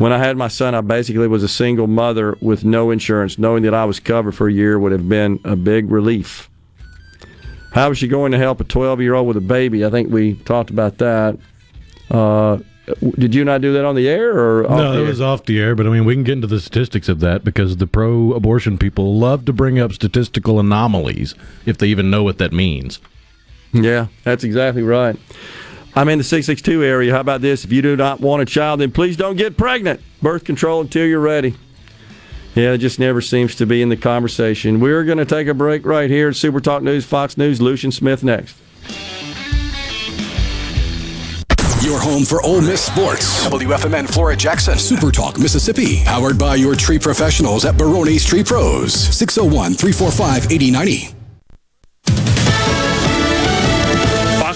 [0.00, 3.38] When I had my son, I basically was a single mother with no insurance.
[3.38, 6.48] Knowing that I was covered for a year would have been a big relief.
[7.72, 9.84] How is she going to help a 12 year old with a baby?
[9.84, 11.38] I think we talked about that.
[12.10, 12.60] Uh,
[13.18, 15.04] did you not do that on the air or no?
[15.04, 17.20] It was off the air, but I mean, we can get into the statistics of
[17.20, 21.34] that because the pro-abortion people love to bring up statistical anomalies
[21.66, 23.00] if they even know what that means.
[23.74, 25.18] Yeah, that's exactly right.
[25.94, 27.12] I'm in the 662 area.
[27.12, 27.64] How about this?
[27.64, 30.00] If you do not want a child, then please don't get pregnant.
[30.22, 31.56] Birth control until you're ready.
[32.54, 34.80] Yeah, it just never seems to be in the conversation.
[34.80, 37.60] We're going to take a break right here at Super Talk News, Fox News.
[37.60, 38.56] Lucien Smith next.
[41.82, 43.46] Your home for Ole Miss sports.
[43.46, 44.78] WFMN Flora Jackson.
[44.78, 46.04] Super Talk Mississippi.
[46.04, 48.92] Powered by your tree professionals at Barone's Tree Pros.
[48.92, 51.19] 601 345 8090.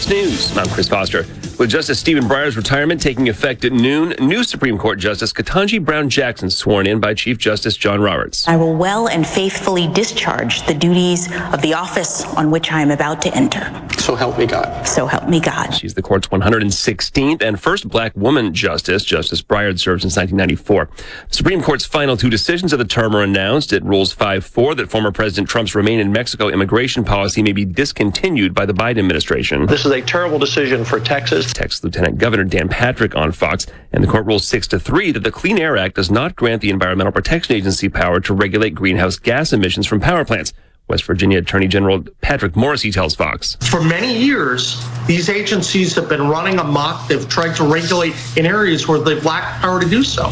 [0.05, 0.57] Fox News.
[0.59, 1.25] I'm Chris Foster.
[1.59, 6.11] With Justice Stephen Breyer's retirement taking effect at noon, new Supreme Court Justice Ketanji Brown
[6.11, 8.47] Jackson sworn in by Chief Justice John Roberts.
[8.49, 12.91] I will well and faithfully discharge the duties of the office on which I am
[12.91, 13.61] about to enter.
[13.99, 14.87] So help me God.
[14.87, 15.71] So help me God.
[15.73, 19.05] She's the court's 116th and first black woman justice.
[19.05, 20.91] Justice Breyer served since 1994.
[21.29, 23.73] The Supreme Court's final two decisions of the term are announced.
[23.73, 28.53] It rules 5-4 that former President Trump's remain in Mexico immigration policy may be discontinued
[28.53, 29.67] by the Biden administration.
[29.67, 31.53] This is a terrible decision for Texas.
[31.53, 35.21] Texas Lieutenant Governor Dan Patrick on Fox, and the court rules 6 to 3 that
[35.21, 39.17] the Clean Air Act does not grant the Environmental Protection Agency power to regulate greenhouse
[39.17, 40.53] gas emissions from power plants.
[40.89, 43.57] West Virginia Attorney General Patrick Morrisey tells Fox.
[43.71, 47.09] For many years, these agencies have been running amok.
[47.09, 50.31] They've tried to regulate in areas where they've lacked power to do so.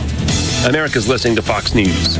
[0.68, 2.18] America's listening to Fox News.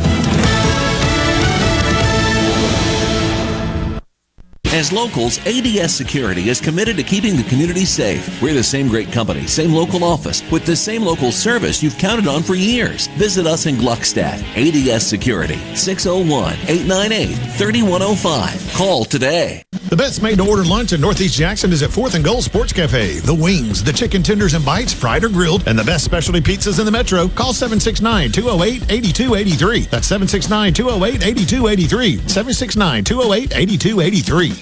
[4.73, 8.41] As locals, ADS Security is committed to keeping the community safe.
[8.41, 12.27] We're the same great company, same local office, with the same local service you've counted
[12.27, 13.07] on for years.
[13.19, 14.43] Visit us in Gluckstadt.
[14.57, 18.73] ADS Security, 601 898 3105.
[18.73, 19.63] Call today.
[19.91, 22.73] The best made to order lunch in Northeast Jackson is at 4th and Gold Sports
[22.73, 23.19] Cafe.
[23.19, 26.79] The wings, the chicken tenders and bites, fried or grilled, and the best specialty pizzas
[26.79, 27.29] in the metro.
[27.29, 29.81] Call 769 208 8283.
[29.91, 32.17] That's 769 208 8283.
[32.27, 34.62] 769 208 8283.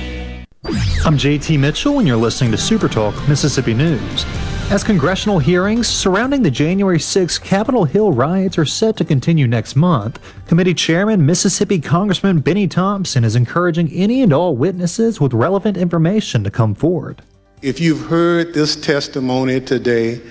[0.63, 4.25] I'm JT Mitchell, and you're listening to Super Talk Mississippi News.
[4.69, 9.75] As congressional hearings surrounding the January 6 Capitol Hill riots are set to continue next
[9.75, 15.77] month, Committee Chairman Mississippi Congressman Benny Thompson is encouraging any and all witnesses with relevant
[15.77, 17.23] information to come forward.
[17.63, 20.21] If you've heard this testimony today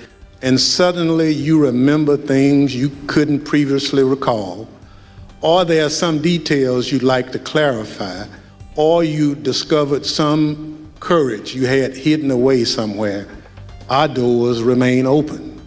[0.43, 4.69] and suddenly you remember things you couldn't previously recall,
[5.41, 8.27] or there are some details you'd like to clarify,
[8.81, 13.29] or you discovered some courage you had hidden away somewhere,
[13.91, 15.61] our doors remain open.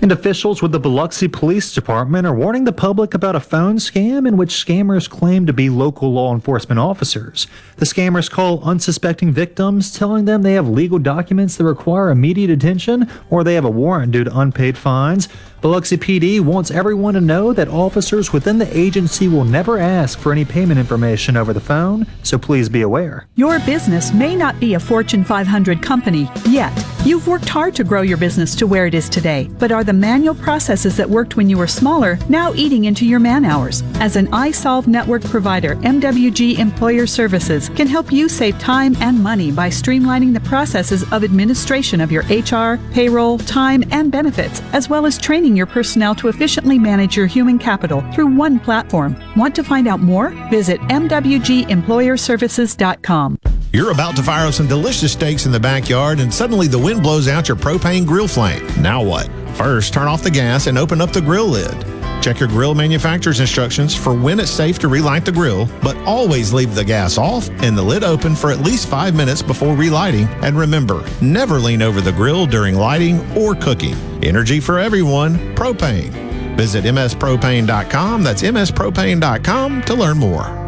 [0.00, 4.28] And officials with the Biloxi Police Department are warning the public about a phone scam
[4.28, 7.48] in which scammers claim to be local law enforcement officers.
[7.78, 13.10] The scammers call unsuspecting victims, telling them they have legal documents that require immediate attention
[13.28, 15.28] or they have a warrant due to unpaid fines.
[15.62, 20.32] Biloxi PD wants everyone to know that officers within the agency will never ask for
[20.32, 23.28] any payment information over the phone, so please be aware.
[23.36, 26.76] Your business may not be a Fortune 500 company yet.
[27.04, 29.92] You've worked hard to grow your business to where it is today, but are the
[29.92, 33.84] manual processes that worked when you were smaller now eating into your man hours?
[34.00, 39.52] As an isolved network provider, MWG Employer Services can help you save time and money
[39.52, 45.06] by streamlining the processes of administration of your HR, payroll, time, and benefits, as well
[45.06, 49.16] as training your personnel to efficiently manage your human capital through one platform.
[49.36, 50.30] Want to find out more?
[50.50, 53.38] Visit MWGEmployerServices.com.
[53.72, 57.02] You're about to fire up some delicious steaks in the backyard, and suddenly the wind
[57.02, 58.66] blows out your propane grill flame.
[58.82, 59.30] Now what?
[59.54, 62.01] First, turn off the gas and open up the grill lid.
[62.22, 66.52] Check your grill manufacturer's instructions for when it's safe to relight the grill, but always
[66.52, 70.28] leave the gas off and the lid open for at least five minutes before relighting.
[70.40, 73.96] And remember, never lean over the grill during lighting or cooking.
[74.22, 76.12] Energy for everyone, propane.
[76.56, 78.22] Visit mspropane.com.
[78.22, 80.61] That's mspropane.com to learn more.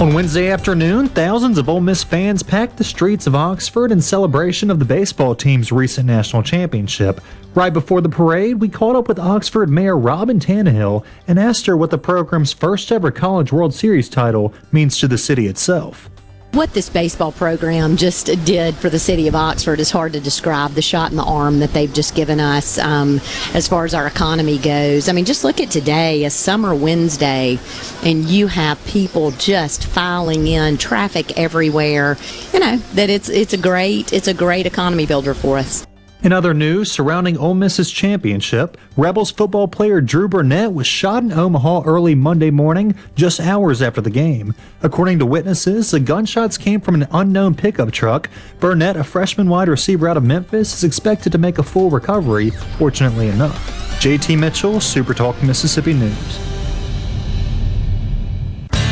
[0.00, 4.68] On Wednesday afternoon, thousands of Ole Miss fans packed the streets of Oxford in celebration
[4.68, 7.20] of the baseball team's recent national championship.
[7.54, 11.76] Right before the parade, we caught up with Oxford Mayor Robin Tannehill and asked her
[11.76, 16.10] what the program's first ever College World Series title means to the city itself.
[16.54, 20.74] What this baseball program just did for the city of Oxford is hard to describe.
[20.74, 23.20] The shot in the arm that they've just given us um,
[23.54, 25.08] as far as our economy goes.
[25.08, 27.58] I mean, just look at today, a summer Wednesday,
[28.04, 32.16] and you have people just filing in, traffic everywhere.
[32.52, 35.84] You know that it's it's a great it's a great economy builder for us.
[36.24, 41.30] In other news surrounding Ole Miss's championship, Rebels football player Drew Burnett was shot in
[41.30, 44.54] Omaha early Monday morning, just hours after the game.
[44.82, 48.30] According to witnesses, the gunshots came from an unknown pickup truck.
[48.58, 52.48] Burnett, a freshman wide receiver out of Memphis, is expected to make a full recovery,
[52.78, 53.58] fortunately enough.
[54.00, 56.53] JT Mitchell, Super Talk Mississippi News.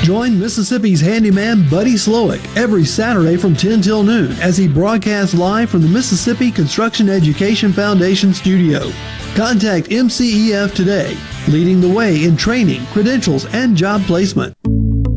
[0.02, 5.70] Join Mississippi's handyman Buddy Slowick every Saturday from 10 till noon as he broadcasts live
[5.70, 8.90] from the Mississippi Construction Education Foundation studio.
[9.36, 11.16] Contact MCEF today,
[11.46, 14.56] leading the way in training, credentials, and job placement.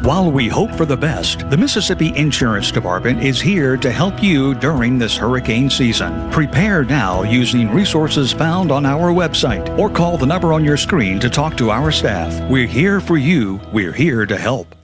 [0.00, 4.54] While we hope for the best, the Mississippi Insurance Department is here to help you
[4.54, 6.30] during this hurricane season.
[6.30, 11.18] Prepare now using resources found on our website or call the number on your screen
[11.18, 12.48] to talk to our staff.
[12.48, 13.60] We're here for you.
[13.72, 14.74] We're here to help.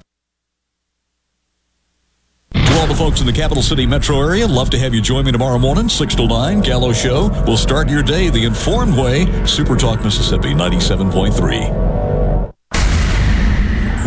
[2.54, 5.26] To all the folks in the capital city metro area, love to have you join
[5.26, 7.28] me tomorrow morning, 6 to 9, Gallo Show.
[7.46, 9.46] We'll start your day the informed way.
[9.46, 11.91] Super Talk Mississippi 97.3.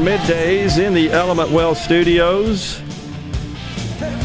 [0.00, 2.80] Middays in the Element Wealth Studios.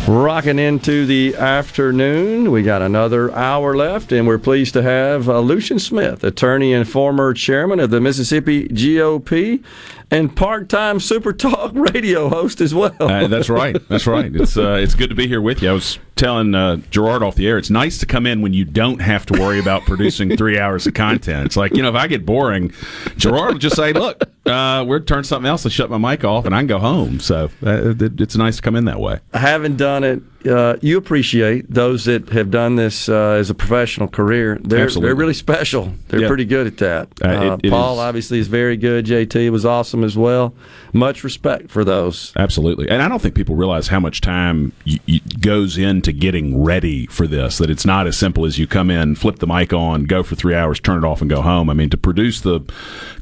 [0.07, 2.51] Rocking into the afternoon.
[2.51, 6.87] We got another hour left, and we're pleased to have uh, Lucien Smith, attorney and
[6.87, 9.63] former chairman of the Mississippi GOP,
[10.11, 12.95] and part-time Super Talk radio host as well.
[12.99, 13.77] uh, that's right.
[13.87, 14.35] That's right.
[14.35, 15.69] It's uh, it's good to be here with you.
[15.69, 18.65] I was telling uh, Gerard off the air, it's nice to come in when you
[18.65, 21.45] don't have to worry about producing three hours of content.
[21.45, 22.71] It's like you know, if I get boring,
[23.17, 26.45] Gerard will just say, "Look, uh, we're turn something else and shut my mic off,
[26.45, 29.19] and I can go home." So uh, it, it's nice to come in that way.
[29.33, 30.21] I haven't done it.
[30.45, 34.59] Uh, you appreciate those that have done this uh, as a professional career.
[34.61, 35.07] They're Absolutely.
[35.07, 35.93] they're really special.
[36.09, 36.27] They're Yeah.
[36.27, 37.07] pretty good at that.
[37.23, 39.05] Uh, it- it Paul is- obviously is very good.
[39.05, 40.53] JT was awesome as well.
[40.91, 42.33] Much respect for those.
[42.35, 46.61] Absolutely, and I don't think people realize how much time y- y- goes into getting
[46.61, 47.57] ready for this.
[47.59, 50.35] That it's not as simple as you come in, flip the mic on, go for
[50.35, 51.69] three hours, turn it off, and go home.
[51.69, 52.59] I mean, to produce the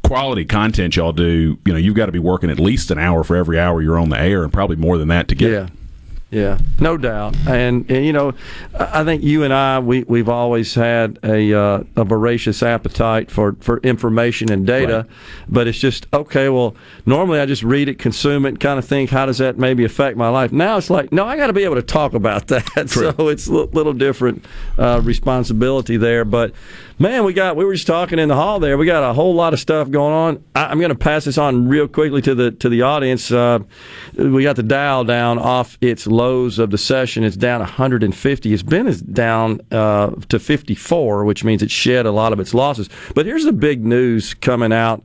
[0.04, 3.24] quality content y'all do, you know, you've got to be working at least an hour
[3.24, 5.52] for every hour you're on the air, and probably more than that to get.
[5.52, 5.68] Yeah.
[6.32, 8.34] Yeah, no doubt, and, and you know,
[8.74, 13.58] I think you and I we we've always had a uh, a voracious appetite for,
[13.60, 15.08] for information and data,
[15.50, 16.48] but it's just okay.
[16.48, 16.74] Well,
[17.06, 20.16] normally I just read it, consume it, kind of think how does that maybe affect
[20.16, 20.54] my life.
[20.54, 22.90] Now it's like no, I got to be able to talk about that.
[22.90, 24.46] So it's a little different
[24.78, 26.54] uh, responsibility there, but
[27.02, 28.78] man, we got we were just talking in the hall there.
[28.78, 30.44] We got a whole lot of stuff going on.
[30.56, 33.32] I, I'm going to pass this on real quickly to the to the audience.
[33.32, 33.60] Uh,
[34.16, 37.24] we got the Dow down off its lows of the session.
[37.24, 38.54] It's down 150.
[38.54, 42.54] It's been as down uh, to 54, which means it shed a lot of its
[42.54, 42.90] losses.
[43.16, 45.04] But here's the big news coming out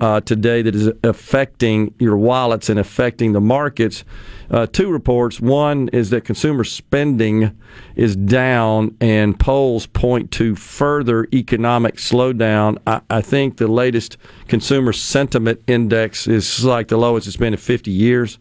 [0.00, 4.04] uh, today that is affecting your wallets and affecting the markets.
[4.50, 5.40] Uh, two reports.
[5.40, 7.56] One is that consumer spending
[7.94, 12.78] is down, and polls point to further economic slowdown.
[12.86, 14.16] I, I think the latest
[14.48, 18.38] consumer sentiment index is like the lowest it's been in 50 years.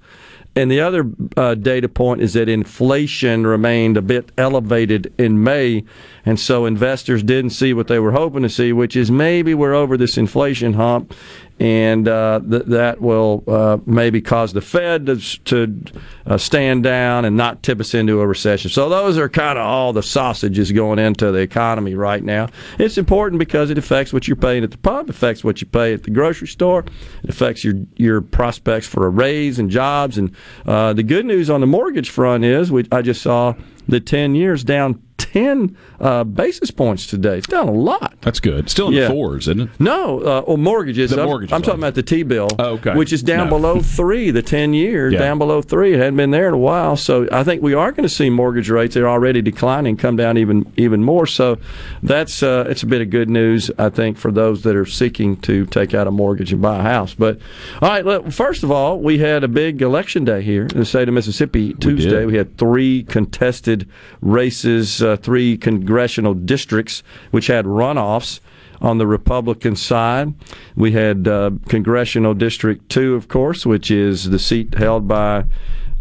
[0.56, 5.86] And the other uh, data point is that inflation remained a bit elevated in May,
[6.26, 9.76] and so investors didn't see what they were hoping to see, which is maybe we're
[9.76, 11.14] over this inflation hump,
[11.60, 15.84] and uh, th- that will uh, maybe cause the Fed to, to
[16.26, 18.72] uh, stand down and not tip us into a recession.
[18.72, 22.48] So those are kind of all the sausages going into the economy right now.
[22.77, 25.94] It's important because it affects what you're paying at the pump, affects what you pay
[25.94, 26.86] at the grocery store,
[27.23, 30.18] it affects your your prospects for a raise and jobs.
[30.18, 30.34] And
[30.65, 33.53] uh, the good news on the mortgage front is we, I just saw
[33.88, 37.38] the 10 years down 10 uh, basis points today.
[37.39, 38.15] It's down a lot.
[38.21, 38.69] That's good.
[38.69, 39.01] Still in Yeah.
[39.07, 39.69] the fours, isn't it?
[39.80, 41.11] No, uh, well, mortgages.
[41.11, 42.93] The I'm- mortgages I'm, talking about the T bill, okay.
[42.95, 43.57] which is down No.
[43.57, 44.31] below three.
[44.31, 45.19] The ten years Yeah.
[45.19, 45.93] down below three.
[45.93, 48.30] It hadn't been there in a while, so I think we are going to see
[48.30, 48.95] mortgage rates.
[48.95, 51.26] They're already declining, come down even even more.
[51.26, 51.57] So
[52.03, 55.35] that's uh, it's a bit of good news, I think, for those that are seeking
[55.38, 57.13] to take out a mortgage and buy a house.
[57.13, 57.39] But
[57.81, 60.85] all right, look, first of all, we had a big election day here in the
[60.85, 62.26] state of Mississippi Tuesday.
[62.26, 63.88] We had three contested
[64.21, 65.57] races, uh, three
[65.90, 67.02] congressional districts,
[67.32, 68.40] which had runoffs
[68.80, 70.32] on the Republican side.
[70.76, 75.45] We had uh, Congressional District 2, of course, which is the seat held by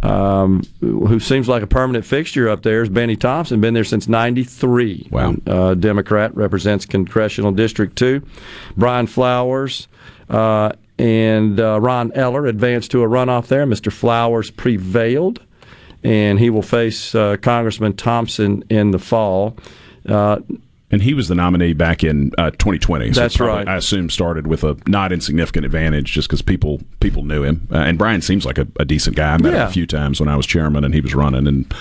[0.02, 4.06] um, who seems like a permanent fixture up there is Benny Thompson, been there since
[4.08, 5.08] 93.
[5.10, 5.34] Wow.
[5.46, 8.22] Uh, Democrat, represents Congressional District 2.
[8.76, 9.88] Brian Flowers
[10.28, 13.66] uh, and uh, Ron Eller advanced to a runoff there.
[13.66, 13.90] Mr.
[13.90, 15.40] Flowers prevailed,
[16.04, 19.56] and he will face uh, Congressman Thompson in the fall.
[20.08, 20.38] Uh,
[20.90, 23.12] And he was the nominee back in uh, 2020.
[23.12, 23.68] So That's probably, right.
[23.68, 27.68] I assume started with a not insignificant advantage just because people people knew him.
[27.70, 29.34] Uh, and Brian seems like a, a decent guy.
[29.34, 31.46] I met him a few times when I was chairman and he was running.
[31.46, 31.74] And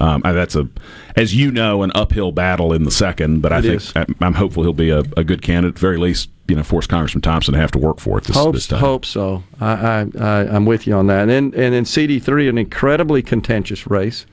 [0.00, 0.66] um, that's a,
[1.14, 3.40] as you know, an uphill battle in the second.
[3.40, 3.96] But I It think.
[3.96, 5.78] I, I'm hopeful he'll be a, a good candidate.
[5.78, 8.54] Very least, you know, force Congressman Thompson to have to work for it this, hope,
[8.54, 8.80] this time.
[8.80, 9.44] hope so.
[9.60, 11.28] I, I, I'm with you on that.
[11.28, 14.26] And then, and in CD3, an incredibly contentious race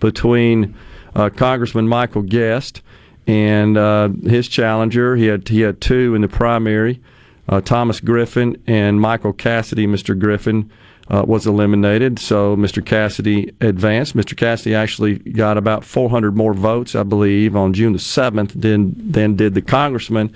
[0.00, 0.74] between
[1.14, 2.80] uh, Congressman Michael Guest
[3.26, 5.16] and uh, his challenger.
[5.16, 7.00] He had he had two in the primary.
[7.46, 9.86] Uh, Thomas Griffin and Michael Cassidy.
[9.86, 10.18] Mr.
[10.18, 10.70] Griffin
[11.08, 12.84] uh, was eliminated, so Mr.
[12.84, 14.16] Cassidy advanced.
[14.16, 14.36] Mr.
[14.36, 19.36] Cassidy actually got about 400 more votes, I believe, on June the 7th than than
[19.36, 20.32] did the congressman.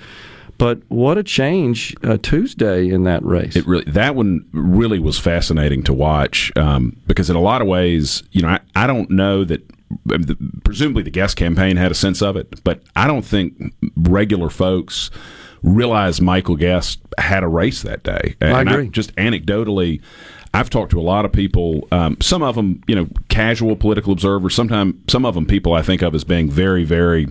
[0.57, 3.55] But what a change uh, Tuesday in that race.
[3.55, 7.67] It really that one really was fascinating to watch um, because in a lot of
[7.67, 9.61] ways, you know, I, I don't know that.
[10.11, 13.73] I the- Presumably, the guest campaign had a sense of it, but I don't think
[13.95, 15.11] regular folks
[15.61, 18.35] realized Michael Guest had a race that day.
[18.41, 18.89] I And agree.
[18.89, 20.01] just anecdotally,
[20.55, 21.85] I've talked to a lot of people.
[21.91, 24.55] Um, some of them, you know, casual political observers.
[24.55, 27.27] Sometimes, some of them, people I think of as being very, very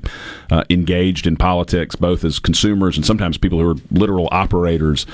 [0.50, 5.06] uh, engaged in politics, both as consumers and sometimes people who are literal operators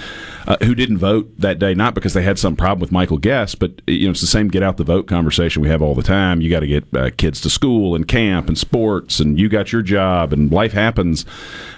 [0.49, 3.61] uh, who didn't vote that day, not because they had some problem with Michael Guest,
[3.61, 6.03] but you know, it's the same get out the vote conversation we have all the
[6.03, 6.41] time.
[6.41, 9.73] You got to get uh, kids to school and camp and sports, and you got
[9.73, 11.25] your job, and life happens.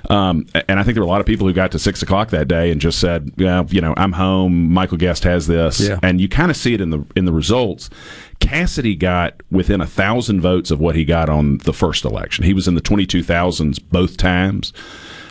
[0.09, 2.31] Um, and I think there were a lot of people who got to six o'clock
[2.31, 4.73] that day and just said, "Yeah, you know, I'm home.
[4.73, 5.99] Michael Guest has this," Yeah.
[6.03, 7.91] and you kind of see it in the in the results.
[8.41, 12.45] Cassidy got within a thousand votes of what he got on the first election.
[12.45, 14.73] He was in the twenty two thousands both times.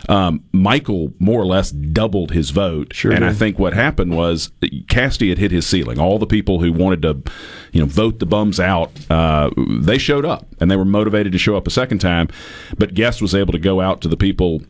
[0.10, 4.52] Um, Michael more or less doubled his vote, Sure and I think what happened was
[4.90, 6.00] Cassidy had hit his ceiling.
[6.00, 7.32] All the people who wanted to,
[7.72, 11.38] you know, vote the bums out, uh, they showed up, and they were motivated to
[11.38, 12.30] show up a second time.
[12.78, 14.64] But Guest was able to go out to the people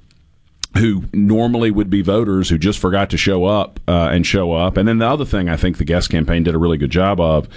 [0.78, 4.78] who normally would be voters who just forgot to show up uh, and show up.
[4.78, 7.20] And then the other thing I think the guest campaign did a really good job
[7.20, 7.50] of,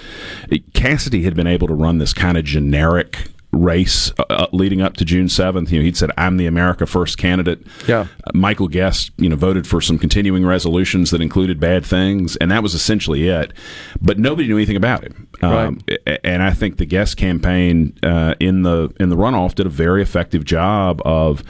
[0.73, 4.97] Cassidy had been able to run this kind of generic race uh, uh, leading up
[4.97, 5.71] to June 7th.
[5.71, 7.65] You know, he'd said, I'm the America First candidate.
[7.87, 8.07] Yeah.
[8.23, 12.51] Uh, Michael Guest, you know, voted for some continuing resolutions that included bad things, and
[12.51, 13.53] that was essentially it.
[14.01, 15.27] But nobody knew anything about him.
[15.41, 15.79] Um,
[16.23, 20.01] and I think the Guest campaign uh, in the in the runoff did a very
[20.01, 21.43] effective job of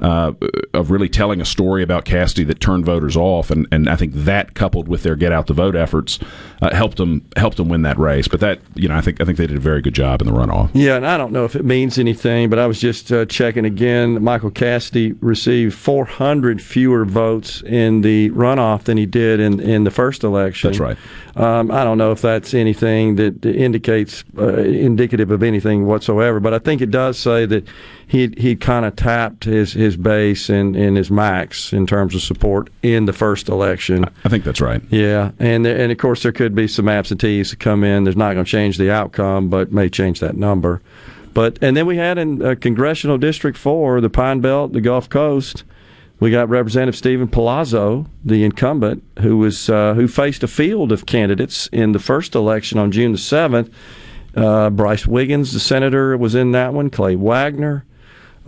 [0.00, 0.32] uh,
[0.72, 4.12] of really telling a story about Cassidy that turned voters off, and, and I think
[4.14, 6.18] that coupled with their get out the vote efforts
[6.62, 8.28] uh, helped them helped them win that race.
[8.28, 10.26] But that you know, I think I think they did a very good job in
[10.26, 10.70] the runoff.
[10.72, 13.64] Yeah, and I don't know if it means anything, but I was just uh, checking
[13.64, 14.22] again.
[14.22, 19.90] Michael Cassidy received 400 fewer votes in the runoff than he did in, in the
[19.90, 20.70] first election.
[20.70, 20.96] That's right.
[21.36, 26.54] Um, I don't know if that's anything that indicates uh, indicative of anything whatsoever, but
[26.54, 27.66] I think it does say that
[28.06, 32.20] he he kind of tapped his, his base and, and his max in terms of
[32.22, 34.04] support in the first election.
[34.24, 34.80] I think that's right.
[34.90, 38.04] Yeah, and there- and of course there could be some absentees to come in.
[38.04, 40.82] There's not going to change the outcome, but may change that number.
[41.34, 45.08] But and then we had in uh, congressional district four, the Pine Belt, the Gulf
[45.08, 45.64] Coast,
[46.20, 51.06] we got Representative Steven Palazzo, the incumbent, who was uh, who faced a field of
[51.06, 53.68] candidates in the first election on June the seventh.
[54.34, 56.88] Uh, Brice Wiggins, the senator, was in that one.
[56.90, 57.84] Clay Wagner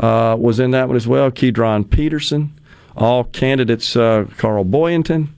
[0.00, 1.30] uh, was in that one as well.
[1.30, 2.58] Kidron Peterson,
[2.96, 3.96] all candidates.
[3.96, 5.34] Uh, Carl Boyanton.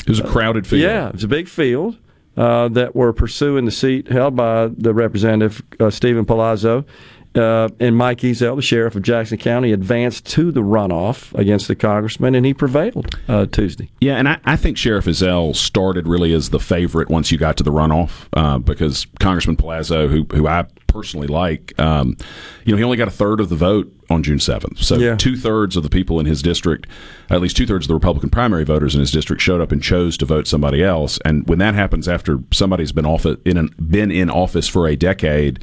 [0.00, 0.82] It was a crowded field.
[0.82, 1.96] yeah, it was a big field
[2.36, 6.84] uh, that were pursuing the seat held by the representative uh, Steven Palazzo.
[7.32, 11.76] Uh, and Mike Ezell, the sheriff of Jackson County, advanced to the runoff against the
[11.76, 13.88] congressman, and he prevailed uh, Tuesday.
[14.00, 17.56] Yeah, and I, I think Sheriff Ezell started really as the favorite once you got
[17.58, 22.16] to the runoff uh, because Congressman Palazzo, who who I personally like, um,
[22.64, 24.82] you know, he only got a third of the vote on June seventh.
[24.82, 25.14] So Yeah.
[25.14, 26.88] two thirds of the people in his district,
[27.30, 29.80] at least two thirds of the Republican primary voters in his district, showed up and
[29.80, 31.18] chose to vote somebody else.
[31.24, 34.96] And when that happens after somebody's been off in an, been in office for a
[34.96, 35.60] decade,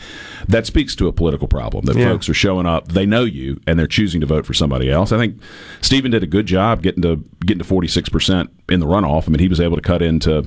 [0.47, 1.85] that speaks to a political problem.
[1.85, 2.05] That Yeah.
[2.09, 5.11] folks are showing up, they know you, and they're choosing to vote for somebody else.
[5.11, 5.39] I think
[5.81, 9.27] Steven did a good job getting to getting to forty six percent in the runoff.
[9.27, 10.45] I mean, he was able to cut into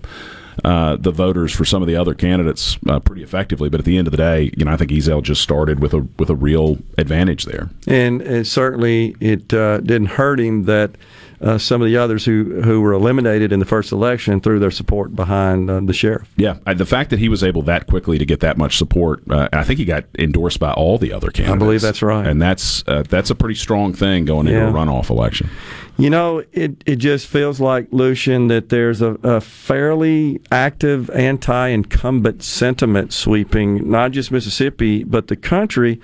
[0.64, 3.68] uh, the voters for some of the other candidates uh, pretty effectively.
[3.68, 5.94] But at the end of the day, you know, I think Ezell just started with
[5.94, 7.70] a with a real advantage there.
[7.86, 10.92] And, and certainly it uh, didn't hurt him that
[11.40, 14.70] uh, some of the others who, who were eliminated in the first election threw their
[14.70, 16.28] support behind uh, the sheriff.
[16.36, 19.48] Yeah, the fact that he was able that quickly to get that much support, uh,
[19.52, 21.54] I think he got endorsed by all the other candidates.
[21.56, 22.26] I believe that's right.
[22.26, 24.68] and that's uh, that's a pretty strong thing going into Yeah.
[24.68, 25.48] a runoff election.
[25.96, 31.68] You know, it, it just feels like, Lucien, that there's a, a fairly active anti
[31.68, 36.00] incumbent sentiment sweeping not just Mississippi, but the country.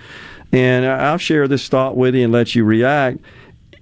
[0.53, 3.19] And I'll share this thought with you and let you react.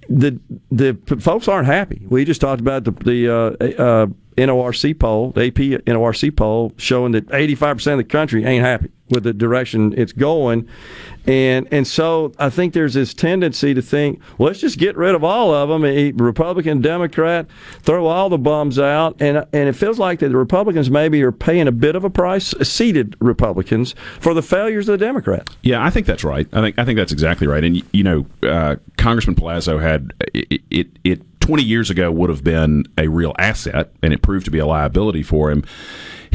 [0.09, 0.39] The
[0.71, 2.05] the folks aren't happy.
[2.09, 4.07] We just talked about the the uh, uh,
[4.37, 8.91] NORC poll, the AP NORC poll, showing that 85 percent of the country ain't happy
[9.09, 10.67] with the direction it's going,
[11.27, 15.15] and and so I think there's this tendency to think, well, let's just get rid
[15.15, 17.47] of all of them, eh, Republican, Democrat,
[17.81, 21.31] throw all the bums out, and and it feels like that the Republicans maybe are
[21.31, 25.55] paying a bit of a price, seated Republicans, for the failures of the Democrats.
[25.61, 26.47] Yeah, I think that's right.
[26.53, 27.63] I think I think that's exactly right.
[27.63, 30.87] And you know, uh, Congressman Palazzo had it, it.
[31.03, 34.57] It 20 years ago would have been a real asset, and it proved to be
[34.57, 35.63] a liability for him.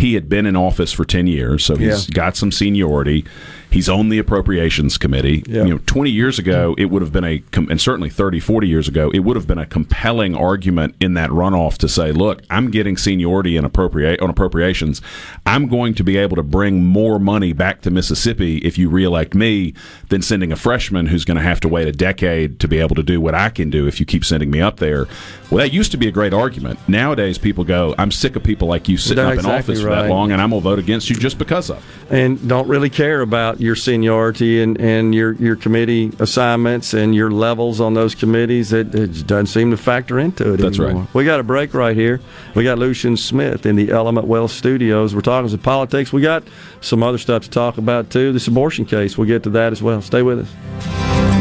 [0.00, 2.14] He had been in office for 10 years, so he's Yeah.
[2.14, 3.24] got some seniority.
[3.70, 5.44] He's on the appropriations committee.
[5.46, 5.64] Yeah.
[5.64, 8.88] You know, 20 years ago, it would have been a, and certainly 30, 40 years
[8.88, 12.70] ago, it would have been a compelling argument in that runoff to say, look, I'm
[12.70, 15.00] getting seniority in appropriate on appropriations.
[15.46, 19.34] I'm going to be able to bring more money back to Mississippi if you reelect
[19.34, 19.74] me
[20.08, 22.96] than sending a freshman who's going to have to wait a decade to be able
[22.96, 25.06] to do what I can do if you keep sending me up there.
[25.50, 26.78] Well, that used to be a great argument.
[26.88, 29.82] Nowadays, people go, I'm sick of people like you sitting That's up in exactly office
[29.82, 30.02] for right.
[30.02, 32.14] that long, and I'm going to vote against you just because of it.
[32.14, 37.30] and don't really care about your seniority and, and your, your committee assignments and your
[37.30, 38.72] levels on those committees.
[38.72, 41.02] It, it doesn't seem to factor into it That's anymore.
[41.02, 41.14] right.
[41.14, 42.20] We got a break right here.
[42.54, 45.14] We got Lucien Smith in the Element Wealth Studios.
[45.14, 46.12] We're talking some politics.
[46.12, 46.42] We got
[46.80, 48.32] some other stuff to talk about too.
[48.32, 49.18] This abortion case.
[49.18, 50.00] We'll get to that as well.
[50.02, 50.50] Stay with us.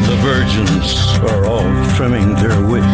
[0.06, 0.94] The virgins
[1.30, 2.86] are all trimming their wicks.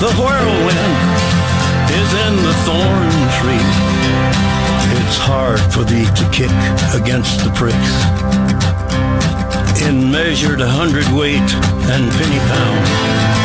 [0.00, 0.98] The whirlwind
[1.90, 3.10] is in the thorn
[3.40, 3.87] tree.
[5.08, 6.52] It's hard for thee to kick
[6.92, 7.94] against the pricks.
[9.80, 11.50] In measured hundredweight
[11.88, 13.37] and penny pound.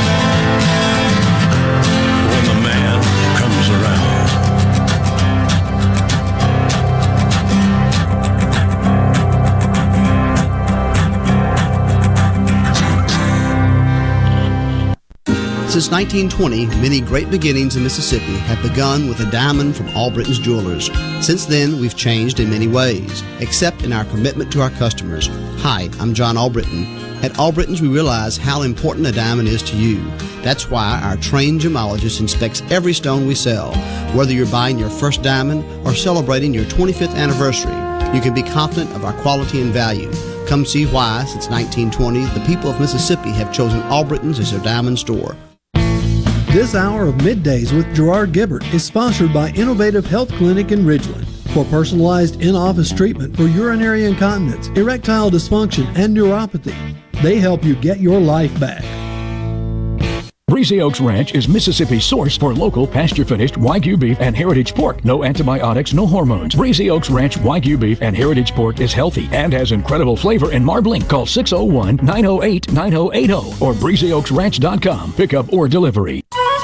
[15.74, 20.92] Since 1920, many great beginnings in Mississippi have begun with a diamond from Albritton's Jewelers.
[21.20, 25.30] Since then, we've changed in many ways, except in our commitment to our customers.
[25.64, 26.86] Hi, I'm John Albritton.
[27.24, 30.04] At Albritton's, we realize how important a diamond is to you.
[30.44, 33.74] That's why our trained gemologist inspects every stone we sell.
[34.16, 37.74] Whether you're buying your first diamond or celebrating your 25th anniversary,
[38.16, 40.12] you can be confident of our quality and value.
[40.46, 45.00] Come see why, since 1920, the people of Mississippi have chosen Albritton's as their diamond
[45.00, 45.36] store.
[46.54, 51.26] This hour of Middays with Gerard Gibert is sponsored by Innovative Health Clinic in Ridgeland.
[51.52, 56.76] For personalized in office treatment for urinary incontinence, erectile dysfunction, and neuropathy,
[57.24, 58.84] they help you get your life back.
[60.48, 65.04] Breezy Oaks Ranch is Mississippi's source for local pasture finished Wagyu beef and heritage pork.
[65.04, 66.54] No antibiotics, no hormones.
[66.54, 70.64] Breezy Oaks Ranch Wagyu beef and heritage pork is healthy and has incredible flavor and
[70.64, 71.02] marbling.
[71.02, 75.14] Call 601 908 9080 or breezyoaksranch.com.
[75.14, 76.24] Pickup or delivery.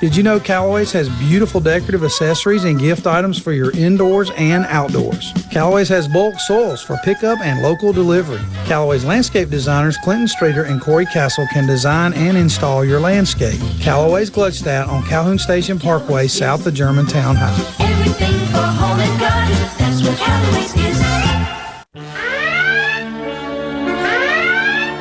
[0.00, 4.64] Did you know Callaway's has beautiful decorative accessories and gift items for your indoors and
[4.66, 5.32] outdoors?
[5.50, 8.40] Callaway's has bulk soils for pickup and local delivery.
[8.66, 13.60] Callaway's landscape designers Clinton Streeter and Corey Castle can design and install your landscape.
[13.80, 17.84] Callaway's Gluckstadt on Calhoun Station Parkway south of Germantown High.
[17.84, 21.02] Everything for home and garden, that's what Callaway's is.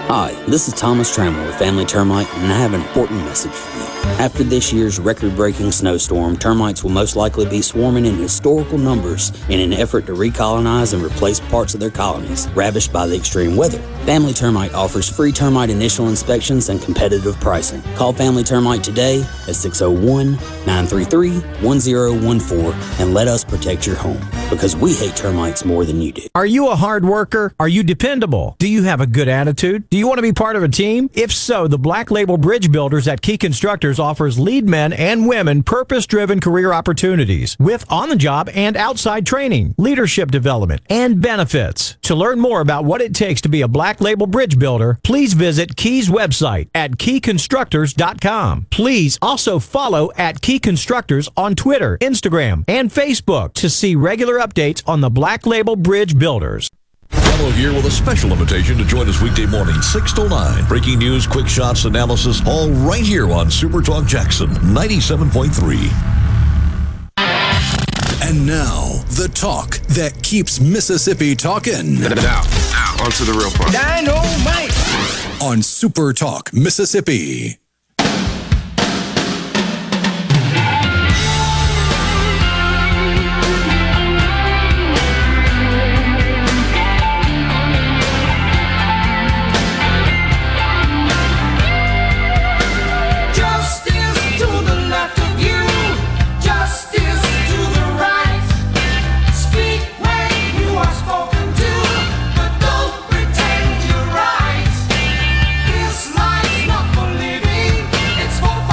[0.10, 3.78] Hi, this is Thomas Trammell with Family Termite, and I have an important message for
[3.78, 3.97] you.
[4.20, 9.32] After this year's record breaking snowstorm, termites will most likely be swarming in historical numbers
[9.50, 13.56] in an effort to recolonize and replace parts of their colonies ravished by the extreme
[13.56, 13.80] weather.
[14.06, 17.82] Family Termite offers free termite initial inspections and competitive pricing.
[17.96, 20.32] Call Family Termite today at 601
[20.66, 24.20] 933 1014 and let us protect your home
[24.50, 26.24] because we hate termites more than you do.
[26.34, 27.54] Are you a hard worker?
[27.60, 28.56] Are you dependable?
[28.60, 29.90] Do you have a good attitude?
[29.90, 31.10] Do you want to be part of a team?
[31.14, 35.64] If so, the Black Label Bridge Builders at Key Constructors offers lead men and women
[35.64, 41.98] purpose driven career opportunities with on the job and outside training, leadership development, and benefits.
[42.04, 45.34] To learn more about what it takes to be a Black Label Bridge Builder, please
[45.34, 48.68] visit Key's website at keyconstructors.com.
[48.70, 54.82] Please also follow at Key Constructors on Twitter, Instagram, and Facebook to see regular updates
[54.88, 56.70] on the Black Label Bridge Builders.
[57.38, 60.66] Gallo here with a special invitation to join us weekday morning, 6 to 9.
[60.66, 65.92] Breaking news, quick shots, analysis, all right here on Super Talk Jackson 97.3.
[68.28, 72.00] And now, the talk that keeps Mississippi talking.
[72.00, 73.72] Now, now, on to the real part.
[73.72, 74.74] Dynamite!
[75.44, 77.60] On Super Talk, Mississippi.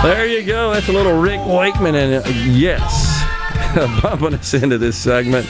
[0.05, 0.71] There you go.
[0.71, 3.25] That's a little Rick Wakeman, and yes,
[4.03, 5.49] bumping us into this segment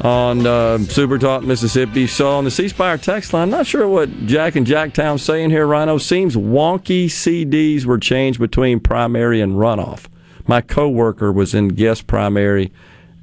[0.00, 2.06] on uh, Super Talk Mississippi.
[2.06, 5.66] So on the C Spire text line, not sure what Jack and Jacktown saying here.
[5.66, 7.06] Rhino seems wonky.
[7.06, 10.06] CDs were changed between primary and runoff.
[10.46, 12.72] My coworker was in guest primary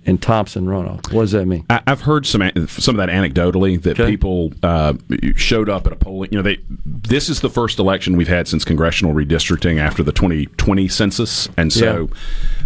[0.06, 1.11] and Thompson runoff.
[1.11, 1.65] What does that mean?
[1.69, 4.94] I, I've heard some some of that anecdotally that people uh,
[5.36, 6.32] showed up at a polling.
[6.32, 10.11] You know, they this is the first election we've had since congressional redistricting after the
[10.11, 12.10] 2020 census, and so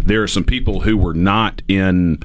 [0.00, 2.22] there are some people who were not in.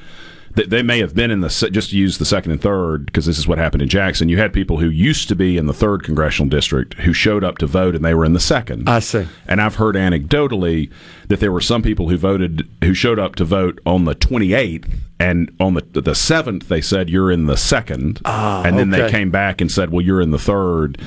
[0.56, 3.26] They they may have been in the just to use the second and third because
[3.26, 4.30] this is what happened in Jackson.
[4.30, 7.58] You had people who used to be in the third congressional district who showed up
[7.60, 8.90] to vote and they were in the second.
[8.90, 9.28] I see.
[9.48, 10.90] And I've heard anecdotally
[11.28, 14.92] that there were some people who voted who showed up to vote on the 28th
[15.20, 19.10] and on the the 7th they said you're in the second Ah, and then they
[19.10, 21.00] came back and said well you're in the third.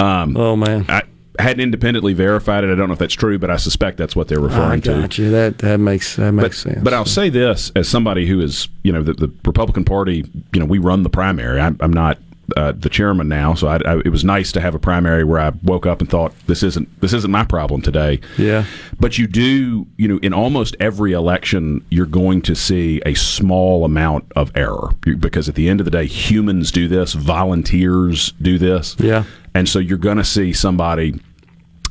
[0.00, 0.84] Um, oh man.
[0.88, 1.02] I
[1.38, 2.70] hadn't independently verified it.
[2.72, 5.00] I don't know if that's true, but I suspect that's what they're referring I to.
[5.02, 5.30] got you.
[5.30, 6.82] That that makes that But, makes sense.
[6.82, 10.60] but I'll say this as somebody who is, you know, the, the Republican Party, you
[10.60, 11.60] know, we run the primary.
[11.60, 12.18] I'm, I'm not
[12.56, 15.38] uh, the chairman now, so I, I, it was nice to have a primary where
[15.38, 18.20] I woke up and thought this isn't this isn't my problem today.
[18.38, 18.64] Yeah.
[18.98, 23.84] But you do, you know, in almost every election, you're going to see a small
[23.84, 27.12] amount of error because at the end of the day, humans do this,
[27.58, 28.96] volunteers do this.
[28.98, 29.24] Yeah.
[29.54, 31.20] And so you're going to see somebody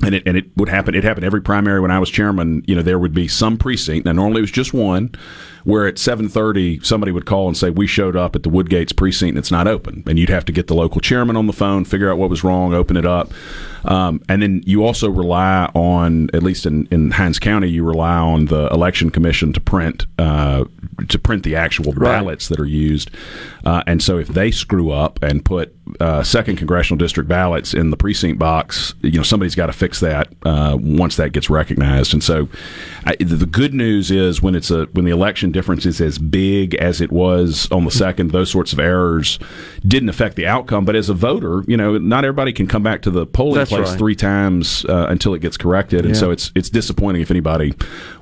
[0.03, 0.95] and it, and it would happen.
[0.95, 2.63] It happened every primary when I was chairman.
[2.67, 4.05] You know, there would be some precinct.
[4.05, 5.11] Now, normally it was just one,
[5.67, 8.93] where at seven thirty somebody would call and say we showed up at the Woodgates
[8.93, 11.51] precinct and it's not open, and you'd have to get the local chairman on the
[11.53, 13.31] phone, figure out what was wrong, open it up,
[13.83, 18.15] um, and then you also rely on, at least in, in Hinds County, you rely
[18.17, 20.63] on the election commission to print uh,
[21.09, 22.19] to print the actual Right.
[22.19, 23.11] ballots that are used,
[23.65, 27.89] uh, and so if they screw up and put uh, second congressional district ballots in
[27.91, 32.13] the precinct box, you know somebody's got to fix that uh, once that gets recognized.
[32.13, 32.47] And so,
[33.05, 36.17] I, the the good news is when it's a when the election difference is as
[36.19, 38.31] big as it was on the second.
[38.31, 39.39] Those sorts of errors
[39.85, 40.85] didn't affect the outcome.
[40.85, 43.71] But as a voter, you know, not everybody can come back to the polling That's
[43.71, 43.97] place right.
[43.97, 46.19] three times uh, until it gets corrected, and Yeah.
[46.21, 47.73] so it's it's disappointing if anybody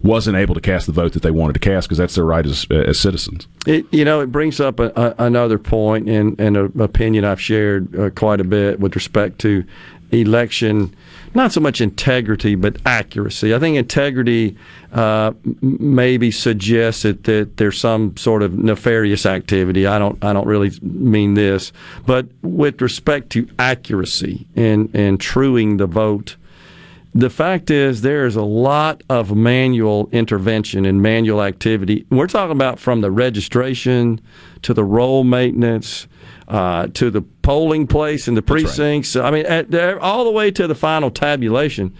[0.01, 2.45] wasn't able to cast the vote that they wanted to cast because that's their right
[2.45, 3.47] as as citizens.
[3.67, 7.41] It, you know, it brings up a, a, another point and, and an opinion I've
[7.41, 9.63] shared uh, quite a bit with respect to
[10.21, 10.95] election,
[11.33, 13.53] not so much integrity, but accuracy.
[13.53, 14.57] I think integrity
[14.93, 19.85] uh, maybe suggests that, that there's some sort of nefarious activity.
[19.85, 21.71] I don't, I don't really mean this,
[22.05, 26.37] but with respect to accuracy and, and truing the vote,
[27.13, 32.05] the fact is there is a lot of manual intervention and manual activity.
[32.09, 34.19] We're talking about from the registration
[34.63, 36.07] to the roll maintenance
[36.47, 39.15] uh, to the polling place and the precincts.
[39.15, 41.95] I mean, at, all the way to the final tabulation.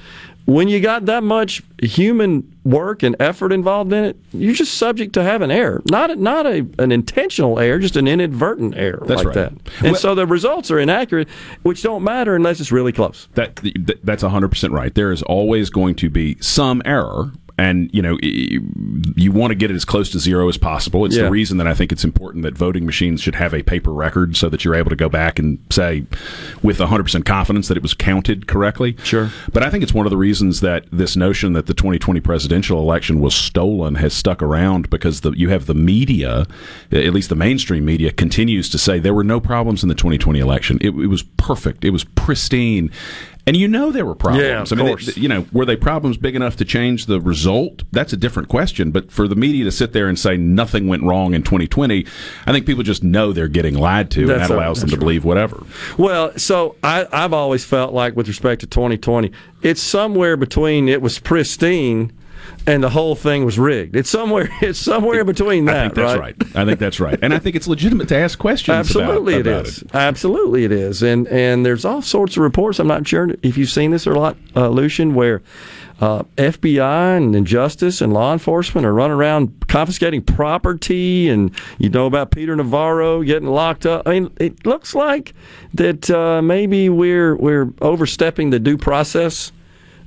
[0.48, 5.14] When you got that much human work and effort involved in it, you're just subject
[5.14, 5.82] to have an error.
[5.90, 9.36] Not a, not a, an intentional error, just an inadvertent error That's like right.
[9.36, 9.52] that.
[9.80, 11.30] And Well- so the results are inaccurate,
[11.64, 13.28] which don't matter unless it's really close.
[13.34, 13.60] That
[14.04, 14.94] that's hundred percent right.
[14.94, 19.72] There is always going to be some error, and you know you want to get
[19.72, 21.06] it as close to zero as possible.
[21.06, 21.24] It's Yeah.
[21.24, 24.36] the reason that I think it's important that voting machines should have a paper record
[24.36, 26.06] so that you're able to go back and say
[26.62, 28.96] with hundred percent confidence that it was counted correctly.
[29.04, 29.30] Sure.
[29.54, 32.80] But I think it's one of the reasons that this notion that the 2020 presidential
[32.80, 36.46] election was stolen has stuck around because the, you have the media,
[36.92, 40.40] at least the mainstream media, continues to say there were no problems in the 2020
[40.40, 40.78] election.
[40.82, 41.86] It, it was perfect.
[41.86, 42.92] It was pristine.
[43.48, 44.44] And you know there were problems.
[44.44, 45.08] Yeah, of I mean, course.
[45.10, 47.84] it- you know, were they problems big enough to change the result?
[47.92, 48.90] That's a different question.
[48.92, 52.06] But for the media to sit there and say nothing went wrong in 2020,
[52.48, 54.64] I think people just know they're getting lied to, and That's that right.
[54.64, 55.64] allows them to believe whatever.
[55.98, 61.02] Well, so I, I've always felt like, with respect to 2020, it's somewhere between it
[61.02, 62.12] was pristine
[62.68, 63.96] and the whole thing was rigged.
[63.96, 64.50] It's somewhere.
[64.62, 65.76] It's somewhere between that.
[65.76, 66.36] I think that's right.
[66.56, 67.20] I think that's right.
[67.22, 68.76] And I think it's legitimate to ask questions.
[68.76, 69.84] Absolutely, about, it about is.
[69.94, 71.04] Absolutely, it is.
[71.04, 72.80] And and there's all sorts of reports.
[72.80, 75.42] I'm not sure if you've seen this or not, uh, Lucien, where
[76.02, 81.90] uh, FBI and, and justice and law enforcement are running around confiscating property, and you
[81.90, 84.08] know about Peter Navarro getting locked up.
[84.08, 85.34] I mean, it looks like
[85.74, 89.52] that uh, maybe we're we're overstepping the due process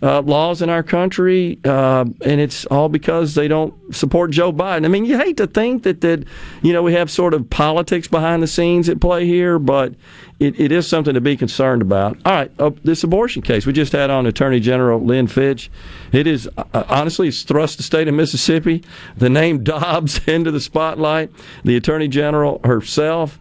[0.02, 4.84] uh, laws in our country, uh, and it's all because they don't support Joe Biden.
[4.84, 6.24] I mean, you hate to think that that
[6.62, 9.94] you know we have sort of politics behind the scenes at play here, but
[10.38, 12.16] it, it is something to be concerned about.
[12.24, 15.70] All right, uh, this abortion case we just had on Attorney General Lynn Fitch.
[16.12, 18.84] It is uh, honestly it's thrust the state of Mississippi,
[19.16, 21.30] the name Dobbs into the spotlight.
[21.64, 23.38] The Attorney General herself.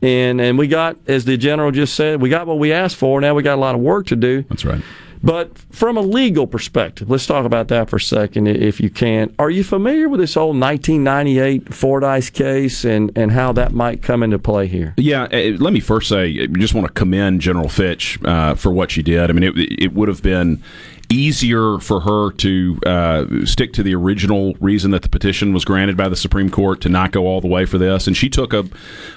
[0.00, 3.20] And and we got, as the general just said, we got what we asked for.
[3.20, 4.42] Now we got a lot of work to do.
[4.42, 4.80] That's right.
[5.22, 9.34] But from a legal perspective, let's talk about that for a second, if you can.
[9.38, 14.22] Are you familiar with this old 1998 Fordice case and, and how that might come
[14.22, 14.94] into play here?
[14.96, 18.70] Yeah, uh, let me first say, I just want to commend General Fitch uh, for
[18.70, 19.30] what she did.
[19.30, 20.62] I mean, it, it would have been
[21.10, 25.96] easier for her to uh, stick to the original reason that the petition was granted
[25.96, 28.52] by the Supreme Court to not go all the way for this, and she took
[28.52, 28.68] a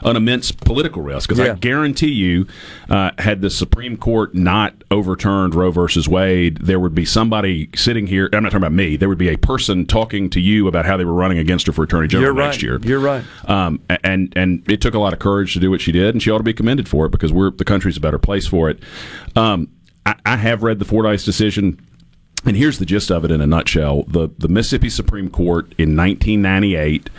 [0.03, 2.47] an immense political risk because I guarantee you,
[2.89, 8.07] uh, had the Supreme Court not overturned Roe versus Wade, there would be somebody sitting
[8.07, 8.29] here.
[8.33, 8.95] I'm not talking about me.
[8.95, 11.73] There would be a person talking to you about how they were running against her
[11.73, 12.63] for Attorney General You're next right.
[12.63, 12.79] year.
[12.83, 13.23] You're right.
[13.49, 16.21] Um, and and it took a lot of courage to do what she did, and
[16.21, 18.69] she ought to be commended for it because we're the country's a better place for
[18.69, 18.79] it.
[19.35, 19.69] Um,
[20.05, 21.79] I, I have read the Fordice decision.
[22.45, 24.03] And here's the gist of it in a nutshell.
[24.03, 27.09] The the Mississippi Supreme Court in 1998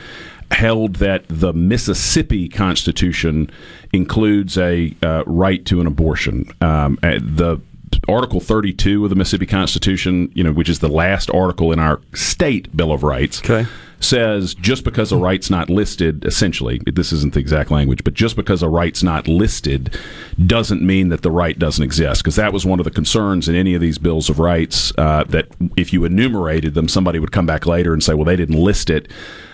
[0.51, 3.51] held that the Mississippi Constitution
[3.93, 6.47] includes a uh, right to an abortion.
[6.61, 7.61] Um, uh, the
[8.09, 12.01] Article 32 of the Mississippi Constitution, you know, which is the last article in our
[12.15, 13.67] state Bill of Rights, okay.
[14.05, 18.37] Says just because a right's not listed, essentially, this isn't the exact language, but just
[18.37, 19.97] because a right's not listed
[20.47, 22.23] doesn't mean that the right doesn't exist.
[22.23, 25.25] Because that was one of the concerns in any of these bills of rights uh,
[25.25, 28.57] that if you enumerated them, somebody would come back later and say, well, they didn't
[28.57, 29.09] list it,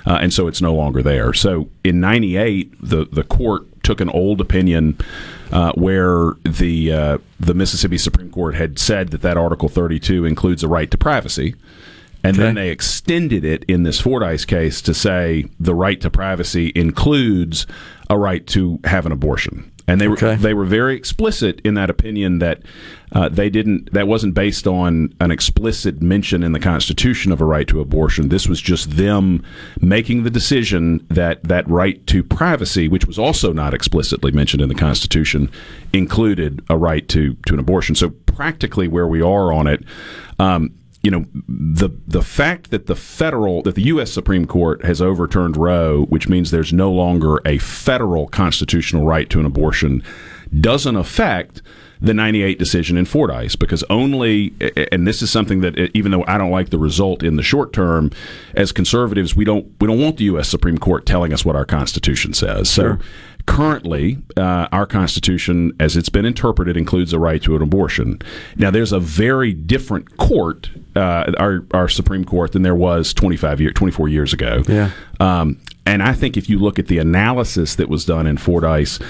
[0.07, 1.33] uh, and so it's no longer there.
[1.33, 4.99] So in '98, the the court took an old opinion
[5.53, 10.63] uh, where the uh, the Mississippi Supreme Court had said that that Article 32 includes
[10.63, 11.55] a right to privacy.
[12.29, 16.73] And then they extended it in this Fordice case to say the right to privacy
[16.75, 17.67] includes
[18.11, 19.71] a right to have an abortion.
[19.89, 22.61] And they were they were very explicit in that opinion that
[23.13, 27.47] uh, they didn't that wasn't based on an explicit mention in the Constitution of a
[27.47, 28.29] right to abortion.
[28.29, 29.43] This was just them
[29.81, 34.69] making the decision that that right to privacy, which was also not explicitly mentioned in
[34.69, 35.51] the Constitution,
[35.95, 37.95] included a right to to an abortion.
[37.95, 39.83] So practically, where we are on it.
[40.39, 40.78] Um,
[41.09, 44.13] you know the the fact that the federal that the U.S.
[44.13, 49.41] Supreme Court has overturned Roe, which means there's no longer a federal constitutional right to
[49.41, 50.03] an abortion,
[50.61, 51.63] doesn't affect
[52.03, 54.53] the 98 decision in Fordice because only
[54.93, 57.73] and this is something that even though I don't like the result in the short
[57.73, 58.11] term
[58.55, 61.65] as conservatives we don't we don't want the US Supreme Court telling us what our
[61.65, 62.99] constitution says so Sure.
[63.47, 68.21] currently uh, our constitution as it's been interpreted includes a right to an abortion
[68.57, 73.61] now there's a very different court uh, our our supreme court than there was 25
[73.61, 74.91] year 24 years ago Yeah.
[75.21, 79.01] um, and I think if you look at the analysis that was done in Fordice,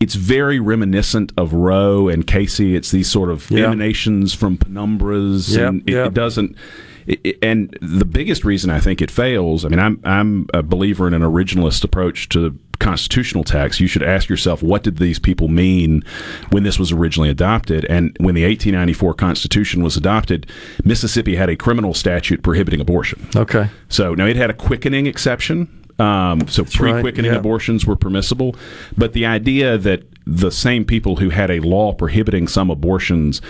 [0.00, 2.74] it's very reminiscent of Roe and Casey.
[2.74, 3.66] It's these sort of Yeah.
[3.66, 6.06] emanations from penumbras, Yep, and it, yep.
[6.08, 6.56] it doesn't.
[7.06, 10.62] It, it- and the biggest reason I think it fails, I mean, I'm I'm a
[10.62, 13.80] believer in an originalist approach to constitutional text.
[13.80, 16.02] You should ask yourself, what did these people mean
[16.50, 17.84] when this was originally adopted?
[17.84, 20.48] And when the 1894 Constitution was adopted,
[20.84, 23.26] Mississippi had a criminal statute prohibiting abortion.
[23.36, 23.68] Okay.
[23.88, 25.68] So now it had a quickening exception.
[25.98, 27.38] Um, so right, pre-quickening yeah.
[27.38, 28.56] abortions were permissible,
[28.96, 33.40] but the idea that the same people who had a law prohibiting some abortions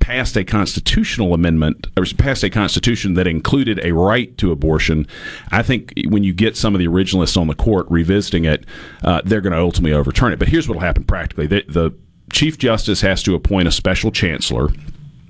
[0.00, 5.06] passed a constitutional amendment or passed a constitution that included a right to abortion,
[5.50, 8.64] I think when you get some of the originalists on the court revisiting it,
[9.02, 10.38] uh, they're going to ultimately overturn it.
[10.38, 11.92] But here's what will happen practically: the, the
[12.32, 14.68] chief justice has to appoint a special chancellor.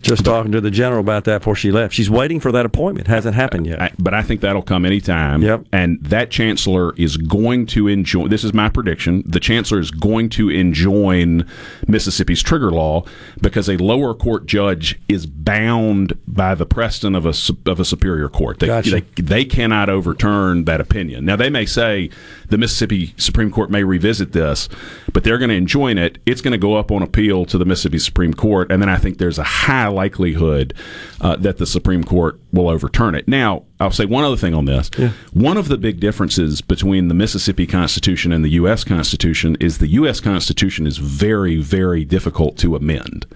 [0.07, 1.94] Just talking to the general about that before she left.
[1.94, 3.07] She's waiting for that appointment.
[3.07, 3.81] Hasn't happened yet.
[3.81, 5.43] I, but I think that'll come anytime.
[5.43, 5.67] Yep.
[5.73, 8.28] And that chancellor is going to enjoin.
[8.28, 9.23] This is my prediction.
[9.26, 11.49] The chancellor is going to enjoin
[11.86, 13.05] Mississippi's trigger law
[13.41, 17.35] because a lower court judge is bound by the precedent of a
[17.70, 18.60] of a superior court.
[18.60, 18.91] They, Gotcha.
[18.91, 21.25] they, they cannot overturn that opinion.
[21.25, 22.10] Now they may say
[22.49, 24.68] the Mississippi Supreme Court may revisit this,
[25.12, 26.18] but they're going to enjoin it.
[26.26, 28.97] It's going to go up on appeal to the Mississippi Supreme Court, and then I
[28.97, 30.75] think there's a high likelihood
[31.20, 33.26] uh, that the Supreme Court will overturn it.
[33.26, 34.89] Now, I'll say one other thing on this.
[35.33, 38.84] One of the big differences between the Mississippi Constitution and the U.S.
[38.84, 40.20] Constitution is the U.S.
[40.20, 43.26] Constitution is very, very difficult to amend.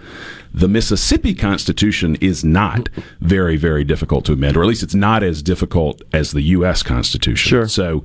[0.52, 2.88] The Mississippi Constitution is not
[3.20, 6.82] very, very difficult to amend, or at least it's not as difficult as the U.S.
[6.82, 7.48] Constitution.
[7.48, 7.68] Sure.
[7.68, 8.04] So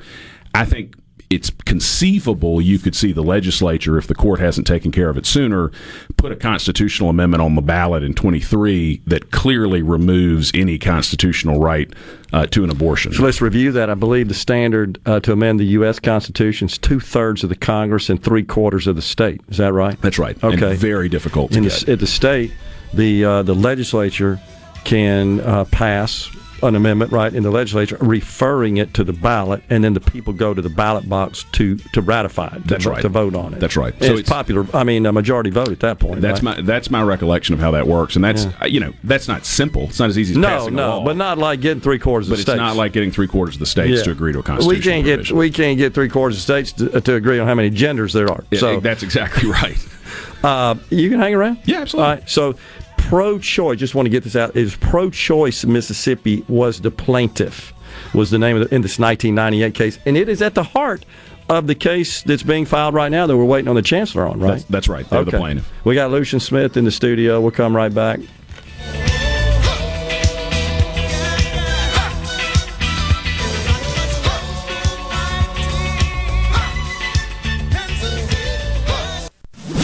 [0.54, 0.96] I think
[1.30, 5.26] it's conceivable you could see the legislature, if the court hasn't taken care of it
[5.26, 5.72] sooner,
[6.18, 11.92] put a constitutional amendment on the ballot in 23 that clearly removes any constitutional right
[12.34, 13.14] uh, to an abortion.
[13.14, 13.90] So let's review that.
[13.90, 16.00] I believe the standard uh, to amend the U.S.
[16.00, 19.42] Constitution is two thirds of the Congress and three quarters of the state.
[19.50, 20.00] Is that right?
[20.02, 20.36] That's right.
[20.44, 20.76] And Okay.
[20.76, 21.74] very difficult to In get.
[21.86, 22.52] the, at the state,
[22.94, 24.40] the uh, the legislature
[24.84, 26.30] can uh, pass
[26.66, 30.34] an amendment, right, in the legislature, referring it to the ballot, and then the people
[30.34, 32.62] go to the ballot box to to ratify it.
[32.64, 33.02] To, That's right.
[33.02, 33.60] To vote on it.
[33.60, 33.94] That's right.
[34.00, 34.66] So it's, it's- popular.
[34.74, 36.22] I mean, a majority vote at that point.
[36.22, 36.58] That's right?
[36.58, 38.66] my that's my recollection of how that works, and that's Yeah.
[38.66, 39.84] you know that's not simple.
[39.84, 41.06] It's not as easy as no, passing a no, law.
[41.06, 42.58] but not like getting three quarters But of it's states.
[42.58, 44.04] not like getting three quarters of the states Yeah.
[44.04, 44.80] to agree to a constitution.
[44.80, 47.56] We can't get we can't get three quarters of states to, to agree on how
[47.56, 48.44] many genders there are.
[48.52, 49.78] Yeah, so that's exactly right.
[50.44, 51.58] Uh, you can hang around.
[51.66, 52.08] Yeah, absolutely.
[52.10, 52.30] All right.
[52.30, 52.56] So,
[52.98, 53.80] pro-choice.
[53.80, 54.56] Just want to get this out.
[54.56, 57.74] Is pro-choice Mississippi was the plaintiff
[58.14, 61.06] was the name of the, in this 1998 case, and it is at the heart
[61.50, 64.40] of the case that's being filed right now that we're waiting on the chancellor on.
[64.40, 64.52] Right.
[64.52, 65.08] That's, that's right.
[65.10, 65.72] They're the plaintiff.
[65.84, 67.40] We got Lucien Smith in the studio.
[67.40, 68.20] We'll come right back.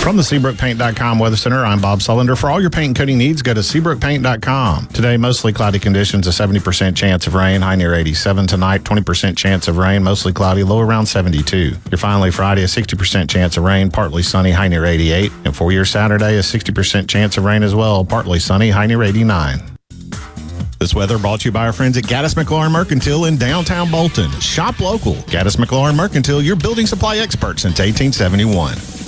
[0.02, 2.36] From the SeabrookPaint.com Weather Center, I'm Bob Sullender.
[2.36, 4.88] For all your paint and coating needs, go to SeabrookPaint.com.
[4.88, 8.48] Today, mostly cloudy conditions, a 70% chance of rain, high near 87.
[8.48, 11.76] Tonight, 20% chance of rain, mostly cloudy, low around 72.
[11.92, 15.32] Your finally Friday, a 60% chance of rain, partly sunny, high near 88.
[15.46, 19.04] And for your Saturday, a 60% chance of rain as well, partly sunny, high near
[19.04, 19.62] 89.
[20.80, 24.32] This weather brought to you by our friends at Gaddis McLaurin Mercantile in downtown Bolton.
[24.40, 25.14] Shop local.
[25.30, 29.01] Gaddis McLaurin Mercantile, your building supply expert since 1871.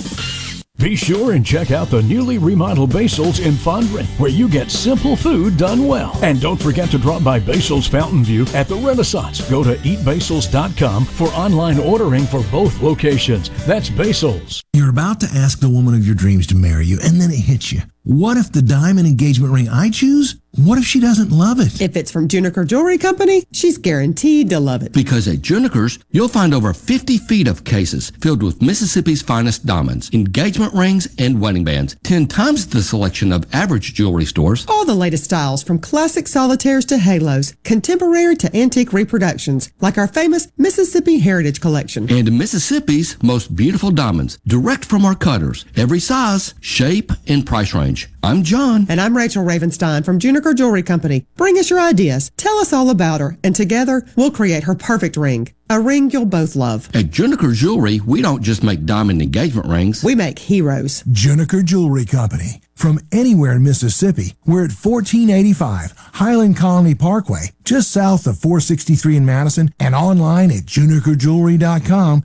[0.84, 5.16] Be sure and check out the newly remodeled Basil's in Fondren, where you get simple
[5.16, 6.12] food done well.
[6.22, 9.40] And don't forget to drop by Basil's Fountain View at the Renaissance.
[9.48, 13.48] Go to eatbasils.com for online ordering for both locations.
[13.64, 14.62] That's Basil's.
[14.74, 17.40] You're about to ask the woman of your dreams to marry you, and then it
[17.40, 17.80] hits you.
[18.02, 20.36] What if the diamond engagement ring I choose?
[20.56, 21.80] What if she doesn't love it?
[21.80, 24.92] If it's from Juniker Jewelry Company, she's guaranteed to love it.
[24.92, 30.10] Because at Juniker's, you'll find over 50 feet of cases filled with Mississippi's finest diamonds,
[30.12, 31.96] engagement rings, and wedding bands.
[32.04, 34.64] 10 times the selection of average jewelry stores.
[34.68, 40.06] All the latest styles from classic solitaires to halos, contemporary to antique reproductions, like our
[40.06, 42.08] famous Mississippi Heritage Collection.
[42.12, 45.64] And Mississippi's most beautiful diamonds, direct from our cutters.
[45.74, 48.08] Every size, shape, and price range.
[48.24, 48.86] I'm John.
[48.88, 51.26] And I'm Rachel Ravenstein from Juniker Juniker Jewelry Company.
[51.36, 52.30] Bring us your ideas.
[52.36, 55.48] Tell us all about her, and together we'll create her perfect ring.
[55.70, 56.88] A ring you'll both love.
[56.94, 60.04] At Juniker Jewelry, we don't just make diamond engagement rings.
[60.04, 61.02] We make heroes.
[61.04, 62.60] Juniker Jewelry Company.
[62.74, 69.24] From anywhere in Mississippi, we're at 1485 Highland Colony Parkway, just south of 463 in
[69.24, 72.24] Madison, and online at junikerjewelry.com,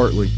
[0.01, 0.31] Hartley.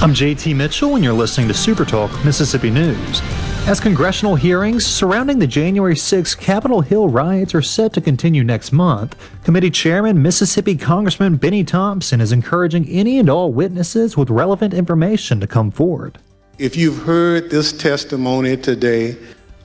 [0.00, 3.20] I'm JT Mitchell, and you're listening to Super Talk Mississippi News.
[3.66, 8.72] As congressional hearings surrounding the January 6 Capitol Hill riots are set to continue next
[8.72, 14.72] month, Committee Chairman Mississippi Congressman Benny Thompson is encouraging any and all witnesses with relevant
[14.72, 16.18] information to come forward.
[16.56, 19.18] If you've heard this testimony today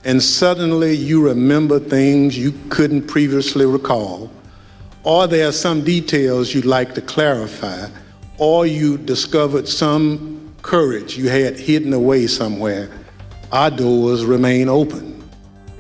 [0.03, 4.29] and suddenly you remember things you couldn't previously recall,
[5.03, 7.87] or there are some details you'd like to clarify,
[8.39, 12.89] or you discovered some courage you had hidden away somewhere,
[13.51, 15.18] our doors remain open.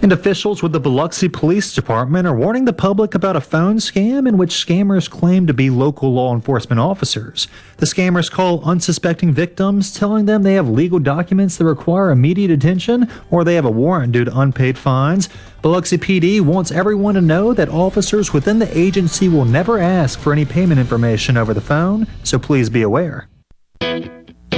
[0.01, 4.29] And officials with the Biloxi Police Department are warning the public about a phone scam
[4.29, 7.49] in which scammers claim to be local law enforcement officers.
[7.77, 13.11] The scammers call unsuspecting victims, telling them they have legal documents that require immediate attention
[13.29, 15.27] or they have a warrant due to unpaid fines.
[15.61, 20.31] Biloxi PD wants everyone to know that officers within the agency will never ask for
[20.31, 23.27] any payment information over the phone, so please be aware.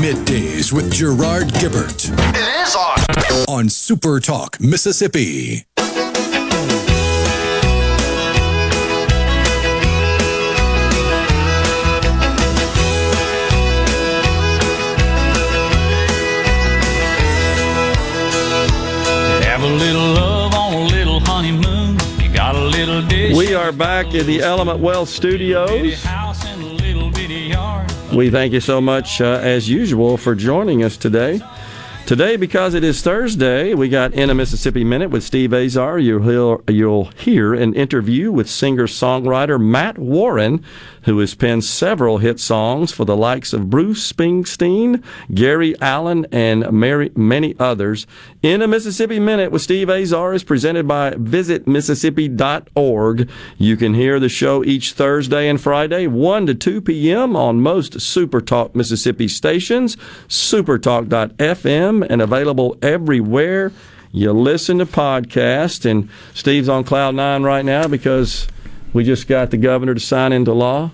[0.00, 2.10] Middays with Gerard Gibert.
[2.34, 2.98] It is on.
[3.48, 5.64] On Super Talk Mississippi.
[19.44, 21.98] Have a little love on a little honeymoon.
[22.20, 23.34] You got a little dish.
[23.34, 26.04] We are back in the Element Wealth Studios.
[28.14, 31.40] We thank you so much, uh, as usual, for joining us today.
[32.06, 35.98] Today, because it is Thursday, we got In a Mississippi Minute with Steve Azar.
[35.98, 40.64] You'll hear, you'll hear an interview with singer-songwriter Matt Warren,
[41.02, 45.02] who has penned several hit songs for the likes of Bruce Springsteen,
[45.34, 48.06] Gary Allan, and many, many others.
[48.40, 53.28] In a Mississippi Minute with Steve Azar is presented by visitmississippi.org.
[53.58, 57.34] You can hear the show each Thursday and Friday, 1 to 2 p.m.
[57.34, 59.96] on most Super Talk Mississippi stations,
[60.28, 63.72] supertalk.fm, and available everywhere
[64.12, 65.88] you listen to podcasts.
[65.88, 68.48] And Steve's on Cloud Nine right now because
[68.92, 70.90] we just got the governor to sign into law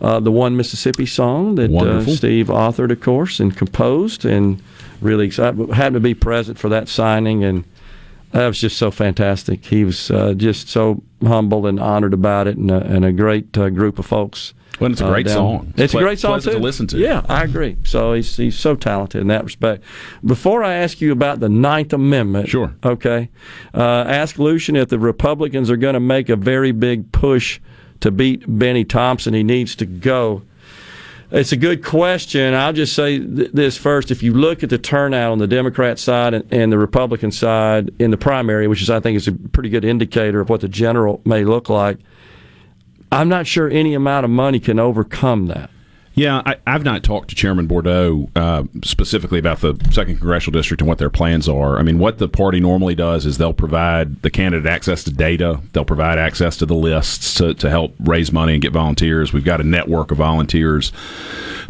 [0.00, 4.62] uh, the One Mississippi song that uh, Steve authored, of course, and composed, and
[5.00, 5.70] really excited.
[5.70, 7.64] Had to be present for that signing, and
[8.32, 9.64] that was just so fantastic.
[9.66, 13.56] He was uh, just so humble and honored about it, and a, and a great
[13.58, 14.54] uh, group of folks.
[14.80, 15.74] Well, it's a uh, great down- song.
[15.76, 16.52] It's Ple- a great song too.
[16.52, 16.98] to listen to.
[16.98, 17.76] Yeah, I agree.
[17.84, 19.84] So he's he's so talented in that respect.
[20.24, 22.74] Before I ask you about the Ninth Amendment, sure.
[22.84, 23.28] Okay,
[23.74, 27.60] uh, ask Lucien if the Republicans are going to make a very big push
[28.00, 29.34] to beat Benny Thompson.
[29.34, 30.42] He needs to go.
[31.32, 32.54] It's a good question.
[32.54, 34.10] I'll just say th- this first.
[34.10, 37.90] If you look at the turnout on the Democrat side and, and the Republican side
[38.00, 40.66] in the primary, which is I think is a pretty good indicator of what the
[40.68, 41.98] general may look like,
[43.12, 45.70] I'm not sure any amount of money can overcome that.
[46.14, 50.82] Yeah, I, I've not talked to Chairman Bordeaux uh, specifically about the second congressional district
[50.82, 51.78] and what their plans are.
[51.78, 55.60] I mean, what the party normally does is they'll provide the candidate access to data,
[55.72, 59.32] they'll provide access to the lists to, to help raise money and get volunteers.
[59.32, 60.92] We've got a network of volunteers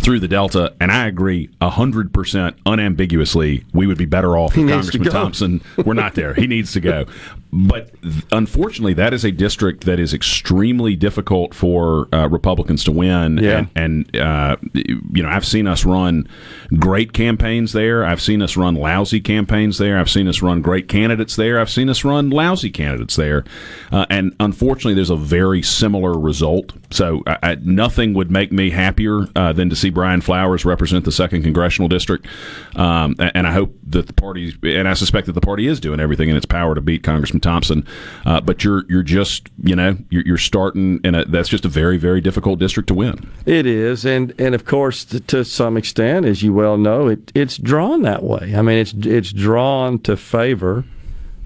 [0.00, 3.64] through the Delta, and I agree hundred percent unambiguously.
[3.74, 5.10] We would be better off He if Congressman.
[5.10, 6.34] Thompson were not there.
[6.34, 7.04] He needs to go.
[7.52, 7.90] But
[8.30, 13.38] unfortunately, that is a district that is extremely difficult for uh, Republicans to win.
[13.38, 13.66] Yeah.
[13.74, 16.28] And, and uh, you know, I've seen us run
[16.78, 18.04] great campaigns there.
[18.04, 19.98] I've seen us run lousy campaigns there.
[19.98, 21.60] I've seen us run great candidates there.
[21.60, 23.44] I've seen us run lousy candidates there.
[23.90, 26.72] Uh, and unfortunately, there's a very similar result.
[26.92, 31.04] So I, I, nothing would make me happier uh, than to see Brian Flowers represent
[31.04, 32.28] the second congressional district.
[32.76, 35.98] Um, and I hope that the party, and I suspect that the party is doing
[35.98, 37.86] everything in its power to beat Congressman Thompson.
[38.24, 41.68] Uh, but you're you're just you know you're, you're starting in a that's just a
[41.68, 43.30] very very difficult district to win.
[43.46, 47.32] It is, and and of course, t- to some extent, as you well know, it
[47.34, 48.54] it's drawn that way.
[48.56, 50.84] I mean, it's it's drawn to favor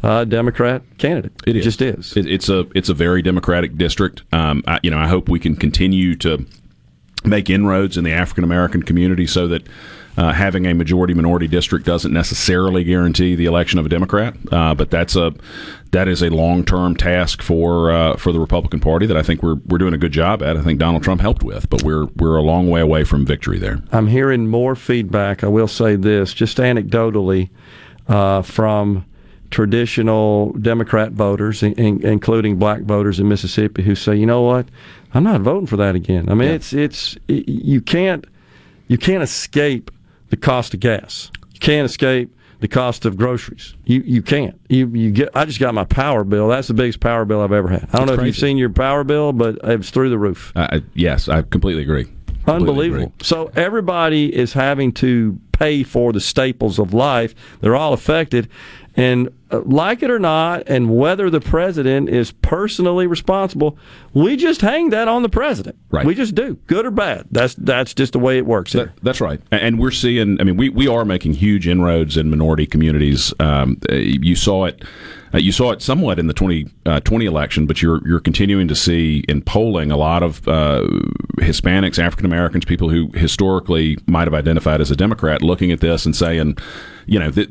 [0.03, 1.33] a Democrat candidate.
[1.47, 2.17] It just is.
[2.17, 4.23] It, it's a it's a very democratic district.
[4.33, 6.47] Um, I, you know, I hope we can continue to
[7.25, 9.67] make inroads in the African American community so that.
[10.17, 14.73] Uh, having a majority minority district doesn't necessarily guarantee the election of a Democrat, uh,
[14.73, 15.34] but that's a
[15.91, 19.43] that is a long term task for uh, for the Republican Party that I think
[19.43, 20.57] we're we're doing a good job at.
[20.57, 23.59] I think Donald Trump helped with, but we're we're a long way away from victory
[23.59, 23.83] there.
[23.91, 25.43] I'm hearing more feedback.
[25.43, 27.51] I will say this, just anecdotally,
[28.07, 29.05] uh, from
[29.51, 34.67] traditional Democrat voters, in, in, including black voters in Mississippi, who say, "You know what?
[35.12, 38.25] I'm not voting for that again." I mean, it's it's y- you can't
[38.89, 39.91] you can't escape
[40.35, 41.31] the cost of gas.
[41.53, 43.75] You can't escape the cost of groceries.
[43.85, 44.61] You you can't.
[44.69, 45.29] You you get.
[45.37, 46.49] I just got my power bill.
[46.49, 47.89] That's the biggest power bill I've ever had.
[47.93, 50.53] I don't know if you've seen your power bill, but it's through the roof.
[50.57, 52.05] Uh, yes, I completely agree.
[52.05, 53.03] Completely Unbelievable.
[53.05, 53.15] agree.
[53.23, 57.33] So everybody is having to pay for the staples of life.
[57.61, 58.49] They're all affected.
[58.97, 63.77] And uh, like it or not, and whether the president is personally responsible,
[64.13, 65.77] we just hang that on the president.
[65.91, 66.07] Right.
[66.07, 67.27] We just do, good or bad.
[67.33, 68.73] That's that's just the way it works.
[68.73, 68.87] Here.
[68.87, 69.41] That- that's right.
[69.51, 73.35] And we're seeing, I mean, we, we are making huge inroads in minority communities.
[73.41, 74.85] Um, uh, you saw it.
[75.33, 79.25] Uh, you saw it somewhat in the 2020 election, but you're you're continuing to see
[79.29, 80.87] in polling a lot of uh,
[81.39, 86.07] Hispanics, African Americans, people who historically might have identified as a Democrat, looking at this
[86.07, 86.57] and saying,
[87.07, 87.47] you know, the,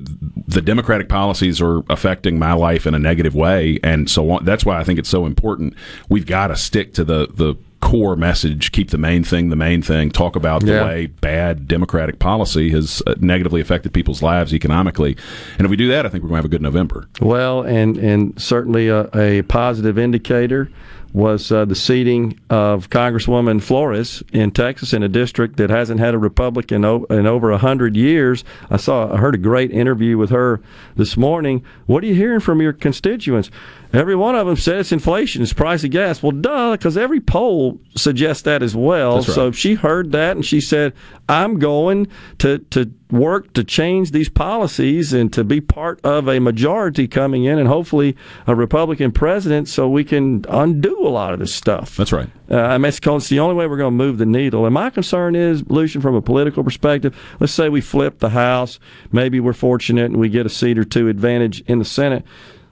[0.47, 4.45] the Democratic policies are affecting my life in a negative way, and so on.
[4.45, 5.75] That's why I think it's so important.
[6.09, 9.81] We've got to stick to the the core message, keep the main thing the main
[9.81, 10.85] thing, talk about the Yeah.
[10.85, 15.17] way bad Democratic policy has uh, negatively affected people's lives economically.
[15.57, 17.09] And if we do that, I think we're going to have a good November.
[17.19, 20.69] Well, and and certainly a, a positive indicator
[21.13, 26.15] was uh, the seating of Congresswoman Flores in Texas in a district that hasn't had
[26.15, 28.43] a Republican in over a hundred years.
[28.71, 30.59] I saw, I heard a great interview with her
[30.95, 31.63] this morning.
[31.85, 33.51] What are you hearing from your constituents?
[33.93, 36.23] Every one of them said it's inflation, it's price of gas.
[36.23, 39.17] Well, duh, because every poll suggests that as well.
[39.17, 39.23] Right.
[39.23, 40.93] So she heard that and she said,
[41.29, 42.07] "I'm going
[42.39, 47.45] to to work to change these policies and to be part of a majority coming
[47.45, 51.95] in, and hopefully a Republican president, so we can undo a lot of this stuff."
[51.95, 52.29] That's right.
[52.49, 54.65] Uh, I mean, it's it's the only way we're going to move the needle.
[54.65, 58.79] And my concern is, Lucien, from a political perspective, let's say we flip the House,
[59.11, 62.25] maybe we're fortunate and we get a seat or two advantage in the Senate.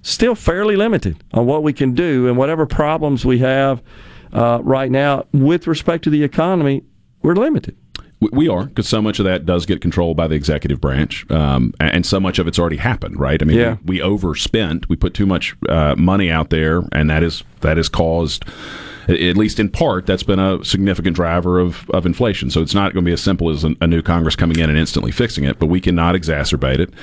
[0.03, 3.81] Still fairly limited on what we can do, and whatever problems we have
[4.33, 6.83] uh, right now with respect to the economy,
[7.21, 7.75] we're limited.
[8.33, 11.73] We- are because so much of that does get controlled by the executive branch, um,
[11.79, 13.41] and so much of it's already happened, right?
[13.41, 13.77] I mean, Yeah.
[13.83, 17.77] we, we overspent, we put too much uh, money out there, and that is that
[17.77, 18.45] has caused,
[19.07, 22.51] at least in part, that's been a significant driver of, of inflation.
[22.51, 24.69] So it's not going to be as simple as a, a new Congress coming in
[24.69, 26.93] and instantly fixing it, but we cannot exacerbate it.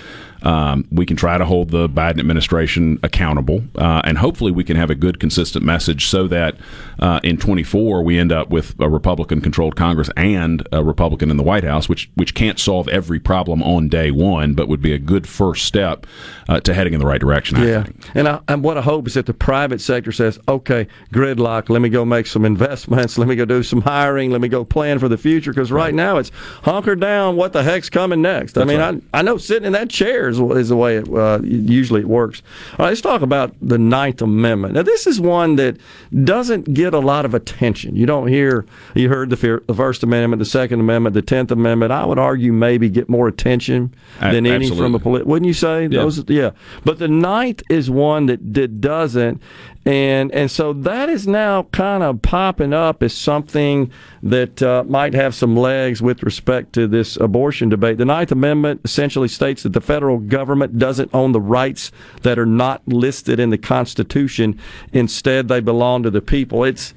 [0.42, 4.76] Um, we can try to hold the Biden administration accountable, uh, and hopefully we can
[4.76, 6.57] have a good, consistent message so that
[7.00, 11.42] uh, in 24 we end up with a Republican-controlled Congress and a Republican in the
[11.42, 14.99] White House, which which can't solve every problem on day one, but would be a
[14.99, 16.07] good first step
[16.49, 17.57] uh, to heading in the right direction.
[17.57, 18.10] I Yeah, think.
[18.15, 21.68] and, I, and what I hope is that the private sector says, "Okay, gridlock.
[21.68, 23.18] Let me go make some investments.
[23.18, 24.31] Let me go do some hiring.
[24.31, 26.31] Let me go plan for the future." Because right now it's
[26.62, 27.36] hunker down.
[27.36, 28.57] What the heck's coming next?
[28.57, 29.02] I mean, right.
[29.12, 32.08] I I know sitting in that chair is, is the way it uh, usually it
[32.08, 32.42] works.
[32.73, 34.74] All right, let's talk about the Ninth Amendment.
[34.74, 35.76] Now, this is one that
[36.24, 37.97] doesn't get a lot of attention.
[37.97, 38.66] You don't hear.
[38.94, 41.92] You heard the, the First Amendment, the Second Amendment, the Tenth Amendment.
[41.92, 45.82] I would argue maybe get more attention than any from a polit- wouldn't you say?
[45.82, 45.89] Yeah.
[45.89, 46.50] Those, yeah.
[46.84, 49.42] But the ninth is one that, that doesn't,
[49.84, 53.90] and and so that is now kind of popping up as something
[54.23, 57.99] that uh, might have some legs with respect to this abortion debate.
[57.99, 62.47] The Ninth Amendment essentially states that the federal government doesn't own the rights that are
[62.47, 64.59] not listed in the Constitution.
[64.93, 66.65] Instead, they belong to the people.
[66.65, 66.95] It's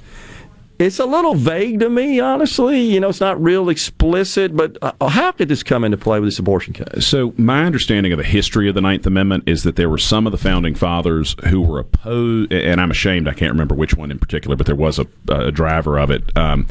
[0.82, 2.82] it's a little vague to me, honestly.
[2.82, 4.56] You know, it's not real explicit.
[4.56, 7.06] But uh, how could this come into play with this abortion case?
[7.06, 10.26] So, my understanding of the history of the Ninth Amendment is that there were some
[10.26, 14.12] of the founding fathers who were opposed, and I'm ashamed I can't remember which one
[14.12, 16.36] in particular, but there was a, a driver of it.
[16.38, 16.68] Um,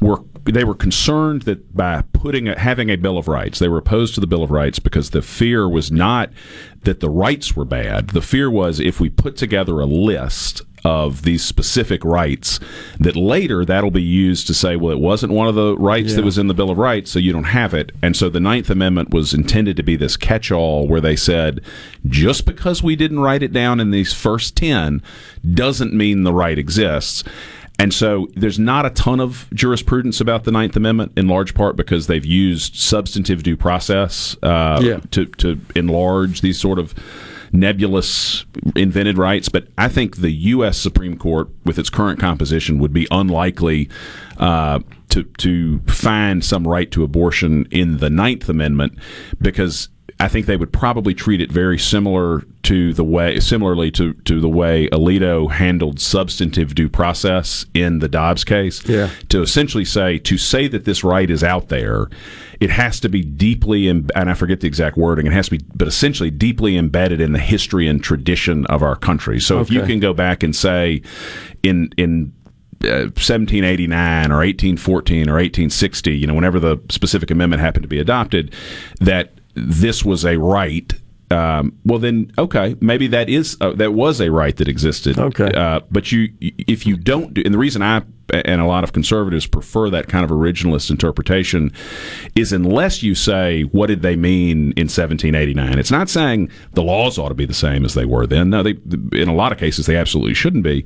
[0.00, 3.78] were they were concerned that by putting a, having a Bill of Rights, they were
[3.78, 6.30] opposed to the Bill of Rights because the fear was not
[6.82, 8.10] that the rights were bad.
[8.10, 12.58] The fear was if we put together a list of these specific rights
[12.98, 16.24] that later that'll be used to say, well, it wasn't one of the rights that
[16.24, 17.92] was in the Bill of Rights, so you don't have it.
[18.02, 21.60] And so the Ninth Amendment was intended to be this catch all where they said,
[22.06, 25.02] just because we didn't write it down in these first 10
[25.54, 27.22] doesn't mean the right exists.
[27.78, 31.74] And so there's not a ton of jurisprudence about the Ninth Amendment, in large part
[31.74, 35.00] because they've used substantive due process uh, Yeah.
[35.12, 36.94] to, to enlarge these sort of
[37.52, 39.48] nebulous invented rights.
[39.48, 40.78] But I think the U.S.
[40.78, 43.88] Supreme Court, with its current composition, would be unlikely
[44.38, 48.98] uh, to to find some right to abortion in the Ninth Amendment
[49.40, 49.88] because.
[50.20, 54.40] I think they would probably treat it very similar to the way, similarly to, to
[54.40, 58.86] the way Alito handled substantive due process in the Dobbs case.
[58.88, 59.10] Yeah.
[59.30, 62.08] To essentially say, to say that this right is out there,
[62.62, 65.58] it has to be deeply, em- and I forget the exact wording, it has to
[65.58, 69.40] be, but essentially deeply embedded in the history and tradition of our country.
[69.40, 71.02] So if you can go back and say,
[71.64, 72.32] in, in,
[72.84, 77.98] uh, 1789 or 1814 or 1860, you know, whenever the specific amendment happened to be
[77.98, 78.54] adopted,
[79.00, 80.92] that this was a right.
[81.32, 85.18] Um, well, then, okay, maybe that is uh, that was a right that existed.
[85.18, 85.50] Okay.
[85.52, 88.02] uh, but you, if you don't do, and the reason I
[88.32, 91.72] and a lot of conservatives prefer that kind of originalist interpretation
[92.34, 95.78] is unless you say what did they mean in 1789.
[95.78, 98.50] It's not saying the laws ought to be the same as they were then.
[98.50, 98.76] No, they
[99.12, 100.84] in a lot of cases they absolutely shouldn't be.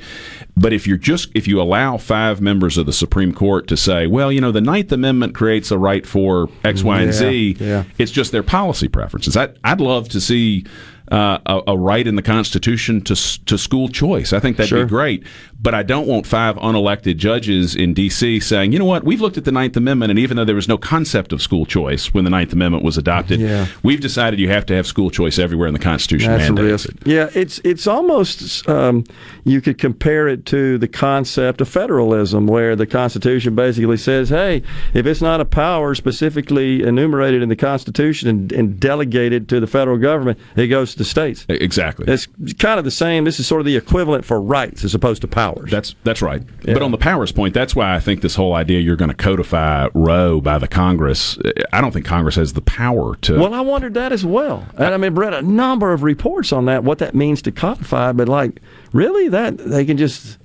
[0.56, 4.06] But if you're just if you allow five members of the Supreme Court to say,
[4.06, 7.66] well, you know, the Ninth Amendment creates a right for X, Y, and Z, Yeah,
[7.66, 7.84] yeah.
[7.98, 9.36] it's just their policy preferences.
[9.36, 10.64] I, I'd love to see
[11.10, 13.14] uh, a, a right in the Constitution to
[13.46, 14.32] to school choice.
[14.32, 14.84] I think that'd Sure.
[14.84, 15.24] be great.
[15.58, 18.40] But I don't want five unelected judges in D.C.
[18.40, 20.68] saying, you know what, we've looked at the Ninth Amendment, and even though there was
[20.68, 23.66] no concept of school choice when the Ninth Amendment was adopted, Yeah.
[23.82, 26.30] we've decided you have to have school choice everywhere in the Constitution.
[26.30, 26.96] That's mandates it.
[27.06, 29.04] Yeah, it's it's almost um,
[29.44, 34.62] you could compare it to the concept of federalism, where the Constitution basically says, "Hey,
[34.92, 39.66] if it's not a power specifically enumerated in the Constitution and, and delegated to the
[39.66, 41.46] federal government, it goes the states.
[41.48, 42.12] Exactly.
[42.12, 42.26] It's
[42.58, 43.24] kind of the same.
[43.24, 45.70] This is sort of the equivalent for rights as opposed to powers.
[45.70, 46.42] That's that's right.
[46.62, 46.74] Yeah.
[46.74, 49.16] But on the powers point, that's why I think this whole idea you're going to
[49.16, 51.38] codify Roe by the Congress.
[51.72, 53.38] I don't think Congress has the power to.
[53.38, 54.66] Well, I wondered that as well.
[54.76, 58.12] And I mean, read a number of reports on that, what that means to codify,
[58.12, 58.60] but like,
[58.92, 60.38] really, that they can just.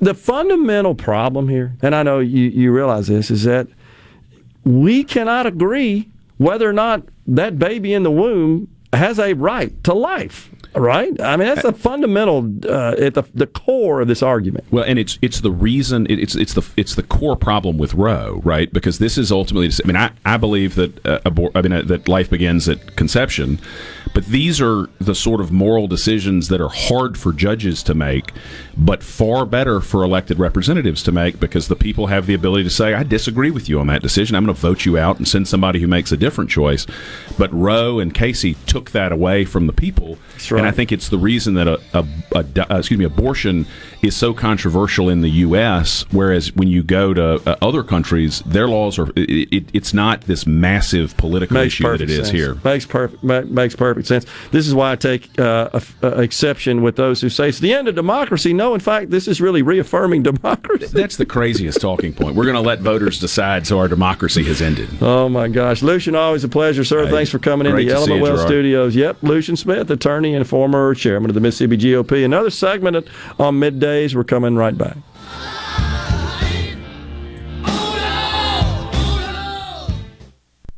[0.00, 3.66] The fundamental problem here, and I know you, you realize this, is that
[4.64, 9.94] we cannot agree whether or not that baby in the womb has a right to
[9.94, 10.50] life.
[10.74, 11.20] Right?
[11.20, 14.64] I mean, that's the fundamental, uh, at the, the core of this argument.
[14.70, 18.40] Well, and it's it's the reason it's it's the it's the core problem with Roe,
[18.42, 18.72] right?
[18.72, 19.70] Because this is ultimately.
[19.84, 22.96] I mean, I, I believe that uh, abor- I mean uh, that life begins at
[22.96, 23.60] conception,
[24.14, 28.32] but these are the sort of moral decisions that are hard for judges to make,
[28.76, 32.70] but far better for elected representatives to make because the people have the ability to
[32.70, 34.36] say, "I disagree with you on that decision.
[34.36, 36.86] I'm going to vote you out and send somebody who makes a different choice."
[37.38, 40.18] But Roe and Casey took that away from the people,
[40.58, 43.66] and I think it's the reason that a, a, a excuse me abortion
[44.02, 46.04] is so controversial in the U.S.
[46.10, 50.22] Whereas when you go to uh, other countries, their laws are it, it, it's not
[50.22, 52.30] this massive political Makes issue that it is sense.
[52.30, 52.54] here.
[52.64, 54.26] Makes perfect ma- makes perfect sense.
[54.50, 57.72] This is why I take uh, a, a exception with those who say it's the
[57.72, 58.52] end of democracy.
[58.52, 60.86] No, in fact, this is really reaffirming democracy.
[60.86, 62.34] That's the craziest talking point.
[62.34, 64.88] We're going to let voters decide, so our democracy has ended.
[65.00, 67.04] Oh my gosh, Lucien, always a pleasure, sir.
[67.06, 68.96] Hey, Thanks for coming in great the Element Wealth Studios.
[68.96, 72.24] Yep, Lucien Smith, attorney and former chairman of the Mississippi GOP.
[72.24, 73.06] Another segment
[73.38, 73.58] on
[73.92, 74.14] middays.
[74.14, 74.96] We're coming right back.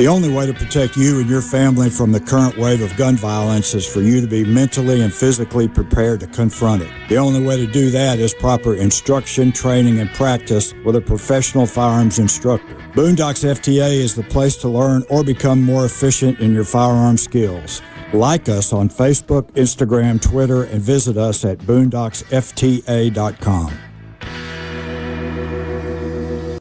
[0.00, 3.16] The only way to protect you and your family from the current wave of gun
[3.16, 6.90] violence is for you to be mentally and physically prepared to confront it.
[7.10, 11.66] The only way to do that is proper instruction, training, and practice with a professional
[11.66, 12.76] firearms instructor.
[12.94, 17.82] Boondocks FTA is the place to learn or become more efficient in your firearm skills.
[18.14, 23.89] Like us on Facebook, Instagram, Twitter, and visit us at boondocksfta.com.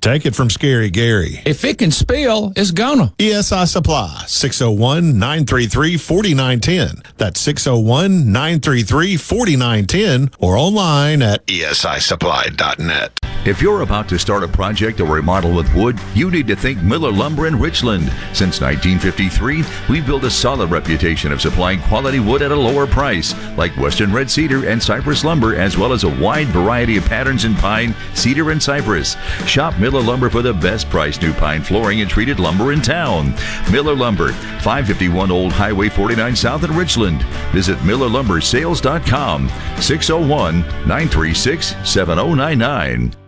[0.00, 1.42] Take it from Scary Gary.
[1.44, 3.12] If it can spill, it's gonna.
[3.18, 7.02] ESI Supply, 601 933 4910.
[7.16, 13.18] That's 601 933 4910 or online at ESISupply.net.
[13.44, 16.82] If you're about to start a project or remodel with wood, you need to think
[16.82, 18.04] Miller Lumber in Richland.
[18.34, 23.34] Since 1953, we've built a solid reputation of supplying quality wood at a lower price,
[23.56, 27.44] like Western Red Cedar and Cypress Lumber, as well as a wide variety of patterns
[27.44, 29.16] in pine, cedar, and cypress.
[29.46, 33.34] Shop Miller Lumber for the best price new pine flooring and treated lumber in town.
[33.72, 37.22] Miller Lumber, 551 Old Highway 49 South in Richland.
[37.52, 39.48] Visit MillerLumberSales.com,
[39.80, 43.27] 601 936 7099.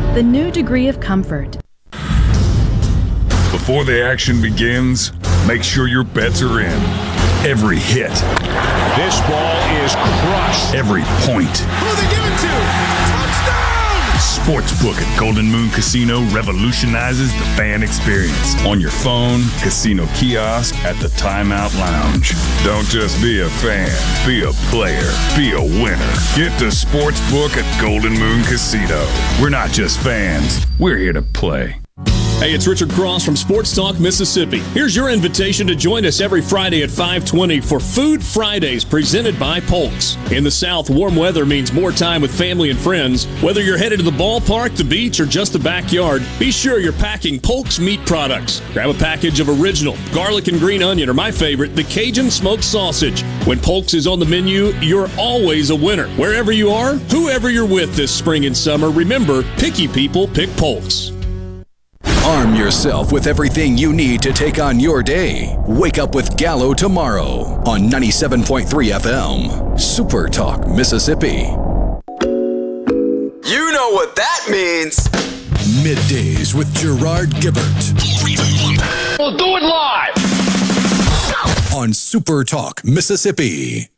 [0.13, 1.57] the new degree of comfort.
[3.49, 5.13] Before the action begins,
[5.47, 6.81] make sure your bets are in.
[7.47, 8.11] Every hit.
[8.99, 10.75] This ball is crushed.
[10.75, 11.63] Every point.
[14.41, 20.95] Sportsbook at Golden Moon Casino revolutionizes the fan experience on your phone, casino kiosk, at
[20.95, 22.33] the Timeout Lounge.
[22.63, 23.87] Don't just be a fan,
[24.25, 26.13] be a player, be a winner.
[26.35, 29.07] Get the Sportsbook at Golden Moon Casino.
[29.39, 31.80] We're not just fans, we're here to play.
[32.41, 34.61] Hey, it's Richard Cross from Sports Talk Mississippi.
[34.73, 39.59] Here's your invitation to join us every Friday at 520 for Food Fridays presented by
[39.59, 40.17] Polks.
[40.31, 43.27] In the South, warm weather means more time with family and friends.
[43.43, 46.93] Whether you're headed to the ballpark, the beach, or just the backyard, be sure you're
[46.93, 48.59] packing Polks meat products.
[48.73, 52.63] Grab a package of original garlic and green onion, or my favorite, the Cajun smoked
[52.63, 53.21] sausage.
[53.45, 56.07] When Polks is on the menu, you're always a winner.
[56.15, 61.11] Wherever you are, whoever you're with this spring and summer, remember, picky people pick Polks.
[62.31, 65.53] Arm yourself with everything you need to take on your day.
[65.67, 68.65] Wake up with Gallo tomorrow on 97.3
[69.01, 69.77] FM.
[69.77, 71.49] Super Talk, Mississippi.
[73.49, 74.95] You know what that means.
[75.83, 77.83] Middays with Gerard Gibert
[79.19, 80.15] We'll do it live.
[81.75, 83.90] on Super Talk, Mississippi.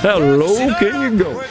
[0.00, 1.44] Hello, can you go?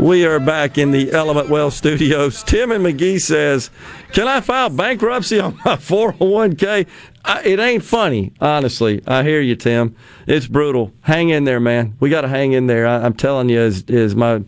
[0.00, 2.42] We are back in the Element Wealth studios.
[2.42, 3.70] Tim and McGee says,
[4.12, 6.88] "Can I file bankruptcy on my 401k?"
[7.24, 9.00] I, it ain't funny, honestly.
[9.06, 9.94] I hear you, Tim.
[10.26, 10.92] It's brutal.
[11.02, 11.94] Hang in there, man.
[12.00, 12.84] We got to hang in there.
[12.84, 14.42] I, I'm telling you, is is my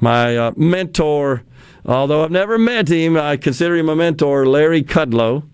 [0.00, 1.44] my uh, mentor.
[1.84, 4.44] Although I've never met him, I consider him a mentor.
[4.44, 5.44] Larry Kudlow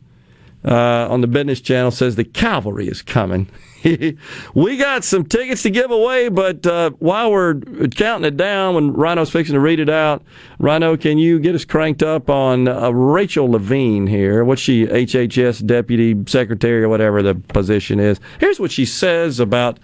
[0.65, 3.49] uh, on the Business Channel says the cavalry is coming.
[4.55, 7.55] we got some tickets to give away, but uh, while we're
[7.91, 10.23] counting it down, when Rhino's fixing to read it out,
[10.58, 14.44] Rhino, can you get us cranked up on uh, Rachel Levine here?
[14.44, 18.20] What's she, HHS Deputy Secretary or whatever the position is?
[18.39, 19.78] Here's what she says about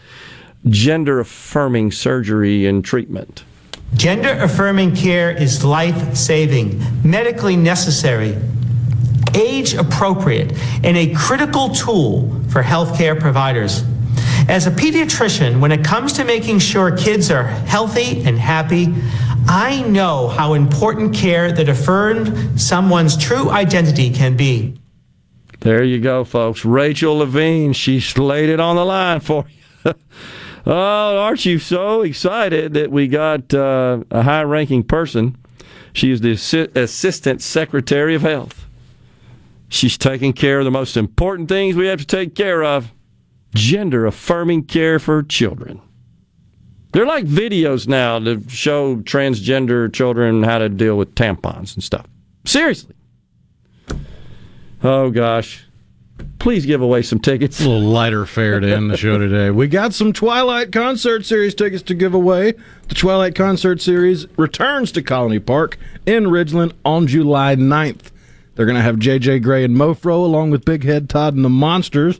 [0.69, 3.45] gender affirming surgery and treatment.
[3.95, 8.37] Gender affirming care is life saving, medically necessary,
[9.35, 10.53] age appropriate,
[10.85, 13.85] and a critical tool for healthcare providers.
[14.49, 18.95] As a pediatrician, when it comes to making sure kids are healthy and happy,
[19.47, 24.79] I know how important care that affirmed someone's true identity can be.
[25.61, 26.65] There you go, folks.
[26.65, 29.45] Rachel Levine, she laid it on the line for
[29.85, 29.95] you.
[30.67, 35.37] oh, aren't you so excited that we got uh, a high ranking person?
[35.93, 38.68] She is the Assi- Assistant Secretary of Health.
[39.69, 42.93] She's taking care of the most important things we have to take care of
[43.55, 45.81] gender affirming care for children.
[46.93, 52.07] They're like videos now to show transgender children how to deal with tampons and stuff.
[52.47, 52.95] Seriously.
[54.83, 55.67] Oh, gosh.
[56.39, 57.61] Please give away some tickets.
[57.61, 59.51] A little lighter fare to end the show today.
[59.51, 62.55] We got some Twilight Concert Series tickets to give away.
[62.89, 68.11] The Twilight Concert Series returns to Colony Park in Ridgeland on July 9th.
[68.59, 71.49] They're going to have JJ Grey and Mofro along with Big Head Todd and the
[71.49, 72.19] Monsters.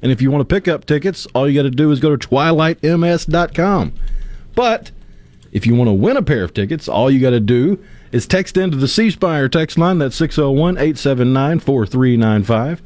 [0.00, 2.14] And if you want to pick up tickets, all you got to do is go
[2.14, 3.92] to twilightms.com.
[4.54, 4.92] But
[5.50, 8.28] if you want to win a pair of tickets, all you got to do is
[8.28, 9.98] text into the C Spire text line.
[9.98, 12.82] That's 601 879 4395.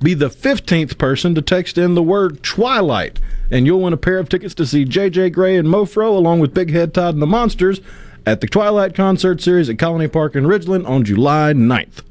[0.00, 3.18] Be the 15th person to text in the word Twilight,
[3.50, 6.52] and you'll win a pair of tickets to see JJ Grey and Mofro along with
[6.52, 7.80] Big Head Todd and the Monsters
[8.26, 12.02] at the Twilight Concert Series at Colony Park in Ridgeland on July 9th.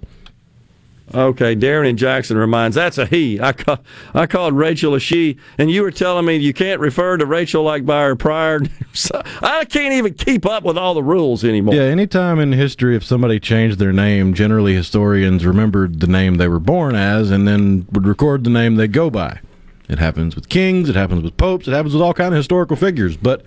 [1.13, 3.39] Okay, Darren and Jackson reminds that's a he.
[3.39, 3.79] I call,
[4.13, 7.63] I called Rachel a she, and you were telling me you can't refer to Rachel
[7.63, 8.61] like by her prior.
[8.93, 11.73] So I can't even keep up with all the rules anymore.
[11.73, 16.49] Yeah, anytime in history if somebody changed their name, generally historians remembered the name they
[16.49, 19.39] were born as and then would record the name they go by.
[19.87, 22.75] It happens with kings, it happens with popes, it happens with all kind of historical
[22.75, 23.45] figures, but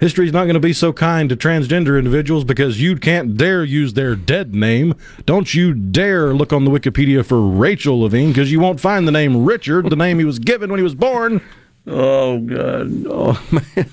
[0.00, 3.94] history's not going to be so kind to transgender individuals because you can't dare use
[3.94, 4.94] their dead name.
[5.26, 9.12] Don't you dare look on the Wikipedia for Rachel Levine because you won't find the
[9.12, 11.40] name Richard, the name he was given when he was born.
[11.86, 13.06] Oh God!
[13.06, 13.90] Oh man!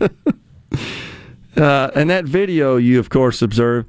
[1.56, 3.86] uh, and that video you, of course, observe.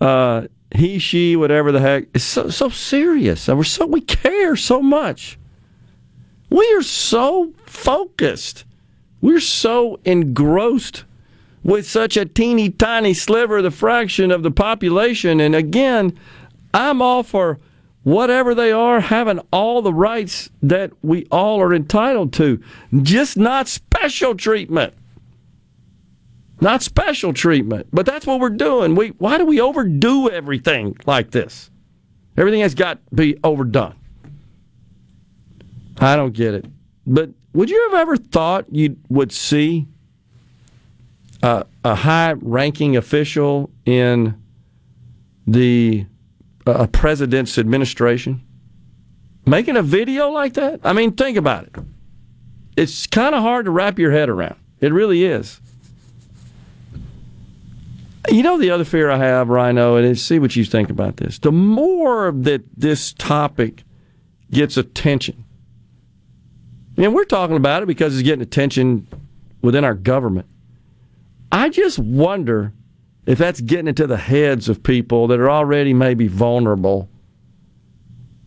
[0.00, 3.48] Uh, he, she, whatever the heck, is so so serious.
[3.48, 5.38] We're so we care so much.
[6.50, 8.64] We are so focused.
[9.20, 11.04] We're so engrossed
[11.62, 15.40] with such a teeny tiny sliver, the fraction of the population.
[15.40, 16.18] And again,
[16.72, 17.58] I'm all for
[18.04, 22.62] whatever they are, having all the rights that we all are entitled to,
[23.02, 24.94] just not special treatment.
[26.60, 27.88] Not special treatment.
[27.92, 28.94] But that's what we're doing.
[28.94, 31.70] We why do we overdo everything like this?
[32.36, 33.94] Everything has got to be overdone.
[36.00, 36.64] I don't get it.
[37.06, 39.88] But would you have ever thought you would see
[41.42, 44.40] a, a high ranking official in
[45.44, 46.06] the
[46.66, 48.40] a president's administration
[49.44, 50.78] making a video like that?
[50.84, 51.74] I mean, think about it.
[52.76, 54.54] It's kind of hard to wrap your head around.
[54.78, 55.60] It really is.
[58.30, 61.40] You know the other fear I have, Rhino, and see what you think about this.
[61.40, 63.82] The more that this topic
[64.48, 65.42] gets attention,
[67.04, 69.06] and we're talking about it because it's getting attention
[69.62, 70.46] within our government.
[71.50, 72.72] I just wonder
[73.26, 77.08] if that's getting into the heads of people that are already maybe vulnerable.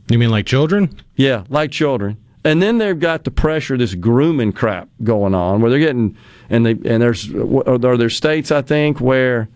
[0.10, 1.00] You mean like children?
[1.16, 2.18] Yeah, like children.
[2.44, 6.18] And then they've got the pressure, this grooming crap going on, where they're getting,
[6.50, 9.48] and they and there's are there states I think where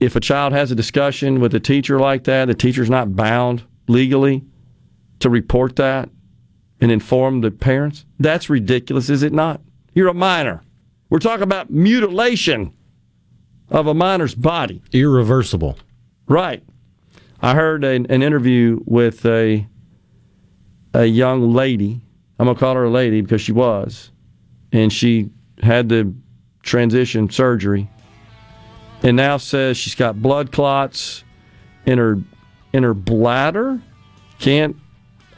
[0.00, 3.62] if a child has a discussion with a teacher like that, the teacher's not bound
[3.88, 4.44] legally
[5.20, 6.10] to report that
[6.80, 8.04] and inform the parents.
[8.18, 9.60] That's ridiculous, is it not?
[9.94, 10.62] You're a minor.
[11.08, 12.74] We're talking about mutilation
[13.70, 14.82] of a minor's body.
[14.92, 15.78] Irreversible.
[16.28, 16.62] Right.
[17.40, 19.66] I heard an, an interview with a
[20.94, 22.00] a young lady.
[22.38, 24.10] I'm gonna call her a lady because she was,
[24.72, 25.30] and she
[25.62, 26.14] had the
[26.62, 27.88] transition surgery,
[29.02, 31.22] and now says she's got blood clots
[31.84, 32.18] in her
[32.72, 33.80] in her bladder.
[34.38, 34.76] Can't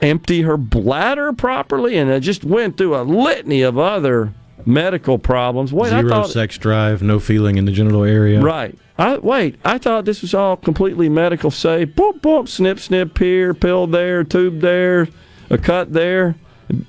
[0.00, 4.32] empty her bladder properly, and it just went through a litany of other
[4.66, 5.72] medical problems.
[5.72, 8.40] Wait, Zero I thought sex drive, no feeling in the genital area.
[8.40, 8.76] Right.
[8.98, 9.56] I wait.
[9.64, 11.90] I thought this was all completely medical safe.
[11.90, 15.08] Boop boop, snip snip here, pill there, tube there,
[15.50, 16.34] a cut there.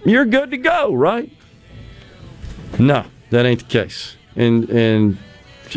[0.03, 1.31] You're good to go, right?
[2.79, 4.15] No, that ain't the case.
[4.35, 5.17] And and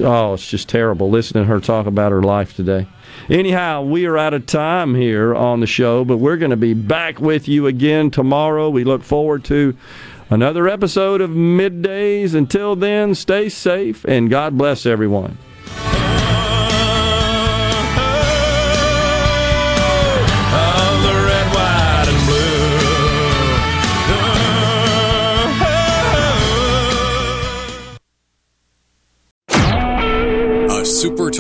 [0.01, 2.87] oh, it's just terrible listening to her talk about her life today.
[3.31, 6.75] Anyhow, we are out of time here on the show, but we're going to be
[6.75, 8.69] back with you again tomorrow.
[8.69, 9.77] We look forward to
[10.29, 12.35] another episode of Middays.
[12.35, 15.39] Until then, stay safe and God bless everyone.